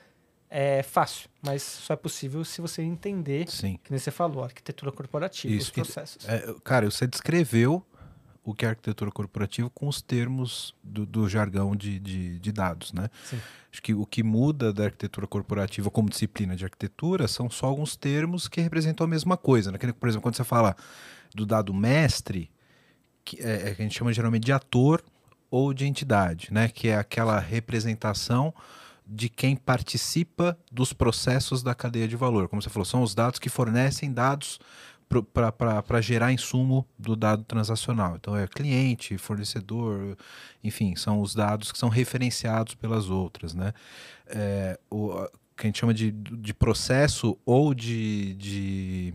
[0.49, 3.79] é, fácil, mas só é possível se você entender, Sim.
[3.83, 6.27] que nem você falou, a arquitetura corporativa, Isso, os processos.
[6.27, 7.85] É, cara, você descreveu
[8.43, 12.91] o que é arquitetura corporativa com os termos do, do jargão de, de, de dados,
[12.93, 13.09] né?
[13.23, 13.39] Sim.
[13.71, 17.95] Acho que o que muda da arquitetura corporativa como disciplina de arquitetura são só alguns
[17.95, 19.71] termos que representam a mesma coisa.
[19.71, 19.77] Né?
[19.77, 20.75] Por exemplo, quando você fala
[21.35, 22.49] do dado mestre,
[23.23, 25.03] que, é, é que a gente chama geralmente de ator
[25.51, 26.67] ou de entidade, né?
[26.67, 28.53] Que é aquela representação
[29.11, 32.47] de quem participa dos processos da cadeia de valor.
[32.47, 34.59] Como você falou, são os dados que fornecem dados
[35.33, 38.15] para gerar insumo do dado transacional.
[38.15, 40.15] Então é cliente, fornecedor,
[40.63, 43.55] enfim, são os dados que são referenciados pelas outras.
[43.55, 43.73] Né?
[44.27, 45.27] É, o
[45.57, 49.13] que a gente chama de, de processo ou de, de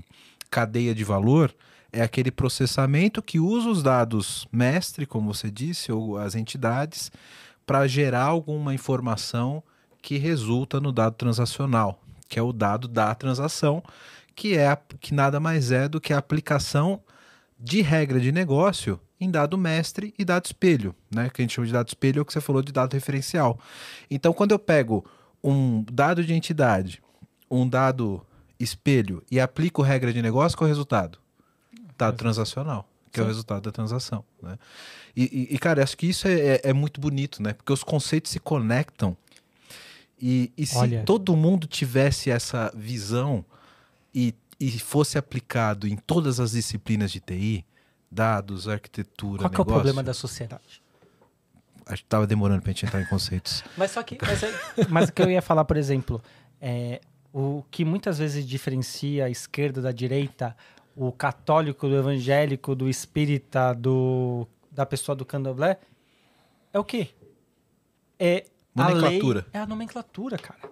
[0.51, 1.55] cadeia de valor
[1.93, 7.13] é aquele processamento que usa os dados mestre, como você disse, ou as entidades,
[7.65, 9.63] para gerar alguma informação
[10.05, 11.99] que resulta no dado transacional,
[12.29, 13.83] que é o dado da transação,
[14.37, 17.01] que é que nada mais é do que a aplicação
[17.59, 21.31] de regra de negócio em dado mestre e dado espelho, né?
[21.31, 23.59] Que a gente chama de dado espelho é o que você falou de dado referencial.
[24.11, 25.07] Então, quando eu pego
[25.43, 27.03] um dado de entidade,
[27.51, 28.21] um dado
[28.61, 31.19] espelho e aplico regra de negócio, qual é o resultado?
[31.97, 33.23] Dado transacional, que Sim.
[33.23, 34.23] é o resultado da transação.
[34.43, 34.59] Né?
[35.17, 37.55] E, e, e, cara, acho que isso é, é, é, muito bonito, né?
[37.55, 39.17] Porque os conceitos se conectam.
[40.27, 41.03] E, e se Olha...
[41.03, 43.45] todo mundo tivesse essa visão
[44.15, 47.63] e, e fosse aplicado em todas as disciplinas de TI,
[48.11, 50.83] dados, arquitetura, Qual negócio, é o problema da sociedade?
[51.85, 53.63] Acho que estava demorando para a gente entrar em conceitos.
[53.77, 54.53] mas só que, mas, é,
[54.89, 56.23] mas o que eu ia falar, por exemplo,
[56.59, 60.57] é, o que muitas vezes diferencia a esquerda da direita,
[60.97, 65.79] o católico do evangélico, do espírita, do da pessoa do candomblé,
[66.73, 67.11] é o quê?
[68.19, 69.41] É nomenclatura.
[69.41, 70.71] A lei, é a nomenclatura, cara.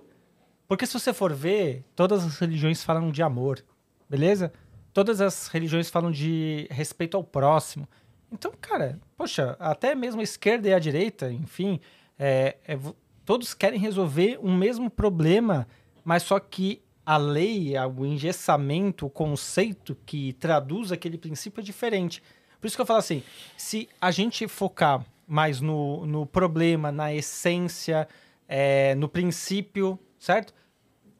[0.67, 3.63] Porque se você for ver, todas as religiões falam de amor,
[4.09, 4.53] beleza?
[4.93, 7.89] Todas as religiões falam de respeito ao próximo.
[8.31, 11.79] Então, cara, poxa, até mesmo a esquerda e a direita, enfim,
[12.19, 12.79] é, é,
[13.25, 15.69] todos querem resolver um mesmo problema,
[16.03, 22.23] mas só que a lei, o engessamento, o conceito que traduz aquele princípio é diferente.
[22.61, 23.23] Por isso que eu falo assim:
[23.57, 28.09] se a gente focar mais no, no problema, na essência,
[28.49, 30.55] é, no princípio, certo?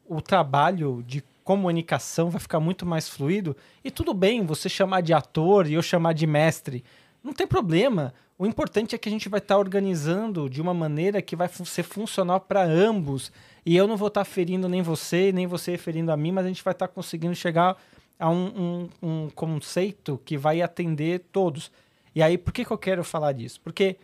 [0.05, 3.55] O trabalho de comunicação vai ficar muito mais fluido.
[3.83, 6.83] E tudo bem você chamar de ator e eu chamar de mestre.
[7.23, 8.13] Não tem problema.
[8.37, 11.47] O importante é que a gente vai estar tá organizando de uma maneira que vai
[11.47, 13.31] ser funcional para ambos.
[13.65, 16.45] E eu não vou estar tá ferindo nem você, nem você ferindo a mim, mas
[16.45, 17.77] a gente vai estar tá conseguindo chegar
[18.19, 21.71] a um, um, um, conceito que vai atender todos.
[22.15, 23.59] E aí, por que, que eu quero falar disso?
[23.61, 23.97] Porque,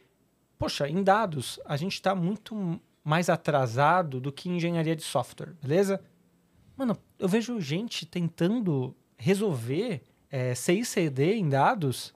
[0.57, 6.01] poxa, em dados, a gente está muito mais atrasado do que engenharia de software, beleza?
[6.75, 12.13] Mano, eu vejo gente tentando resolver é, CICD em dados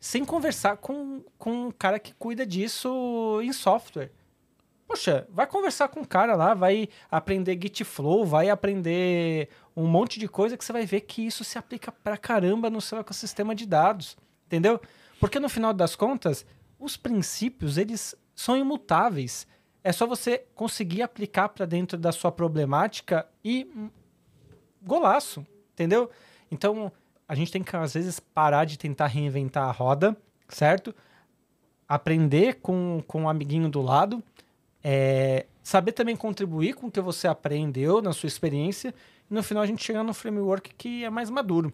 [0.00, 4.10] sem conversar com, com um cara que cuida disso em software.
[4.86, 10.20] Poxa, vai conversar com o cara lá, vai aprender Git Flow, vai aprender um monte
[10.20, 13.54] de coisa que você vai ver que isso se aplica pra caramba no seu ecossistema
[13.54, 14.78] de dados, entendeu?
[15.24, 16.44] Porque no final das contas,
[16.78, 19.46] os princípios, eles são imutáveis.
[19.82, 23.88] É só você conseguir aplicar para dentro da sua problemática e hum,
[24.82, 26.10] golaço, entendeu?
[26.50, 26.92] Então,
[27.26, 30.14] a gente tem que às vezes parar de tentar reinventar a roda,
[30.46, 30.94] certo?
[31.88, 34.22] Aprender com, com um amiguinho do lado
[34.84, 38.94] é, saber também contribuir com o que você aprendeu na sua experiência
[39.30, 41.72] e no final a gente chegar no framework que é mais maduro.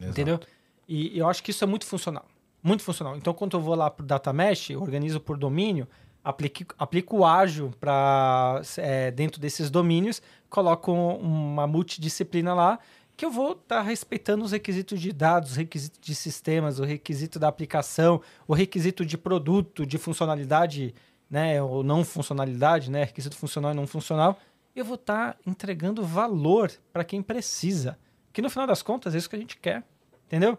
[0.00, 0.12] Exato.
[0.12, 0.40] Entendeu?
[0.88, 2.24] E, e eu acho que isso é muito funcional.
[2.62, 3.16] Muito funcional.
[3.16, 5.86] Então, quando eu vou lá para o Data Mesh, organizo por domínio,
[6.24, 10.20] aplico, aplico o ágil para é, dentro desses domínios,
[10.50, 12.78] coloco uma multidisciplina lá
[13.16, 17.36] que eu vou estar tá respeitando os requisitos de dados, requisitos de sistemas, o requisito
[17.36, 20.94] da aplicação, o requisito de produto, de funcionalidade
[21.28, 24.38] né, ou não funcionalidade, né, requisito funcional e não funcional,
[24.74, 27.98] eu vou estar tá entregando valor para quem precisa.
[28.32, 29.82] Que no final das contas é isso que a gente quer,
[30.26, 30.56] entendeu?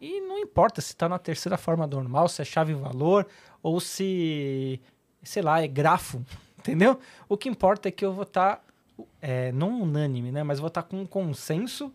[0.00, 3.26] E não importa se está na terceira forma normal, se é chave valor
[3.62, 4.80] ou se,
[5.22, 6.24] sei lá, é grafo,
[6.58, 6.98] entendeu?
[7.28, 8.62] O que importa é que eu vou estar, tá,
[9.20, 11.92] é, não unânime, né, mas vou estar tá com um consenso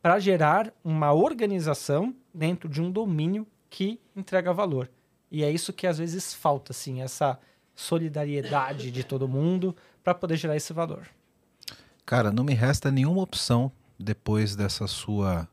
[0.00, 4.88] para gerar uma organização dentro de um domínio que entrega valor.
[5.30, 7.38] E é isso que às vezes falta, assim, essa
[7.74, 11.08] solidariedade de todo mundo para poder gerar esse valor.
[12.04, 15.48] Cara, não me resta nenhuma opção depois dessa sua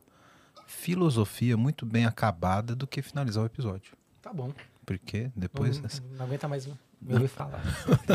[0.88, 3.92] filosofia muito bem acabada do que finalizar o episódio.
[4.22, 4.54] Tá bom.
[4.86, 5.78] Porque depois.
[5.78, 7.62] não, não aguenta mais me ouvir falar.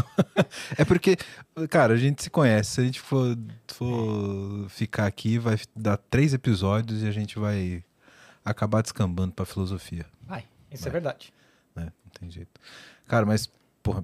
[0.75, 1.15] é porque,
[1.69, 2.71] cara, a gente se conhece.
[2.71, 3.37] Se a gente for,
[3.67, 7.83] for ficar aqui, vai dar três episódios e a gente vai
[8.43, 10.07] acabar descambando pra filosofia.
[10.23, 11.31] Vai, isso é verdade.
[11.75, 11.91] né?
[12.03, 12.59] Não tem jeito.
[13.07, 13.51] Cara, mas,
[13.83, 14.03] porra,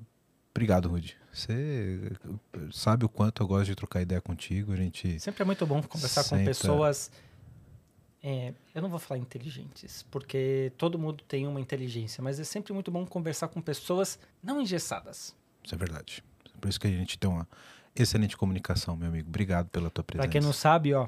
[0.51, 1.17] obrigado, Rudy.
[1.33, 2.11] Você
[2.71, 4.73] sabe o quanto eu gosto de trocar ideia contigo.
[4.73, 5.19] A gente.
[5.19, 6.45] Sempre é muito bom conversar com Senta.
[6.45, 7.09] pessoas.
[8.21, 12.73] É, eu não vou falar inteligentes, porque todo mundo tem uma inteligência, mas é sempre
[12.73, 15.35] muito bom conversar com pessoas não engessadas.
[15.63, 16.23] Isso é verdade.
[16.59, 17.47] Por isso que a gente tem uma
[17.95, 19.29] excelente comunicação, meu amigo.
[19.29, 20.27] Obrigado pela tua presença.
[20.27, 21.07] Pra quem não sabe, ó,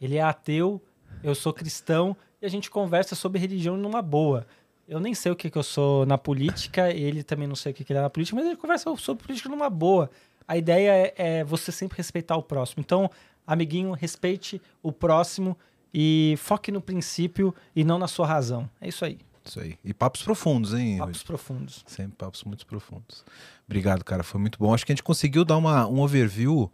[0.00, 0.80] ele é ateu,
[1.22, 4.46] eu sou cristão e a gente conversa sobre religião numa boa.
[4.86, 7.74] Eu nem sei o que, que eu sou na política, ele também não sei o
[7.74, 10.10] que, que ele é na política, mas ele conversa sobre política numa boa.
[10.46, 12.80] A ideia é, é você sempre respeitar o próximo.
[12.80, 13.10] Então,
[13.46, 15.56] amiguinho, respeite o próximo
[15.92, 18.68] e foque no princípio e não na sua razão.
[18.80, 19.18] É isso aí.
[19.44, 19.76] Isso aí.
[19.84, 20.98] E papos profundos, hein?
[20.98, 21.26] Papos Rudy?
[21.26, 21.84] profundos.
[21.86, 23.24] Sempre papos muito profundos.
[23.66, 24.22] Obrigado, cara.
[24.22, 24.72] Foi muito bom.
[24.72, 26.70] Acho que a gente conseguiu dar uma, um overview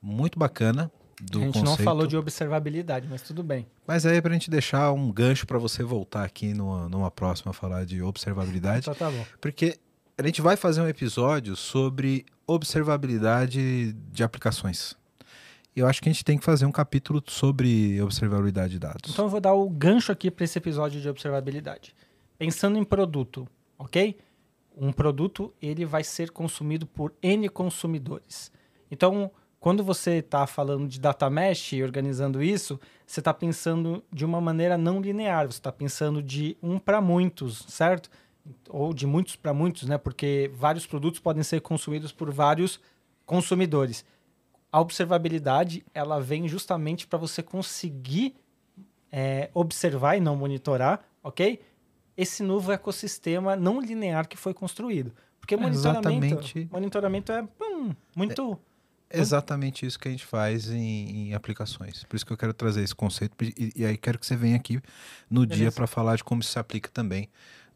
[0.00, 0.90] muito bacana
[1.20, 1.78] do a gente conceito.
[1.78, 3.66] não falou de observabilidade, mas tudo bem.
[3.86, 7.54] Mas aí, pra gente deixar um gancho para você voltar aqui numa, numa próxima a
[7.54, 8.80] falar de observabilidade.
[8.80, 9.24] Então tá bom.
[9.40, 9.78] Porque
[10.18, 14.96] a gente vai fazer um episódio sobre observabilidade de aplicações.
[15.74, 19.10] Eu acho que a gente tem que fazer um capítulo sobre observabilidade de dados.
[19.10, 21.94] Então eu vou dar o gancho aqui para esse episódio de observabilidade.
[22.38, 24.18] Pensando em produto, ok?
[24.76, 28.52] Um produto ele vai ser consumido por N consumidores.
[28.90, 34.24] Então, quando você está falando de data mesh e organizando isso, você está pensando de
[34.24, 35.46] uma maneira não linear.
[35.46, 38.10] Você está pensando de um para muitos, certo?
[38.68, 39.96] Ou de muitos para muitos, né?
[39.96, 42.80] Porque vários produtos podem ser consumidos por vários
[43.24, 44.04] consumidores.
[44.72, 48.34] A observabilidade ela vem justamente para você conseguir
[49.12, 51.60] é, observar e não monitorar, ok?
[52.16, 55.12] Esse novo ecossistema não linear que foi construído.
[55.38, 56.68] Porque É, monitoramento, exatamente.
[56.72, 58.58] monitoramento é pum, muito.
[59.10, 62.02] É exatamente isso que a gente faz em, em aplicações.
[62.04, 63.36] Por isso que eu quero trazer esse conceito.
[63.44, 64.80] E, e aí quero que você venha aqui
[65.28, 65.76] no dia Beleza.
[65.76, 67.28] para falar de como isso se aplica também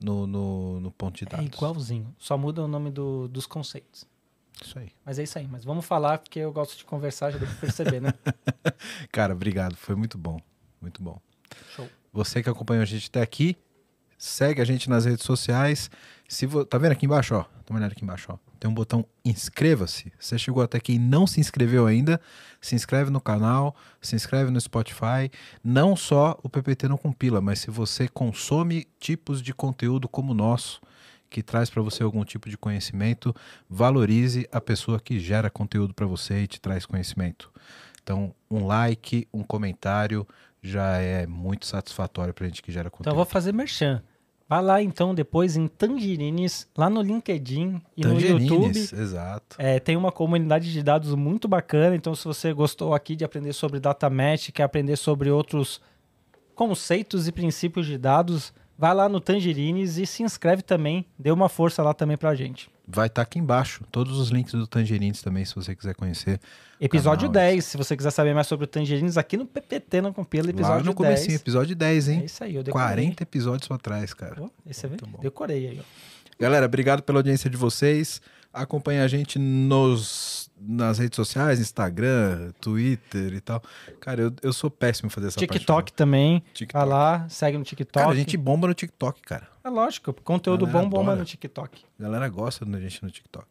[0.03, 1.47] no, no, no ponto de É dados.
[1.47, 2.15] igualzinho.
[2.19, 4.07] Só muda o nome do- dos conceitos.
[4.63, 4.91] Isso aí.
[5.05, 5.47] Mas é isso aí.
[5.47, 8.13] Mas vamos falar, porque eu gosto de conversar, já deu pra perceber, né?
[9.13, 9.77] Cara, obrigado.
[9.77, 10.41] Foi muito bom.
[10.81, 11.21] Muito bom.
[11.75, 11.89] Show.
[12.13, 13.57] Você que acompanhou a gente até aqui,
[14.19, 15.91] segue a gente nas redes sociais.
[16.29, 16.65] Se vo...
[16.65, 17.43] Tá vendo aqui embaixo, ó?
[17.43, 18.39] Dá uma olhada aqui embaixo, ó.
[18.59, 20.13] Tem um botão inscreva-se.
[20.19, 22.21] Você chegou até aqui e não se inscreveu ainda,
[22.61, 25.31] se inscreve no canal, se inscreve no Spotify.
[25.63, 30.35] Não só o PPT não compila, mas se você consome tipos de conteúdo como o
[30.35, 30.81] nosso,
[31.29, 33.35] que traz para você algum tipo de conhecimento,
[33.69, 37.51] valorize a pessoa que gera conteúdo para você e te traz conhecimento.
[38.03, 40.27] Então, um like, um comentário
[40.63, 43.17] já é muito satisfatório pra gente que gera Então eu conteúdo.
[43.17, 44.03] vou fazer merchan.
[44.49, 48.79] Vai lá então depois em Tangerines, lá no LinkedIn e no YouTube.
[48.79, 49.57] Exato.
[49.59, 53.53] É, tem uma comunidade de dados muito bacana, então se você gostou aqui de aprender
[53.53, 55.81] sobre data mesh, quer aprender sobre outros
[56.55, 61.49] conceitos e princípios de dados, vai lá no Tangerines e se inscreve também, dê uma
[61.49, 62.71] força lá também pra gente.
[62.89, 63.83] Vai estar aqui embaixo.
[63.91, 66.41] Todos os links do Tangerines também, se você quiser conhecer.
[66.81, 70.13] Episódio canal, 10, se você quiser saber mais sobre o Tangerines, aqui no PPT não
[70.13, 71.41] compila, Lá episódio no comecinho, 10.
[71.41, 72.21] episódio 10, hein?
[72.21, 72.87] É isso aí, eu decorei.
[72.87, 74.37] 40 episódios atrás, cara.
[74.37, 74.87] Pô, esse?
[74.87, 75.19] Muito bom.
[75.21, 75.85] Decorei aí, ó.
[76.39, 78.21] Galera, obrigado pela audiência de vocês.
[78.53, 83.63] Acompanhe a gente nos, nas redes sociais, Instagram, Twitter e tal.
[84.01, 85.53] Cara, eu, eu sou péssimo em fazer essa parte.
[85.53, 86.43] TikTok também.
[86.55, 86.73] TikTok.
[86.73, 88.05] Vai lá, segue no TikTok.
[88.05, 89.49] Cara, a gente bomba no TikTok, cara.
[89.63, 91.85] É lógico, conteúdo bom bomba no TikTok.
[91.99, 93.47] A galera gosta da gente no TikTok.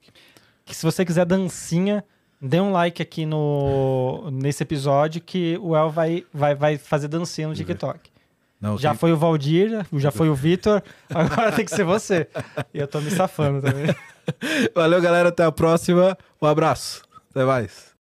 [0.64, 2.03] Que se você quiser dancinha,
[2.41, 7.48] dê um like aqui no nesse episódio que o El vai, vai, vai fazer dancinha
[7.48, 8.15] no TikTok.
[8.66, 10.82] Não, Já tem- foi o Valdir, já foi o Vitor,
[11.14, 12.28] agora tem que ser você.
[12.74, 13.96] E eu tô me safando também.
[14.74, 15.30] Valeu, galera.
[15.30, 16.18] Até a próxima.
[16.42, 17.04] Um abraço.
[17.30, 17.94] Até mais.